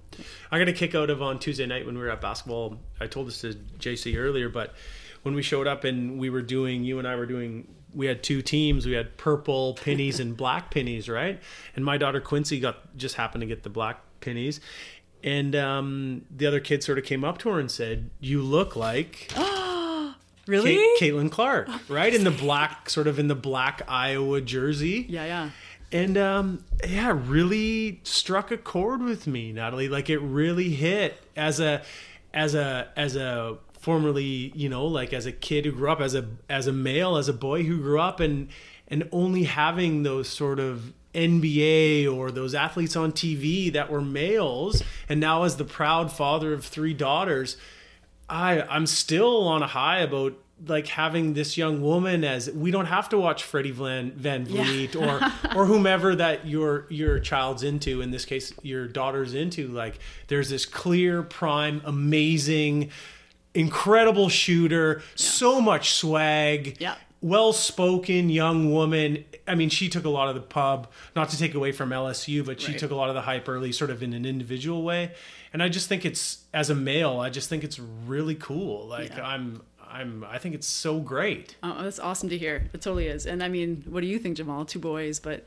[0.51, 2.77] I got a kick out of on Tuesday night when we were at basketball.
[2.99, 4.73] I told this to JC earlier, but
[5.23, 8.23] when we showed up and we were doing, you and I were doing, we had
[8.23, 8.85] two teams.
[8.85, 11.41] We had purple pennies and black pennies, right?
[11.75, 14.61] And my daughter Quincy got just happened to get the black pennies.
[15.23, 18.75] And um, the other kid sort of came up to her and said, "You look
[18.75, 19.31] like
[20.47, 20.75] Really?
[20.75, 22.13] Ca- Caitlin Clark, right?
[22.13, 25.49] In the black, sort of in the black Iowa jersey." yeah, yeah.
[25.91, 29.87] And um, yeah, really struck a chord with me, Natalie.
[29.87, 31.81] Like it really hit as a
[32.33, 36.13] as a as a formerly, you know, like as a kid who grew up as
[36.13, 38.49] a as a male, as a boy who grew up and
[38.89, 44.83] and only having those sort of NBA or those athletes on TV that were males,
[45.07, 47.57] and now as the proud father of three daughters,
[48.29, 50.33] I I'm still on a high about
[50.65, 55.55] like having this young woman as we don't have to watch Freddie Van VanVleet or
[55.57, 60.49] or whomever that your your child's into in this case your daughter's into like there's
[60.49, 62.89] this clear prime amazing
[63.53, 66.95] incredible shooter so much swag Yeah.
[67.21, 69.25] well spoken young woman.
[69.47, 72.45] I mean, she took a lot of the pub, not to take away from LSU,
[72.45, 72.79] but she Right.
[72.79, 75.13] took a lot of the hype early, sort of in an individual way.
[75.53, 78.87] And I just think it's, as a male, I just think it's really cool.
[78.87, 79.25] Like, Yeah.
[79.27, 81.55] I'm, I'm, I think it's so great.
[81.63, 82.69] Oh, that's awesome to hear.
[82.73, 83.25] It totally is.
[83.25, 84.67] And I mean, what do you think, Jamaal?
[84.67, 85.45] Two boys, but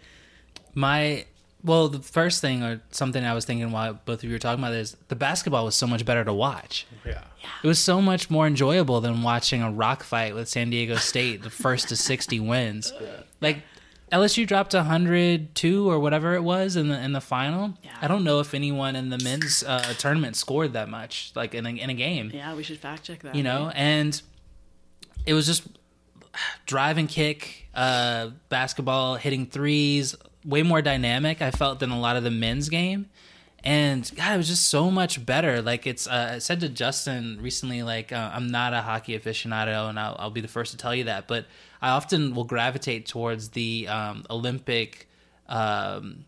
[0.74, 1.26] My
[1.62, 4.64] well, the first thing or something I was thinking while both of you were talking
[4.64, 6.86] about is the basketball was so much better to watch.
[7.04, 7.22] Yeah.
[7.62, 11.42] It was so much more enjoyable than watching a rock fight with San Diego State,
[11.42, 12.92] the first to 60 wins.
[13.42, 13.62] Like
[14.12, 17.74] LSU dropped 102 or whatever it was in the in the final.
[17.82, 17.90] Yeah.
[18.02, 21.64] I don't know if anyone in the men's uh, tournament scored that much, like in
[21.66, 22.30] a, in a game.
[22.34, 23.34] yeah, we should fact check that.
[23.34, 24.20] You know, and
[25.26, 25.66] it was just
[26.66, 31.40] drive and kick, uh, basketball, hitting threes, way more dynamic.
[31.40, 33.08] I felt than a lot of the men's game,
[33.62, 35.62] and God, it was just so much better.
[35.62, 39.88] Like it's, uh, I said to Justin recently, like uh, I'm not a hockey aficionado,
[39.88, 41.46] and I'll, I'll be the first to tell you that, but
[41.82, 45.08] I often will gravitate towards the um, Olympic.
[45.48, 46.24] Um,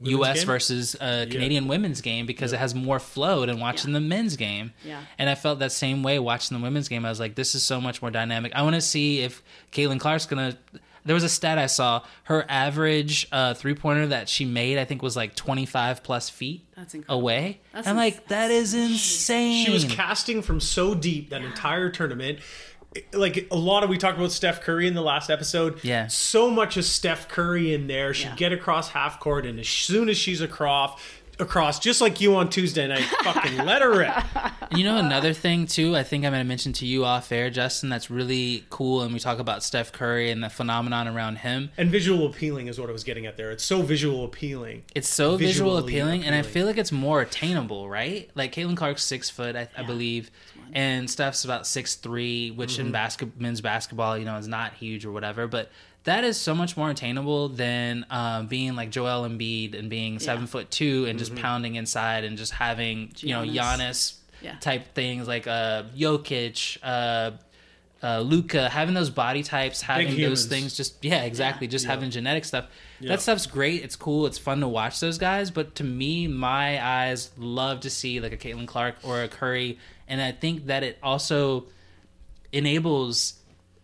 [0.00, 0.38] U.S.
[0.38, 0.46] game?
[0.46, 3.94] versus uh, Canadian women's game because it has more flow than watching Yeah.
[3.98, 4.72] the men's game.
[4.84, 5.00] Yeah.
[5.18, 7.04] And I felt that same way watching the women's game.
[7.04, 8.52] I was like, this is so much more dynamic.
[8.54, 9.42] I want to see if
[9.72, 10.56] Caitlin Clark's gonna.
[11.04, 12.02] There was a stat I saw.
[12.24, 16.28] Her average uh, three pointer that she made, I think, was like twenty five plus
[16.30, 17.20] feet That's incredible.
[17.20, 17.60] away.
[17.72, 19.64] That's I'm ins- like, that is insane.
[19.66, 22.38] She was casting from so deep that entire tournament.
[23.12, 25.84] Like a lot of we talked about Steph Curry in the last episode.
[25.84, 26.06] Yeah.
[26.06, 28.14] So much of Steph Curry in there.
[28.14, 28.34] She'd Yeah.
[28.36, 30.98] get across half court, and as soon as she's across,
[31.40, 34.14] across, just like you on Tuesday night, fucking let her rip.
[34.76, 37.50] You know, another thing too, I think I'm going to mention to you off air,
[37.50, 39.02] Justin, that's really cool.
[39.02, 41.70] And we talk about Steph Curry and the phenomenon around him.
[41.76, 43.50] And visual appealing is what I was getting at there.
[43.50, 44.82] It's so visual appealing.
[44.94, 48.28] It's so visual Visually appealing, and I feel like it's more attainable, right?
[48.34, 50.30] Like Caitlin Clark's six foot, I, I believe,
[50.72, 52.86] and Steph's about six three, which Mm-hmm.
[52.86, 55.46] in basket men's basketball, you know, is not huge or whatever.
[55.46, 55.70] But
[56.08, 60.46] that is so much more attainable than um, being like Joel Embiid and being seven
[60.46, 61.34] foot two and Mm-hmm.
[61.34, 63.54] just pounding inside and just having you know Giannis.
[63.78, 64.56] Giannis Yeah.
[64.60, 66.78] type things like uh, Jokic.
[66.82, 67.32] Uh,
[68.00, 71.90] uh, Luka, having those body types, having those things, just yeah, exactly, just Yeah.
[71.94, 72.66] having genetic stuff.
[73.00, 73.08] Yeah.
[73.08, 73.82] That stuff's great.
[73.82, 74.26] It's cool.
[74.26, 75.50] It's fun to watch those guys.
[75.50, 79.78] But to me, my eyes love to see like a Caitlin Clark or a Curry,
[80.06, 81.66] and I think that it also
[82.52, 83.34] enables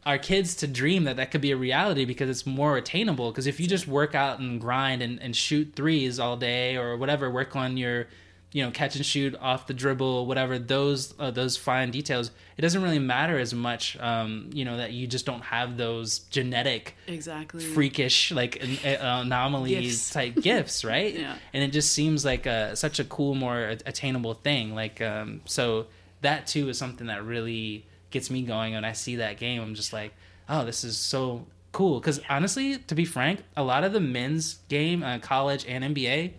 [0.07, 3.31] our kids to dream that that could be a reality because it's more attainable.
[3.31, 6.97] Because if you just work out and grind and, and shoot threes all day or
[6.97, 8.07] whatever, work on your
[8.53, 12.63] you know catch and shoot off the dribble whatever those uh, those fine details it
[12.63, 16.95] doesn't really matter as much um, you know that you just don't have those genetic
[17.09, 17.65] Exactly.
[17.65, 20.11] freakish like an, uh, anomaly Gifts.
[20.13, 21.35] type gifts right Yeah.
[21.53, 25.87] and it just seems like a, such a cool more attainable thing like um, so
[26.21, 27.85] that too is something that really
[28.15, 30.15] gets me going when i see that game i'm just like
[30.49, 34.59] oh this is so cool because honestly to be frank a lot of the men's
[34.69, 36.33] game uh, college and nba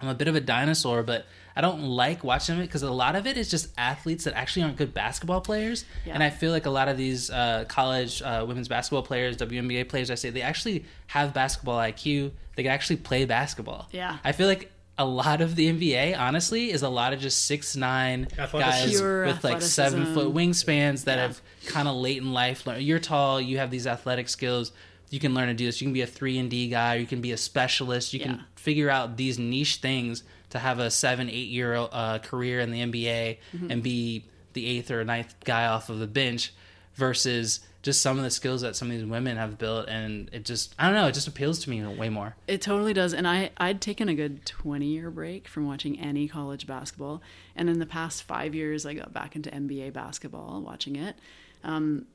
[0.00, 1.24] i'm a bit of a dinosaur but
[1.54, 4.62] I don't like watching it because a lot of it is just athletes that actually
[4.62, 6.14] aren't good basketball players, Yeah.
[6.14, 9.86] and I feel like a lot of these uh, college uh, women's basketball players, WNBA
[9.90, 12.30] players, I say they actually have basketball IQ.
[12.56, 13.86] They can actually play basketball.
[13.92, 14.16] Yeah.
[14.24, 17.74] I feel like a lot of the NBA, honestly, is a lot of just six
[17.76, 21.22] nine guys Pure with like seven foot wingspans that Yeah.
[21.28, 22.66] have kind of late in life.
[22.66, 24.70] learned- You're tall, you have these athletic skills.
[25.10, 25.80] You can learn to do this.
[25.80, 26.96] You can be a three and D guy.
[26.96, 28.12] You can be a specialist.
[28.12, 28.26] You Yeah.
[28.26, 32.70] can figure out these niche things to have a seven, eight year uh, career in
[32.70, 33.70] the NBA Mm-hmm.
[33.70, 36.52] and be the eighth or ninth guy off of the bench
[36.94, 39.88] versus just some of the skills that some of these women have built.
[39.88, 42.36] And it just, I don't know, it just appeals to me way more.
[42.46, 43.12] It totally does.
[43.12, 47.20] And I, I'd taken a good 20 year break from watching any college basketball.
[47.56, 51.16] And in the past five years, I got back into NBA basketball, watching it.
[51.64, 52.06] Um,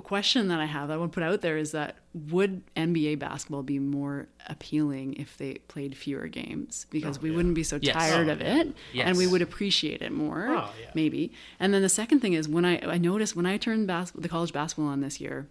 [0.00, 3.18] question that I have that I want to put out there is that would NBA
[3.18, 6.86] basketball be more appealing if they played fewer games?
[6.88, 7.36] Because we oh, yeah.
[7.36, 7.94] wouldn't be so Yes.
[7.94, 9.06] tired Oh, of it Yes.
[9.08, 10.90] and we would appreciate it more, Oh, yeah.
[10.94, 11.30] maybe.
[11.60, 14.28] And then the second thing is when I, I noticed when I turned bas- the
[14.30, 15.46] college basketball on this year,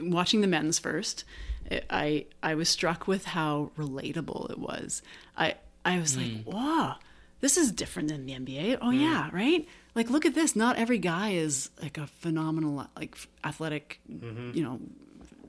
[0.00, 1.22] watching the men's first,
[1.66, 5.02] it, I I was struck with how relatable it was.
[5.36, 5.54] I
[5.84, 6.46] I was like, mm.
[6.46, 6.96] wow,
[7.44, 8.78] this is different than the NBA.
[8.80, 9.68] Oh yeah, right.
[9.94, 10.56] Like look at this.
[10.56, 14.80] Not every guy is like a phenomenal like athletic, you know,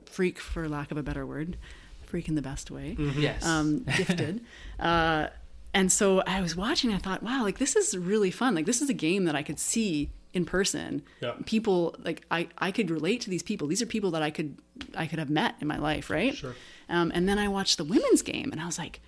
[0.04, 1.56] freak for lack of a better word,
[2.04, 3.44] freak in the best way Yes.
[3.44, 4.42] um, gifted.
[4.78, 5.28] uh,
[5.74, 6.92] and so I was watching.
[6.92, 8.54] I thought, wow, like this is really fun.
[8.54, 11.02] Like this is a game that I could see in person.
[11.22, 11.32] Yeah.
[11.46, 13.68] People like I I could relate to these people.
[13.68, 14.58] These are people that I could
[14.94, 16.34] I could have met in my life, right?
[16.34, 16.54] Sure.
[16.88, 19.00] Um, and then I watched the women's game, and I was like,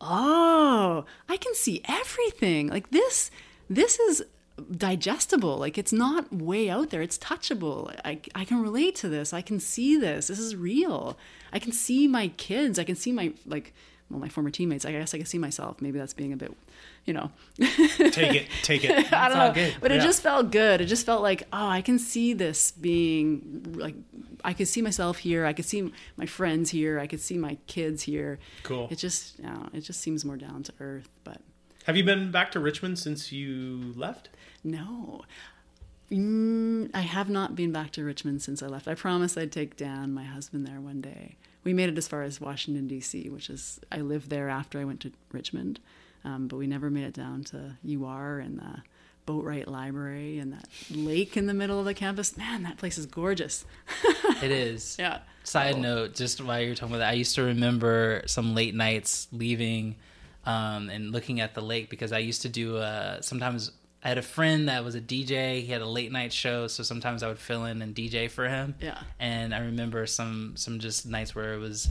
[0.00, 2.68] oh, I can see everything.
[2.68, 3.30] Like this,
[3.68, 4.24] this is
[4.76, 5.58] digestible.
[5.58, 7.02] Like it's not way out there.
[7.02, 7.94] It's touchable.
[8.04, 9.32] I, I can relate to this.
[9.32, 10.28] I can see this.
[10.28, 11.18] This is real.
[11.52, 12.78] I can see my kids.
[12.78, 13.74] I can see my like
[14.10, 14.84] well my former teammates.
[14.84, 15.80] I guess I can see myself.
[15.80, 16.52] Maybe that's being a bit,
[17.04, 19.12] you know, Take it, take it.
[19.12, 19.54] I don't all know.
[19.54, 19.74] good.
[19.80, 20.80] But it just felt good.
[20.80, 23.94] It just felt like, oh, I can see this being like,
[24.44, 25.44] I could see myself here.
[25.44, 27.00] I could see my friends here.
[27.00, 28.38] I could see my kids here.
[28.62, 28.88] Cool.
[28.90, 31.08] It just, don't know, it just seems more down to earth.
[31.24, 31.40] But
[31.86, 34.28] Have you been back to Richmond since you left?
[34.62, 35.22] no,
[36.10, 38.88] mm, I have not been back to Richmond since I left.
[38.88, 41.36] I promised I'd take Dan, my husband, there one day.
[41.66, 44.84] We made it as far as Washington D.C., which is I lived there after I
[44.84, 45.80] went to Richmond,
[46.24, 48.82] um, but we never made it down to UR and the
[49.26, 52.36] Boatwright Library and that lake in the middle of the campus.
[52.36, 53.64] Man, that place is gorgeous.
[54.44, 54.94] it is.
[54.96, 55.18] Yeah.
[55.42, 55.80] Side Oh.
[55.80, 59.96] note, just while you're talking about that, I used to remember some late nights leaving
[60.44, 63.72] um, and looking at the lake because I used to do uh, sometimes.
[64.06, 65.62] I had a friend that was a DJ.
[65.62, 68.46] He had a late night show, so sometimes I would fill in and DJ for
[68.46, 68.76] him.
[68.80, 69.00] Yeah.
[69.18, 71.88] And I remember some some just nights where it was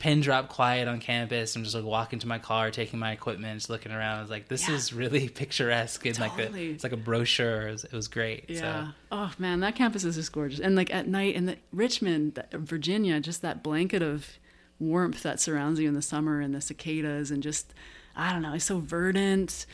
[0.00, 1.54] pin drop quiet on campus.
[1.54, 4.18] I'm just like walking to my car, taking my equipment, just looking around.
[4.18, 4.76] I was like, this Yeah.
[4.76, 7.68] is really picturesque and like a, it's like a brochure.
[7.68, 8.44] It was, it was great.
[8.48, 8.86] Yeah.
[8.86, 10.60] So Oh man, that campus is just gorgeous.
[10.60, 14.38] And like at night in the Richmond, Virginia, just that blanket of
[14.80, 17.74] warmth that surrounds you in the summer and the cicadas and just
[18.16, 19.66] I don't know, it's so verdant.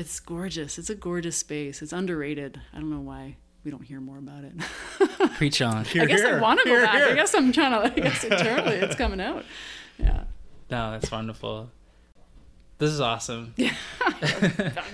[0.00, 0.78] It's gorgeous.
[0.78, 1.82] It's a gorgeous space.
[1.82, 2.58] It's underrated.
[2.72, 4.54] I don't know why we don't hear more about it.
[5.36, 5.84] preach on.
[5.94, 6.94] I guess I want to go Here, back.
[6.94, 7.08] here.
[7.08, 7.92] I guess I'm trying to.
[7.92, 9.44] I guess internally it's coming out.
[9.98, 10.22] Yeah,
[10.70, 11.70] No, that's wonderful.
[12.78, 13.54] This is awesome.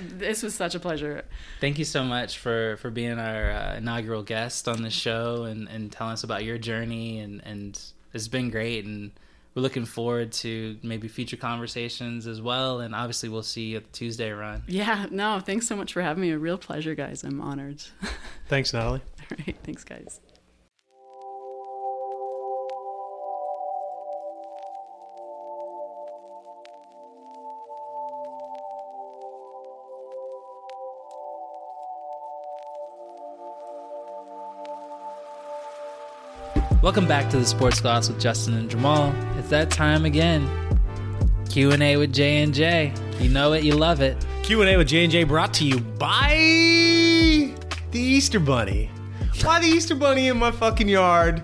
[0.09, 1.25] this was such a pleasure.
[1.61, 5.69] Thank you so much for for being our uh, inaugural guest on the show and
[5.69, 7.81] and telling us about your journey and and
[8.13, 9.13] it's been great and
[9.57, 13.85] we're looking forward to maybe future conversations as well and obviously we'll see you at
[13.85, 14.63] the Tuesday run.
[14.69, 16.31] Yeah, no, thanks so much for having me.
[16.31, 17.25] A real pleasure, guys.
[17.25, 17.83] I'm honored.
[18.49, 19.01] Thanks, Natalie.
[19.31, 20.21] All right, thanks, guys.
[36.87, 39.13] Welcome back to the Sports Gloss with Justin and Jamaal.
[39.39, 40.49] It's that time again.
[41.51, 42.95] Q&A with J and J.
[43.19, 44.25] You know it, you love it.
[44.45, 46.29] Q&A with J&J brought to you by
[47.91, 48.89] the Easter Bunny.
[49.43, 51.43] Why the Easter Bunny in my fucking yard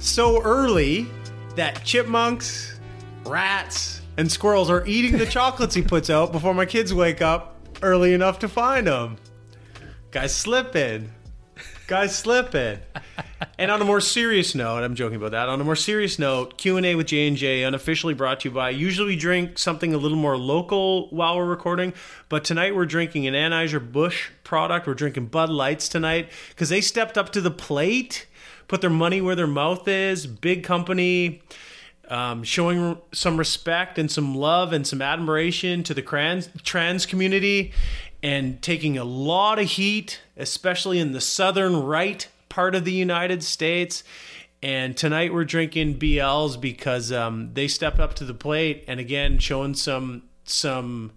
[0.00, 1.06] so early
[1.54, 2.80] that chipmunks,
[3.24, 7.64] rats, and squirrels are eating the chocolates he puts out before my kids wake up
[7.80, 9.18] early enough to find them?
[10.10, 11.12] Guys slipping.
[11.86, 12.80] Guys slipping.
[13.58, 15.48] And on a more serious note, I'm joking about that.
[15.48, 18.70] On a more serious note, Q&A with J&J unofficially brought to you by.
[18.70, 21.94] Usually we drink something a little more local while we're recording,
[22.28, 24.86] but tonight we're drinking an Anheuser Busch product.
[24.86, 28.26] We're drinking Bud Lights tonight cuz they stepped up to the plate,
[28.68, 30.26] put their money where their mouth is.
[30.26, 31.42] Big company
[32.08, 37.72] um, showing some respect and some love and some admiration to the trans, trans community
[38.22, 43.42] and taking a lot of heat, especially in the southern right part of the United
[43.42, 44.04] States.
[44.62, 49.38] And tonight we're drinking BLs because um, they stepped up to the plate and again
[49.38, 51.12] showing some some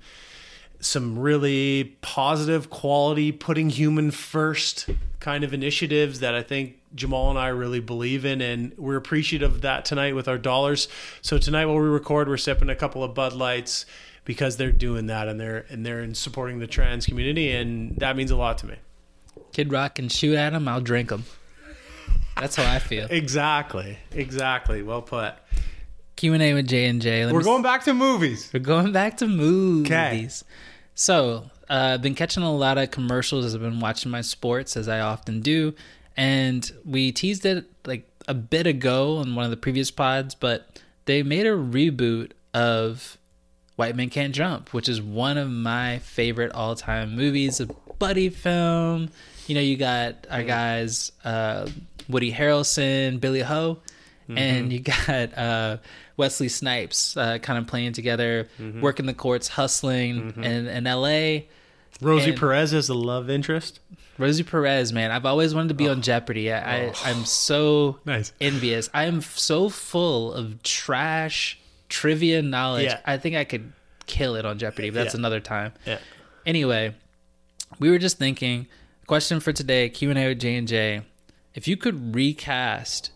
[0.79, 4.89] some really positive quality, putting human first
[5.19, 9.55] kind of initiatives that I think Jamaal and I really believe in, and we're appreciative
[9.55, 10.87] of that tonight with our dollars.
[11.21, 13.85] So tonight, while we record, we're sipping a couple of Bud Lights
[14.25, 18.15] because they're doing that and they're and they're in supporting the trans community, and that
[18.15, 18.75] means a lot to me.
[19.53, 21.23] Kid Rock can shoot at him, I'll drink him.
[22.35, 23.07] That's how I feel.
[23.09, 24.81] Exactly, exactly.
[24.81, 25.35] Well put.
[26.15, 27.31] Q&A with J and J.
[27.31, 28.49] We're going back to movies.
[28.53, 30.43] We're going back to movies.
[30.95, 34.77] So, uh, I've been catching a lot of commercials as I've been watching my sports,
[34.77, 35.73] as I often do.
[36.15, 40.81] And we teased it like a bit ago on one of the previous pods, but
[41.05, 43.17] they made a reboot of
[43.75, 47.65] White Men Can't Jump, which is one of my favorite all time movies, a
[47.97, 49.09] buddy film.
[49.47, 51.67] You know, you got our guys, uh,
[52.09, 53.79] Woody Harrelson, Billy Ho,
[54.29, 55.77] and you got uh,
[56.17, 58.47] Wesley Snipes uh, kind of playing together,
[58.81, 61.41] working the courts, hustling in, in LA.
[62.01, 63.79] Rosie And- Perez is the love interest.
[64.19, 66.51] Rosie Perez, man, I've always wanted to be on Jeopardy.
[66.53, 68.31] I, I I'm so Nice.
[68.39, 68.87] envious.
[68.93, 71.57] I am so full of trash
[71.89, 72.85] trivia knowledge.
[72.85, 72.99] Yeah.
[73.05, 73.73] I think I could
[74.05, 75.19] kill it on Jeopardy, but that's Yeah.
[75.19, 75.73] another time.
[75.87, 75.97] Yeah.
[76.45, 76.93] Anyway,
[77.79, 78.67] we were just thinking.
[79.07, 81.01] Question for today: Q and A with J and J.
[81.53, 83.11] If you could recast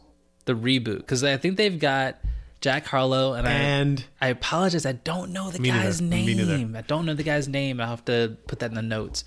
[0.46, 2.20] the reboot, because I think they've got
[2.62, 6.46] Jack Harlow, and, And I I apologize, I don't know the guy's neither.
[6.58, 6.76] name.
[6.76, 7.80] I don't know the guy's name.
[7.80, 9.24] I'll have to put that in the notes.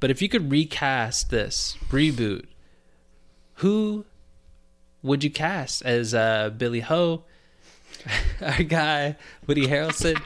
[0.00, 2.46] But if you could recast this reboot,
[3.54, 4.04] who
[5.02, 7.24] would you cast as uh, Billy Ho,
[8.40, 9.16] our guy
[9.46, 10.20] Woody Harrelson,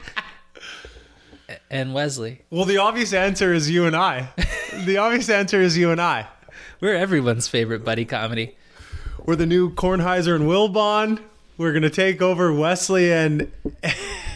[1.73, 2.43] and Wesley?
[2.51, 4.28] well, the obvious answer is you and I.
[4.85, 6.28] the obvious answer is you and I.
[6.81, 8.57] We're everyone's favorite buddy comedy.
[9.24, 11.20] We're the new Kornheiser and Wilbon.
[11.59, 13.51] We're gonna take over Wesley and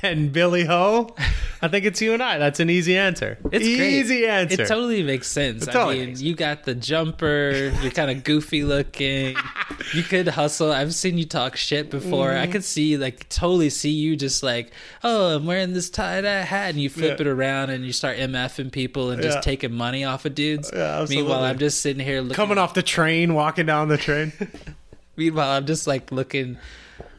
[0.03, 1.15] and Billy Ho.
[1.63, 2.37] I think it's you and I.
[2.37, 3.39] That's an easy answer.
[3.51, 4.29] It's easy great.
[4.29, 4.63] answer.
[4.63, 5.67] It totally makes sense.
[5.67, 7.73] It I mean, you got the jumper.
[7.81, 9.35] You're kind of goofy looking.
[9.95, 10.71] you could hustle.
[10.71, 12.29] I've seen you talk shit before.
[12.29, 12.43] Mm-hmm.
[12.43, 14.71] I could see, like, totally see you just like,
[15.03, 17.27] oh, I'm wearing this tie dye hat, and you flip Yeah.
[17.27, 19.41] it around and you start mfing people and just Yeah.
[19.41, 20.71] taking money off of dudes.
[20.73, 21.07] Yeah.
[21.09, 22.37] Meanwhile, I'm just sitting here looking.
[22.37, 24.33] Coming off the train, walking down the train.
[25.17, 26.59] Meanwhile, I'm just like looking.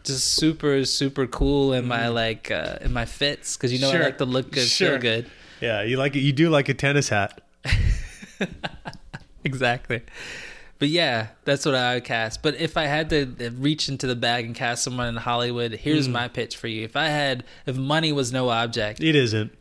[0.04, 3.96] Just super, super cool in my like uh, in my fits because you know Mm-hmm.
[3.98, 4.04] Sure.
[4.04, 4.92] I like to look good, Sure.
[4.92, 5.30] feel good.
[5.60, 6.20] yeah, you like it.
[6.20, 7.42] You do like a tennis hat.
[9.44, 10.02] exactly.
[10.80, 12.44] But yeah, that's what I would cast.
[12.44, 16.08] But if I had to reach into the bag and cast someone in Hollywood, here's
[16.08, 16.12] mm.
[16.12, 16.84] my pitch for you.
[16.84, 19.52] If I had, if money was no object, it isn't.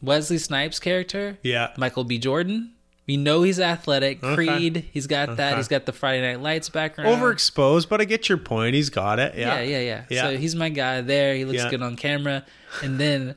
[0.00, 2.18] Wesley Snipes character, yeah, Michael B.
[2.18, 2.72] Jordan.
[3.08, 4.22] We know he's athletic.
[4.22, 4.34] Okay.
[4.34, 5.36] Creed, he's got okay.
[5.36, 5.56] that.
[5.56, 7.08] He's got the Friday Night Lights background.
[7.08, 8.74] Overexposed, but I get your point.
[8.74, 9.34] He's got it.
[9.34, 9.80] Yeah, yeah, yeah.
[9.80, 10.04] yeah.
[10.10, 10.22] yeah.
[10.24, 11.34] So he's my guy there.
[11.34, 11.70] He looks yeah.
[11.70, 12.44] good on camera.
[12.82, 13.34] And then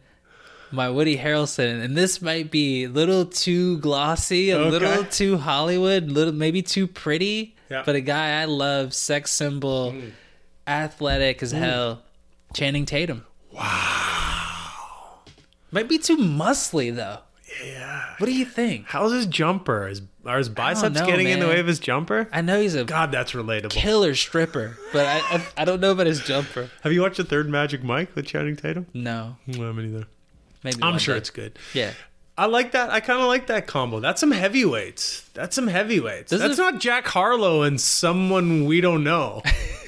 [0.72, 4.70] my Woody Harrelson, and this might be a little too glossy, a okay.
[4.70, 7.56] little too Hollywood, little maybe too pretty.
[7.70, 10.12] But a guy I love, sex symbol, mm.
[10.68, 11.60] athletic as mm.
[11.60, 12.02] hell,
[12.54, 13.26] Channing Tatum.
[13.54, 15.22] Wow.
[15.72, 17.20] Might be too muscly though.
[17.64, 18.14] Yeah.
[18.18, 18.88] What do you think?
[18.88, 19.88] How's his jumper?
[19.88, 21.34] Is, are his biceps know, getting man.
[21.36, 22.28] in the way of his jumper?
[22.32, 23.72] I know he's a God, that's relatable.
[23.72, 26.70] Killer stripper, but I, I, I don't know about his jumper.
[26.82, 28.88] Have you watched the third Magic Mike with Channing Tatum?
[28.94, 29.38] No.
[29.48, 30.08] No, me neither.
[30.64, 31.20] Maybe I'm sure day.
[31.20, 31.58] it's good.
[31.74, 31.94] Yeah.
[32.38, 32.90] I like that.
[32.90, 34.00] I kind of like that combo.
[34.00, 35.30] That's some heavyweights.
[35.34, 36.32] That's some heavyweights.
[36.32, 36.58] This that's is...
[36.58, 39.42] not Jack Harlow and someone we don't know.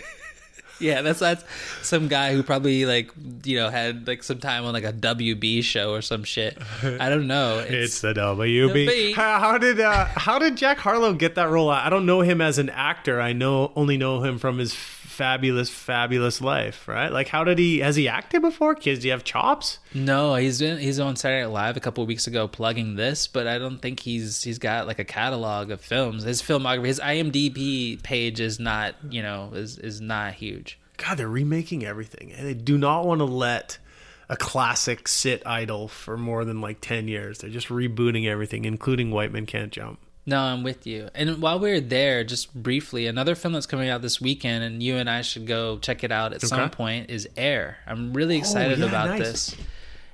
[0.84, 1.44] yeah, that's that's
[1.82, 3.12] some guy who probably like
[3.44, 6.58] you know had like some time on like a WB show or some shit.
[6.84, 7.64] I don't know.
[7.74, 9.14] It's, it's the WB.
[9.16, 11.70] How, how, did uh, how did Jack Harlow get that role?
[11.70, 13.22] I don't know him as an actor.
[13.22, 14.74] I know only know him from his
[15.14, 17.12] fabulous, fabulous life, right?
[17.12, 17.80] Like, how did he?
[17.80, 18.76] Has he acted before?
[18.76, 19.80] Kids, do you have chops?
[19.94, 23.48] No, he's been he's on Saturday Night Live a couple weeks ago plugging this, but
[23.48, 26.24] I don't think he's he's got like a catalog of films.
[26.24, 30.80] His filmography, his IMDb page is not you know is is not huge.
[30.98, 33.78] God, they're remaking everything, and they do not want to let
[34.30, 37.40] a classic sit idle for more than like 10 years.
[37.40, 40.00] They're just rebooting everything, including White Men Can't Jump.
[40.26, 41.10] No, I'm with you.
[41.14, 44.82] And while we are there, just briefly, another film that's coming out this weekend, and
[44.82, 46.48] you and I should go check it out at okay.
[46.48, 47.78] some point, is Air.
[47.86, 49.20] I'm really oh, excited oh, yeah, about nice.
[49.20, 49.56] this.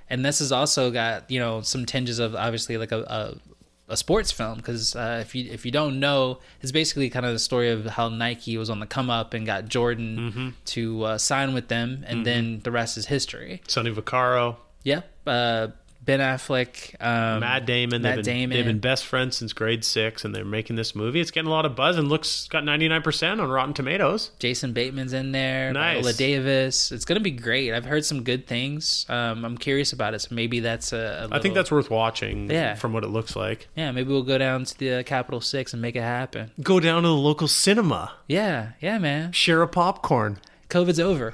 [0.10, 3.98] And this has also got you know some tinges of obviously like a, a, a
[3.98, 7.40] sports film because uh, if you if you don't know, it's basically kind of the
[7.40, 10.50] story of how Nike was on the come up and got Jordan mm-hmm.
[10.66, 12.24] to uh, sign with them, and mm-hmm.
[12.24, 13.62] then the rest is history.
[13.68, 14.56] Sonny Vaccaro.
[14.84, 15.12] Yep.
[15.28, 15.68] Uh,
[16.02, 18.02] Ben Affleck, um, Matt Damon.
[18.02, 18.58] Matt they've been, Damon.
[18.58, 21.20] They've been best friends since grade six, and they're making this movie.
[21.20, 24.32] It's getting a lot of buzz and looks got ninety nine percent on Rotten Tomatoes.
[24.40, 25.72] Jason Bateman's in there.
[25.74, 25.98] Nice.
[25.98, 26.92] Viola Davis.
[26.92, 27.74] It's gonna be great.
[27.74, 29.06] I've heard some good things.
[29.10, 30.22] Um, I'm curious about it.
[30.22, 30.98] So maybe that's a.
[30.98, 32.50] a little, I think that's worth watching.
[32.50, 32.76] Yeah.
[32.76, 33.68] From what it looks like.
[33.76, 33.92] Yeah.
[33.92, 36.52] Maybe we'll go down to the uh, Capitol Six and make it happen.
[36.64, 38.14] Go down to the local cinema.
[38.28, 38.72] Yeah.
[38.80, 39.32] Yeah, man.
[39.34, 40.40] Share a popcorn.
[40.70, 41.34] COVID's over.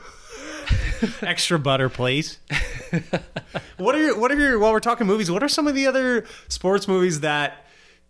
[1.22, 2.40] Extra butter, please.
[3.78, 5.30] what are your, what are your while we're talking movies?
[5.30, 7.66] What are some of the other sports movies that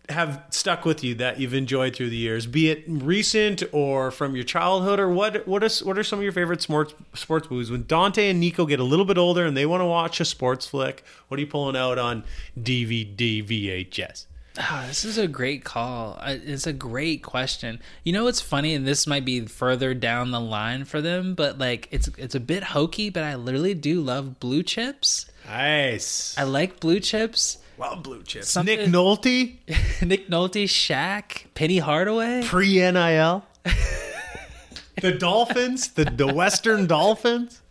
[0.10, 4.36] have stuck with you that you've enjoyed through the years, be it recent or from
[4.36, 5.48] your childhood, or what?
[5.48, 7.72] What is what are some of your favorite sports sports movies?
[7.72, 10.26] When Dante and Nico get a little bit older and they want to watch a
[10.26, 12.24] sports flick, what are you pulling out on
[12.60, 14.26] DVD, VHS?
[14.58, 16.18] Oh, this is a great call.
[16.24, 17.80] It's a great question.
[18.04, 21.58] You know what's funny, and this might be further down the line for them, but
[21.58, 25.26] like it's it's a bit hokey, but I literally do love blue chips.
[25.46, 26.36] Nice.
[26.38, 27.58] I like blue chips.
[27.78, 28.50] Love blue chips.
[28.50, 29.56] Something, Nick Nolte,
[30.02, 33.46] Nick Nolte, Shaq, Penny Hardaway, pre NIL.
[35.02, 37.62] the Dolphins, the the Western Dolphins.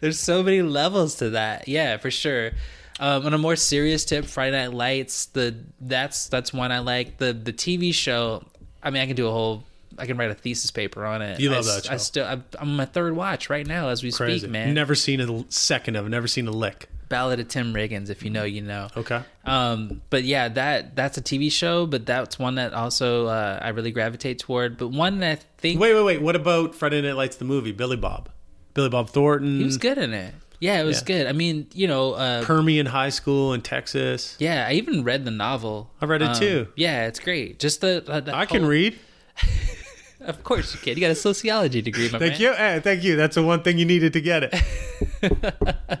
[0.00, 1.68] There's so many levels to that.
[1.68, 2.52] Yeah, for sure.
[3.00, 7.16] Um, on a more serious tip, Friday Night Lights, the that's that's one I like.
[7.16, 8.44] The the TV show.
[8.82, 9.64] I mean, I can do a whole.
[9.96, 11.40] I can write a thesis paper on it.
[11.40, 11.92] You love I, that show.
[11.94, 12.26] I still.
[12.26, 14.40] I, am on my third watch right now as we Crazy.
[14.40, 14.74] speak, man.
[14.74, 16.06] Never seen a second of.
[16.06, 16.08] it.
[16.10, 16.90] Never seen a lick.
[17.08, 18.10] Ballad of Tim Riggins.
[18.10, 18.88] If you know, you know.
[18.94, 19.22] Okay.
[19.46, 23.70] Um, but yeah, that that's a TV show, but that's one that also uh, I
[23.70, 24.76] really gravitate toward.
[24.76, 25.80] But one that I think.
[25.80, 26.20] Wait, wait, wait.
[26.20, 27.72] What about Friday Night Lights, the movie?
[27.72, 28.28] Billy Bob.
[28.74, 29.58] Billy Bob Thornton.
[29.58, 30.34] He was good in it.
[30.60, 31.06] Yeah, it was yeah.
[31.06, 31.26] good.
[31.26, 34.36] I mean, you know, uh, Permian High School in Texas.
[34.38, 35.90] Yeah, I even read the novel.
[36.02, 36.68] I read it um, too.
[36.76, 37.58] Yeah, it's great.
[37.58, 38.46] Just the, the I whole...
[38.46, 38.98] can read.
[40.20, 40.96] of course you can.
[40.96, 42.40] You got a sociology degree, my thank man.
[42.40, 42.52] you.
[42.52, 43.16] Hey, thank you.
[43.16, 46.00] That's the one thing you needed to get it.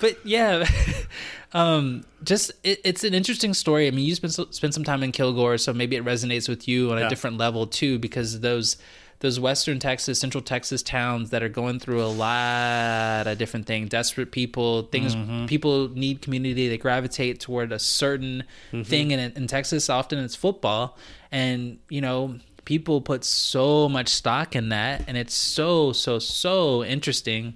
[0.00, 0.64] but yeah,
[1.52, 3.88] um, just it, it's an interesting story.
[3.88, 6.92] I mean, you spent spent some time in Kilgore, so maybe it resonates with you
[6.92, 7.06] on yeah.
[7.06, 8.76] a different level too, because those
[9.20, 13.88] those western Texas, central Texas towns that are going through a lot of different things,
[13.88, 15.46] desperate people, things mm-hmm.
[15.46, 18.82] people need community, they gravitate toward a certain mm-hmm.
[18.82, 20.96] thing and in Texas often it's football
[21.32, 26.84] and you know people put so much stock in that and it's so so so
[26.84, 27.54] interesting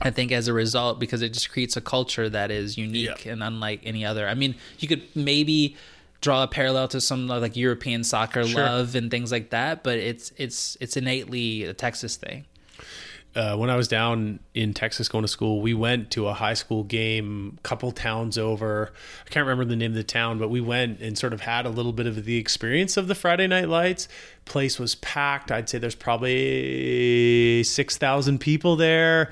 [0.00, 3.32] I think as a result because it just creates a culture that is unique yeah.
[3.32, 4.28] and unlike any other.
[4.28, 5.76] I mean, you could maybe
[6.20, 8.62] draw a parallel to some like European soccer sure.
[8.62, 12.46] love and things like that, but it's it's it's innately a Texas thing.
[13.36, 16.54] uh, when I was down in Texas going to school, we went to a high
[16.54, 18.92] school game, couple towns over.
[19.26, 21.66] I can't remember the name of the town, but we went and sort of had
[21.66, 24.08] a little bit of the experience of the Friday Night Lights.
[24.46, 25.52] Place was packed.
[25.52, 29.30] I'd say there's probably six thousand people there.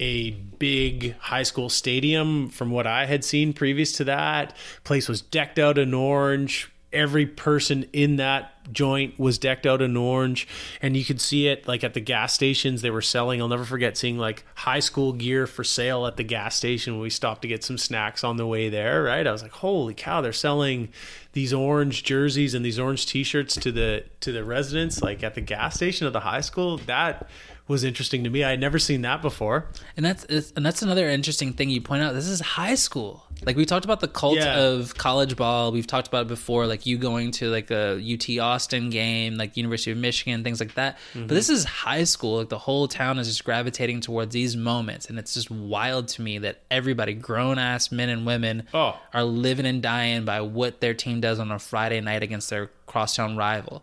[0.00, 4.56] A big high school stadium, from what I had seen previous to that.
[4.82, 6.70] Place was decked out in orange.
[6.92, 10.46] Every person in that joint was decked out in orange.
[10.80, 13.40] And you could see it like at the gas stations they were selling.
[13.40, 17.02] I'll never forget seeing like high school gear for sale at the gas station when
[17.02, 19.26] we stopped to get some snacks on the way there right?
[19.26, 20.88] I was like holy cow they're selling
[21.32, 25.40] these orange jerseys and these orange t-shirts to the to the residents like at the
[25.40, 26.78] gas station of the high school?
[26.78, 27.28] That
[27.66, 28.44] was interesting to me.
[28.44, 29.66] I had never seen that before.
[29.96, 32.12] And that's and that's another interesting thing you point out.
[32.12, 33.24] This is high school.
[33.46, 34.58] Like we talked about the cult yeah.
[34.58, 35.72] of college ball.
[35.72, 36.66] We've talked about it before.
[36.66, 40.74] Like you going to like a UT Austin game, like University of Michigan, things like
[40.74, 40.98] that.
[41.14, 41.26] Mm-hmm.
[41.26, 42.38] But this is high school.
[42.38, 46.22] Like the whole town is just gravitating towards these moments, and it's just wild to
[46.22, 48.98] me that everybody, grown ass men and women, oh.
[49.14, 52.70] are living and dying by what their team does on a Friday night against their
[52.86, 53.82] crosstown rival.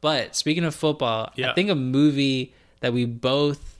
[0.00, 1.50] But speaking of football, yeah.
[1.50, 3.78] I think a movie that we both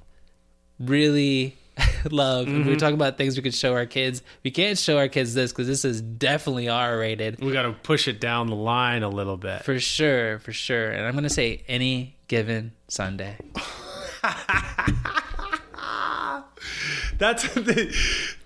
[0.79, 1.57] really
[2.11, 2.47] love.
[2.47, 2.67] Mm-hmm.
[2.67, 4.23] we are talking about things we could show our kids.
[4.43, 7.41] We can't show our kids this because this is definitely R rated.
[7.41, 9.63] We got to push it down the line a little bit.
[9.65, 10.91] For sure, for sure.
[10.91, 13.37] And I'm going to say any given Sunday.
[17.19, 17.95] That's the,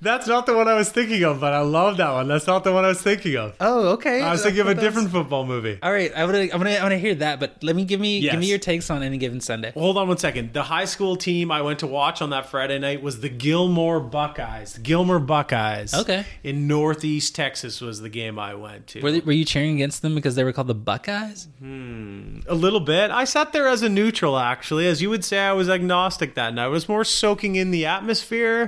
[0.01, 2.27] that's not the one I was thinking of, but I love that one.
[2.27, 3.55] That's not the one I was thinking of.
[3.61, 4.23] Oh, okay.
[4.23, 5.79] I was thinking of a different football movie.
[5.83, 7.77] All right, I want to I want to I want to hear that, but let
[7.77, 8.33] me give me yes.
[8.33, 9.73] give me your takes on any given Sunday.
[9.73, 10.55] Hold on one second.
[10.55, 14.01] The high school team I went to watch on that Friday night was the Gilmer
[14.01, 14.75] Buckeyes.
[14.75, 15.93] The Gilmer Buckeyes.
[15.95, 16.25] Okay.
[16.43, 19.03] In Northeast Texas was the game I went to.
[19.03, 21.49] Were, they, were you cheering against them because they were called the Buckeyes?
[21.59, 22.41] Hmm.
[22.49, 23.11] A little bit.
[23.11, 26.55] I sat there as a neutral actually, as you would say I was agnostic that
[26.55, 26.65] night.
[26.65, 28.62] I was more soaking in the atmosphere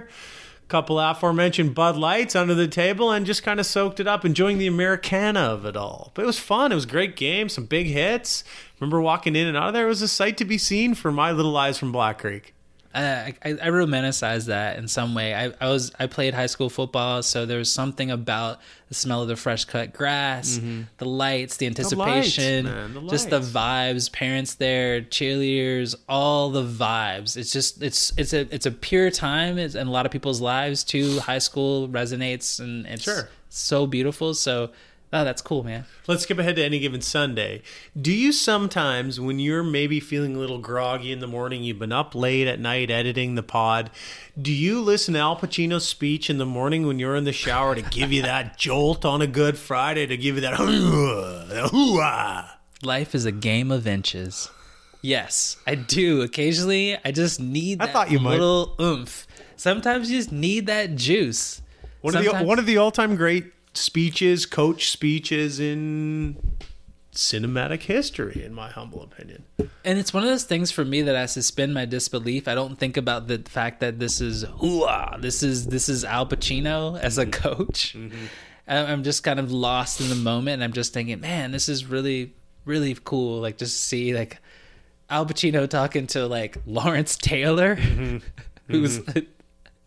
[0.69, 4.59] couple aforementioned Bud Lights under the table and just kind of soaked it up, enjoying
[4.59, 6.11] the Americana of it all.
[6.15, 6.73] But it was fun.
[6.73, 8.45] It was a great game, some big hits.
[8.81, 9.87] Remember walking in and out of there?
[9.87, 12.53] It was a sight to be seen for my little eyes from Black Creek.
[12.95, 15.35] I, I, I romanticize that in some way.
[15.35, 19.23] I, I was I played high school football, so there was something about the smell
[19.23, 20.83] of the fresh cut grass, mm-hmm.
[20.99, 24.12] the lights, the anticipation, the lights, the just the vibes.
[24.12, 27.37] Parents there, cheerleaders, all the vibes.
[27.37, 30.85] It's just it's it's a it's a pure time in a lot of people's lives
[30.85, 31.19] too.
[31.19, 33.29] High school resonates and it's sure.
[33.49, 34.35] so beautiful.
[34.35, 34.71] So
[35.15, 35.85] Oh, that's cool, man.
[36.09, 37.62] Let's skip ahead to any given Sunday.
[37.99, 41.93] Do you sometimes, when you're maybe feeling a little groggy in the morning, you've been
[41.93, 43.93] up late at night editing the pod,
[44.43, 47.77] do you listen to Al Pacino's speech in the morning when you're in the shower
[47.77, 52.59] to give you that jolt on a Good Friday, to give you that hoo-ah?
[52.82, 54.51] Life is a game of inches.
[55.01, 56.23] Yes, I do.
[56.23, 58.85] Occasionally, I just need I thought you little might.
[58.85, 59.28] oomph.
[59.55, 61.62] Sometimes you just need that juice.
[62.01, 66.57] One of the one of the all time great speeches, coach speeches in
[67.13, 69.45] cinematic history, in my humble opinion.
[69.85, 72.49] And it's one of those things for me that I suspend my disbelief.
[72.49, 76.27] I don't think about the fact that this is hooah, this is this is Al
[76.27, 77.31] Pacino as a mm-hmm.
[77.43, 77.95] coach.
[77.97, 78.27] Mm-hmm.
[78.67, 81.85] I'm just kind of lost in the moment, and I'm just thinking, man, this is
[81.87, 82.35] really
[82.65, 83.41] really cool.
[83.41, 84.39] Like just see like
[85.11, 88.19] Al Pacino talking to like Lawrence Taylor, mm-hmm.
[88.69, 89.21] who's mm-hmm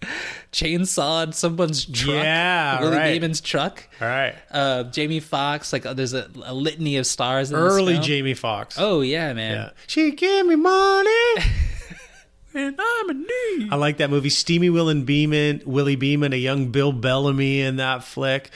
[0.51, 2.15] chainsawed someone's truck.
[2.15, 3.43] Yeah, Willie right.
[3.43, 3.87] Truck.
[4.01, 4.35] All right.
[4.51, 5.73] Uh, Jamie Foxx.
[5.73, 7.51] like uh, there's a, a, litany of stars.
[7.51, 8.77] Early Jamie Foxx.
[8.79, 9.53] Oh yeah, man.
[9.53, 9.69] Yeah.
[9.87, 11.35] She gave me money.
[12.53, 13.69] and I'm in need.
[13.71, 14.29] I like that movie.
[14.29, 18.49] Steamy Will and Beamen, Willie Beamen, a young Bill Bellamy in that flick.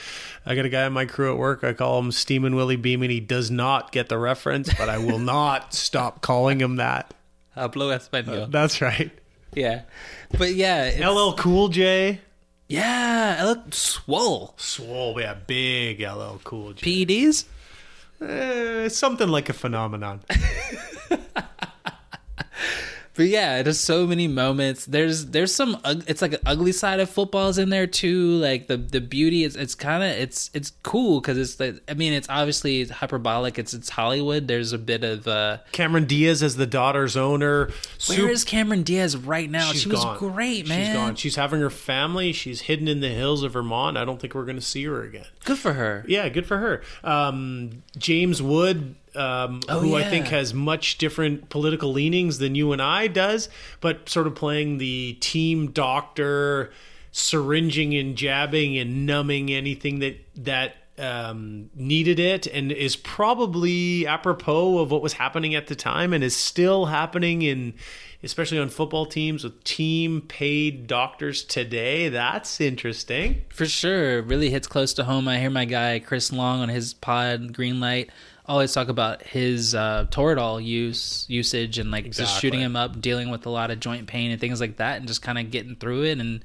[0.44, 1.62] I got a guy in my crew at work.
[1.62, 3.10] I call him Steamin' Willie Beamen.
[3.10, 7.14] He does not get the reference, but I will not stop calling him that.
[7.56, 8.42] Hablo español.
[8.42, 9.10] Uh, that's right.
[9.54, 9.82] Yeah.
[10.38, 11.08] But yeah.
[11.08, 12.20] LL Cool J.
[12.68, 13.44] Yeah.
[13.44, 14.54] LL Swole.
[14.56, 15.20] Swole.
[15.20, 15.34] Yeah.
[15.34, 17.04] Big LL Cool J.
[17.06, 17.44] PEDs?
[18.20, 20.20] Eh, something like a phenomenon.
[23.14, 24.86] but yeah, there's so many moments.
[24.86, 28.36] There's there's some it's like an ugly side of footballs in there too.
[28.38, 31.94] Like the the beauty is it's kind of it's it's cool because it's like I
[31.94, 33.58] mean it's obviously hyperbolic.
[33.58, 34.48] It's it's Hollywood.
[34.48, 37.70] There's a bit of uh Cameron Diaz as the daughter's owner.
[38.08, 39.72] Where is Cameron Diaz right now?
[39.72, 40.18] She's she was gone.
[40.18, 40.86] great, man.
[40.86, 41.14] She's gone.
[41.16, 42.32] She's having her family.
[42.32, 43.98] She's hidden in the hills of Vermont.
[43.98, 45.26] I don't think we're going to see her again.
[45.44, 46.04] Good for her.
[46.08, 46.82] Yeah, good for her.
[47.04, 50.06] Um, James Wood um, oh, who yeah.
[50.06, 53.48] I think has much different political leanings than you and I does,
[53.80, 56.72] but sort of playing the team doctor,
[57.10, 64.78] syringing and jabbing and numbing anything that that um, needed it and is probably apropos
[64.78, 67.74] of what was happening at the time and is still happening in
[68.22, 74.66] especially on football teams with team paid doctors today that's interesting For sure, really hits
[74.66, 75.28] close to home.
[75.28, 78.10] I hear my guy Chris Long on his pod Greenlight
[78.52, 83.30] always talk about his uh, Toradol use usage and like just shooting him up, dealing
[83.30, 85.74] with a lot of joint pain and things like that, and just kind of getting
[85.76, 86.18] through it.
[86.18, 86.44] And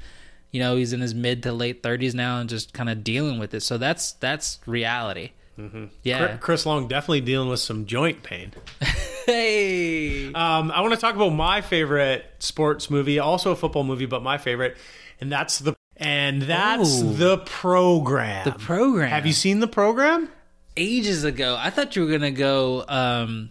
[0.51, 3.37] you know, he's in his mid to late thirties now, and just kind of dealing
[3.39, 3.61] with it.
[3.61, 5.31] So that's that's reality.
[5.59, 5.85] Mm-hmm.
[6.03, 6.37] Yeah.
[6.37, 8.51] chris long definitely dealing with some joint pain
[9.25, 10.27] Hey.
[10.33, 14.21] Um, I want to talk about my favorite sports movie, also a football movie, but
[14.23, 14.77] my favorite,
[15.19, 17.11] and that's the and that's Oh.
[17.13, 18.45] the program.
[18.45, 19.09] The program.
[19.09, 20.29] Have you seen the program?
[20.77, 21.57] Ages ago.
[21.59, 23.49] I thought you were gonna go um,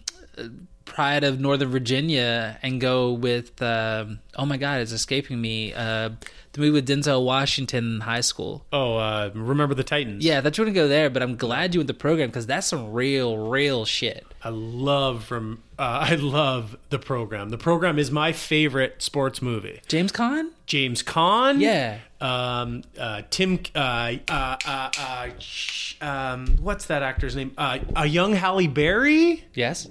[0.85, 5.73] Pride of Northern Virginia and go with um, oh my god, it's escaping me.
[5.73, 6.09] Uh,
[6.53, 8.65] the movie with Denzel Washington in high school.
[8.73, 10.25] Oh, uh, remember the Titans?
[10.25, 12.29] Yeah, that's thought you were gonna go there, but I'm glad you went the program
[12.29, 14.25] because that's some real, real shit.
[14.43, 17.49] I love from uh, I love the program.
[17.49, 19.81] The program is my favorite sports movie.
[19.87, 20.49] James Caan?
[20.65, 21.59] James Caan.
[21.61, 21.99] Yeah.
[22.19, 22.83] Um.
[22.99, 23.21] Uh.
[23.29, 23.59] Tim.
[23.75, 24.13] Uh.
[24.27, 24.57] Uh.
[24.65, 24.89] Uh.
[24.99, 26.57] uh sh- um.
[26.59, 27.53] What's that actor's name?
[27.57, 27.79] Uh.
[27.95, 29.45] A young Halle Berry.
[29.53, 29.87] Yes.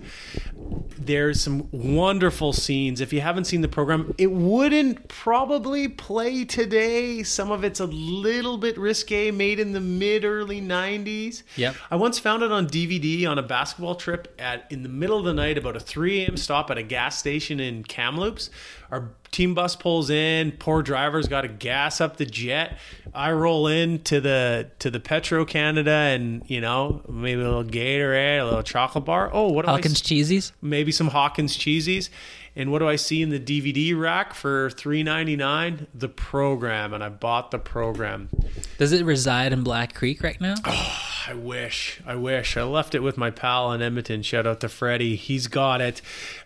[0.98, 3.00] there's some wonderful scenes.
[3.00, 7.22] If you haven't seen the program, it wouldn't probably play today.
[7.22, 11.42] Some of it's a little bit risque, made in the mid early 90s.
[11.56, 11.76] Yep.
[11.90, 15.24] I once found it on DVD on a basketball trip at in the middle of
[15.24, 16.36] the night, about a 3 a.m.
[16.36, 18.50] stop at a gas station in Kamloops.
[18.90, 20.52] Our team bus pulls in.
[20.52, 22.78] Poor driver's got to gas up the jet.
[23.14, 27.64] I roll in to the to the Petro Canada, and you know maybe a little
[27.64, 29.30] Gatorade, a little chocolate bar.
[29.32, 30.52] Oh, what do I Hawkins Cheezies.
[30.62, 32.08] maybe some Hawkins Cheezies.
[32.56, 35.86] And what do I see in the DVD rack for three ninety nine?
[35.94, 38.30] The program, and I bought the program.
[38.78, 40.54] Does it reside in Black Creek right now?
[40.64, 44.22] I wish, I wish I left it with my pal in Edmonton.
[44.22, 46.00] Shout out to Freddie, he's got it.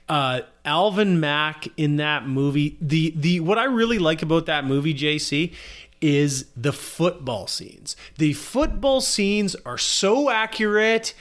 [0.09, 2.77] Uh, Alvin Mack in that movie.
[2.81, 5.53] The the what I really like about that movie, JC,
[6.01, 7.95] is the football scenes.
[8.19, 11.15] The football scenes are so accurate,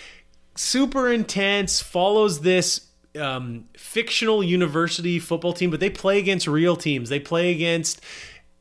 [0.55, 1.81] super intense.
[1.81, 2.88] Follows this
[3.19, 7.09] um, fictional university football team, but they play against real teams.
[7.09, 8.01] They play against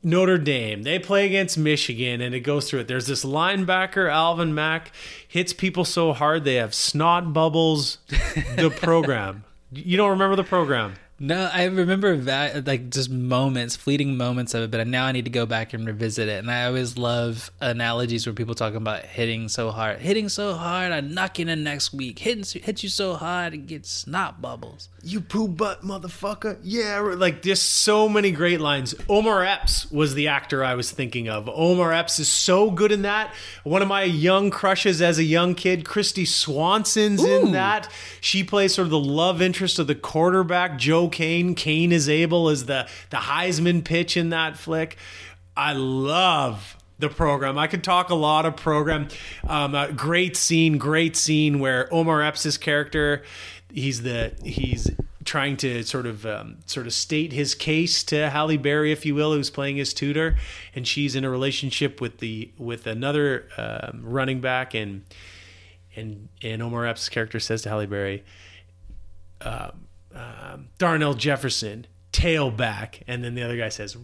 [0.03, 0.83] Notre Dame.
[0.83, 2.89] They play against Michigan, and it goes through it.
[2.89, 4.93] There's this linebacker, Alvin Mack,
[5.27, 7.99] hits people so hard they have snot bubbles.
[8.57, 9.45] The program.
[9.71, 10.95] You don't remember the program?
[11.21, 15.25] No, I remember that like just moments, fleeting moments of it, but now I need
[15.25, 16.39] to go back and revisit it.
[16.39, 20.93] And I always love analogies where people talk about hitting so hard, hitting so hard,
[20.93, 24.91] I knock you in next week, hitting hit you so hard, it gets snot bubbles.
[25.03, 26.59] You poo butt motherfucker.
[26.63, 28.95] Yeah, like just so many great lines.
[29.09, 31.49] Omar Epps was the actor I was thinking of.
[31.49, 33.35] Omar Epps is so good in that.
[33.65, 37.89] One of my young crushes as a young kid, Kristy Swanson's in that.
[38.21, 41.55] She plays sort of the love interest of the quarterback, Joe Kane.
[41.55, 44.97] Kane is able as the the Heisman pitch in that flick.
[45.57, 47.59] I love the program.
[47.59, 49.09] I could talk a lot of program.
[49.47, 53.23] Um, great scene, great scene where Omar Epps' character,
[53.73, 54.91] he's the he's
[55.25, 59.15] trying to sort of um, sort of state his case to Halle Berry, if you
[59.15, 60.37] will, who's playing his tutor,
[60.75, 65.05] and she's in a relationship with the with another um, running back, and
[65.95, 68.25] and and Omar Epps' character says to Halle Berry,
[69.43, 73.97] um, um, Darnell Jefferson, tailback, and then the other guy says.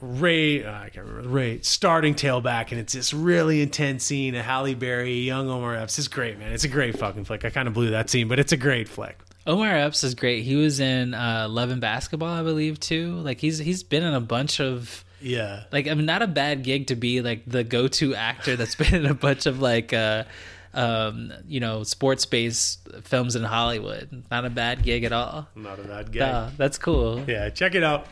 [0.00, 4.44] Ray, uh, I can't remember Ray, starting tailback, and it's this really intense scene of
[4.44, 5.98] Halle Berry, young Omar Epps.
[5.98, 6.52] It's great, man.
[6.52, 7.44] It's a great fucking flick.
[7.44, 9.18] I kind of blew that scene, but it's a great flick.
[9.46, 10.42] Omar Epps is great.
[10.44, 13.16] He was in uh, Love and Basketball, I believe, too.
[13.16, 16.64] Like he's he's been in a bunch of Yeah, like I mean, not a bad
[16.64, 20.24] gig to be like the go-to actor that's been in a bunch of like uh
[20.78, 24.24] um you know sports-based films in Hollywood.
[24.30, 25.48] Not a bad gig at all.
[25.54, 26.22] not a bad gig.
[26.56, 27.24] That's cool.
[27.26, 28.06] Yeah, check it out.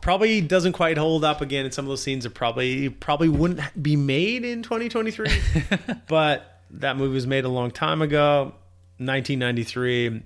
[0.00, 3.60] Probably doesn't quite hold up again, and some of those scenes are probably probably wouldn't
[3.82, 5.28] be made in 2023.
[6.08, 8.54] but that movie was made a long time ago,
[8.98, 10.22] 1993.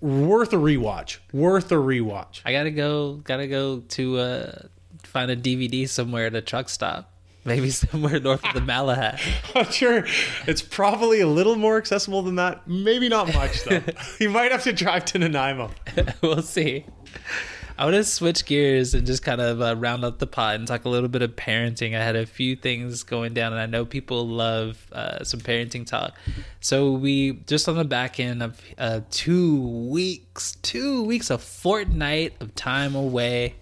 [0.00, 1.18] Worth a rewatch.
[1.32, 2.42] Worth a rewatch.
[2.44, 3.14] I gotta go.
[3.24, 4.52] Gotta go to uh,
[5.02, 7.10] find a DVD somewhere at a truck stop.
[7.44, 9.20] Maybe somewhere north of the Malahat.
[9.54, 10.04] I'm sure
[10.46, 12.66] it's probably a little more accessible than that.
[12.68, 13.80] Maybe not much though.
[14.20, 15.70] you might have to drive to Nanaimo.
[16.20, 16.84] we'll see.
[17.78, 20.66] I want to switch gears and just kind of uh, round up the pot and
[20.66, 21.96] talk a little bit of parenting.
[21.96, 25.86] I had a few things going down, and I know people love uh, some parenting
[25.86, 26.16] talk.
[26.58, 32.34] So we just on the back end of uh, two weeks, two weeks, a fortnight
[32.40, 33.54] of time away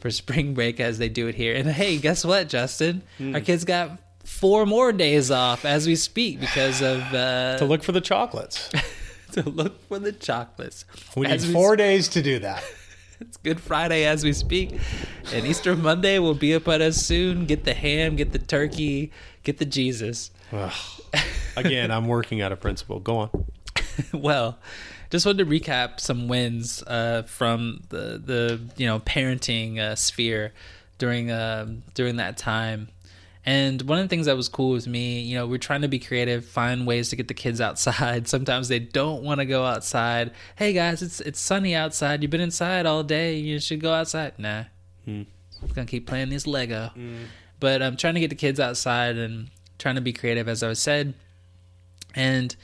[0.00, 1.54] for spring break as they do it here.
[1.54, 3.02] And hey, guess what, Justin?
[3.20, 7.82] Our kids got four more days off as we speak because of uh, to look
[7.82, 8.70] for the chocolates.
[9.32, 10.84] to look for the chocolates.
[11.16, 12.62] We need As four sp- days to do that.
[13.18, 14.78] It's Good Friday as we speak,
[15.32, 17.46] and Easter Monday will be up upon us soon.
[17.46, 19.10] Get the ham, get the turkey,
[19.42, 20.30] get the Jesus.
[21.56, 23.00] Again, I'm working out of principle.
[23.00, 23.46] Go on.
[24.12, 24.58] well,
[25.10, 30.52] just wanted to recap some wins uh, from the the you know parenting uh, sphere
[30.98, 32.88] during um during that time.
[33.48, 35.88] And one of the things that was cool with me, you know, we're trying to
[35.88, 38.26] be creative, find ways to get the kids outside.
[38.34, 40.32] Sometimes they don't want to go outside.
[40.56, 42.22] Hey guys, it's it's sunny outside.
[42.22, 43.36] You've been inside all day.
[43.36, 44.36] You should go outside.
[44.38, 44.64] Nah,
[45.62, 46.90] I'm gonna keep playing this Lego.
[47.60, 50.72] But I'm trying to get the kids outside and trying to be creative, as I
[50.72, 51.14] said.
[52.14, 52.54] And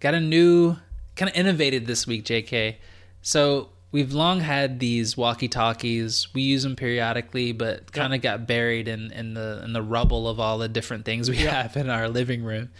[0.00, 0.76] got a new
[1.16, 2.76] kind of innovated this week, JK.
[3.22, 6.28] So we've long had these walkie talkies.
[6.34, 10.28] We use them periodically, but kind of got buried in, in the in the rubble
[10.28, 12.70] of all the different things we have in our living room.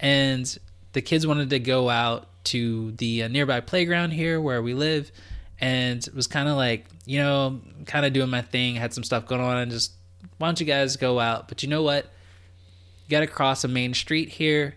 [0.00, 0.58] And
[0.92, 5.12] the kids wanted to go out to the uh, nearby playground here where we live,
[5.60, 8.76] and it was kind of like you know, kind of doing my thing.
[8.76, 9.92] Had some stuff going on, and just
[10.38, 11.48] why don't you guys go out?
[11.48, 12.06] But you know what?
[13.06, 14.76] You got to cross a main street here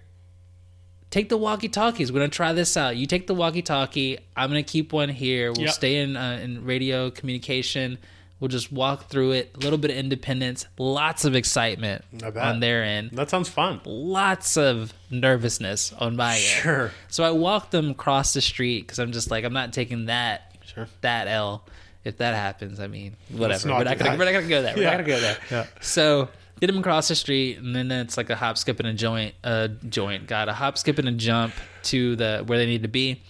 [1.10, 2.12] take the walkie talkies.
[2.12, 2.96] We're gonna try this out.
[2.98, 4.20] You take the walkie talkie.
[4.36, 5.52] I'm gonna keep one here.
[5.52, 5.74] We'll Yep.
[5.74, 7.98] stay in uh, in radio communication.
[8.40, 9.52] We'll just walk through it.
[9.56, 10.68] A little bit of independence.
[10.78, 12.04] Lots of excitement
[12.40, 13.10] on their end.
[13.14, 13.82] That sounds fun.
[13.84, 16.44] Lots of nervousness on my end.
[16.44, 16.92] Sure.
[17.08, 20.56] So I walked them across the street because I'm just like I'm not taking that
[20.66, 20.88] Sure.
[21.02, 21.64] that L.
[22.04, 23.68] If that happens, I mean, whatever.
[23.70, 24.76] We're not, gonna, we're not gonna go there.
[24.76, 24.92] We're Yeah.
[24.92, 25.38] not gonna go there.
[25.52, 25.66] Yeah.
[25.82, 26.30] So
[26.60, 29.36] get them across the street, and then it's like a hop, skip, and a joint.
[29.44, 30.28] A joint.
[30.28, 31.54] Got a hop, skip, and a jump
[31.84, 33.22] to the where they need to be,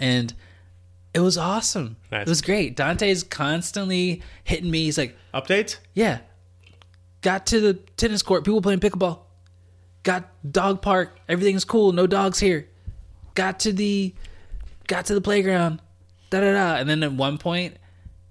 [0.00, 0.32] and
[1.12, 1.96] it was awesome.
[2.10, 2.26] Nice.
[2.26, 2.76] It was great.
[2.76, 4.84] Dante's constantly hitting me.
[4.84, 5.76] He's like, Updates?
[5.94, 6.20] "Yeah,
[7.22, 8.44] got to the tennis court.
[8.44, 9.20] People playing pickleball.
[10.02, 11.18] Got dog park.
[11.28, 11.92] Everything's cool.
[11.92, 12.68] No dogs here.
[13.34, 14.14] Got to the,
[14.86, 15.80] got to the playground.
[16.30, 16.74] Da da da.
[16.76, 17.78] And then at one point,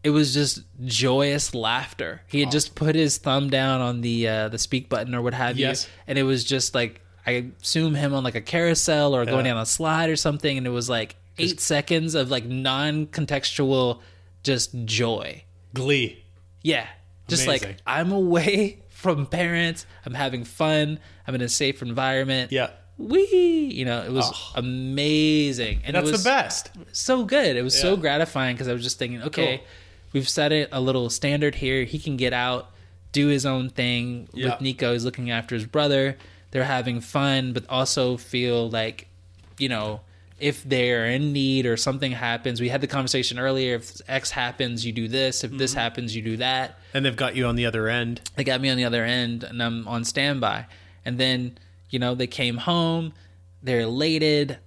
[0.04, 2.22] it was just joyous laughter.
[2.28, 5.34] He had just put his thumb down on the uh, the speak button or what
[5.34, 5.86] have Yes.
[5.86, 9.46] you, and it was just like I assume him on like a carousel or going
[9.46, 14.02] down a slide or something, and it was like eight seconds of like non-contextual
[14.44, 15.44] just joy.
[15.74, 16.24] Glee.
[16.62, 16.88] Yeah.
[17.28, 17.70] Just Amazing.
[17.70, 19.86] like I'm away from parents.
[20.06, 21.00] I'm having fun.
[21.26, 22.52] I'm in a safe environment.
[22.52, 22.72] Yeah.
[22.98, 23.72] Wee!
[23.74, 25.82] You know, it was amazing.
[25.86, 26.72] And That's it was the best.
[26.92, 27.56] so good.
[27.56, 29.68] It was so gratifying because I was just thinking, okay, Cool.
[30.14, 31.84] We've set it a little standard here.
[31.84, 32.70] He can get out,
[33.12, 34.30] do his own thing.
[34.34, 34.52] Yeah.
[34.52, 36.18] With Nico, he's looking after his brother.
[36.52, 39.08] They're having fun, but also feel like,
[39.58, 40.02] you know,
[40.40, 43.76] if they're in need or something happens, we had the conversation earlier.
[43.76, 45.44] If X happens, you do this.
[45.44, 45.58] If Mm-hmm.
[45.58, 48.22] this happens, you do that And they've got you on the other end.
[48.36, 50.66] they got me on the other end and I'm on standby.
[51.06, 51.58] And then,
[51.90, 53.14] you know, they came home,
[53.62, 54.58] they're elated.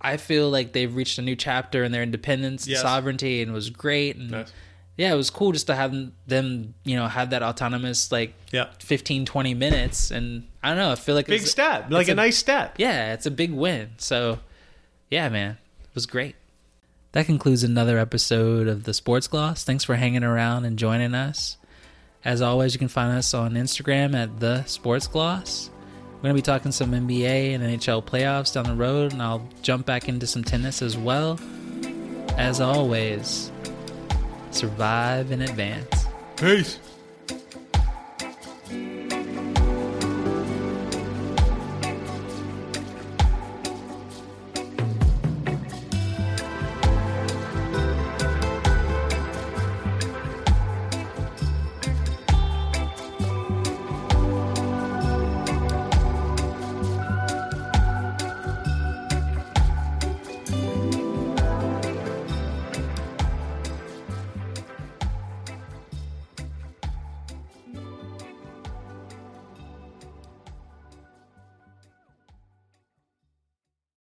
[0.00, 3.54] I feel like they've reached a new chapter in their independence and sovereignty and it
[3.54, 4.16] was great.
[4.16, 4.52] And Nice.
[4.96, 5.94] Yeah, it was cool just to have
[6.26, 8.66] them, you know, have that autonomous like Yeah.
[8.80, 10.10] 15, 20 minutes.
[10.10, 11.90] And I don't know, I feel like it's Big step.
[11.90, 12.74] Like a, a- nice step.
[12.78, 13.90] yeah, it's a big win.
[13.98, 14.38] So,
[15.10, 16.36] yeah, man, it was great.
[17.12, 19.64] That concludes another episode of the Sports Gloss.
[19.64, 21.58] Thanks for hanging around and joining us.
[22.24, 25.68] As always, you can find us on Instagram at the Sports Gloss.
[26.16, 29.84] We're gonna be talking some NBA and NHL playoffs down the road, and I'll jump
[29.86, 31.38] back into some tennis as well.
[32.38, 33.51] As always,
[34.54, 36.06] survive in advance.
[36.36, 36.78] Peace.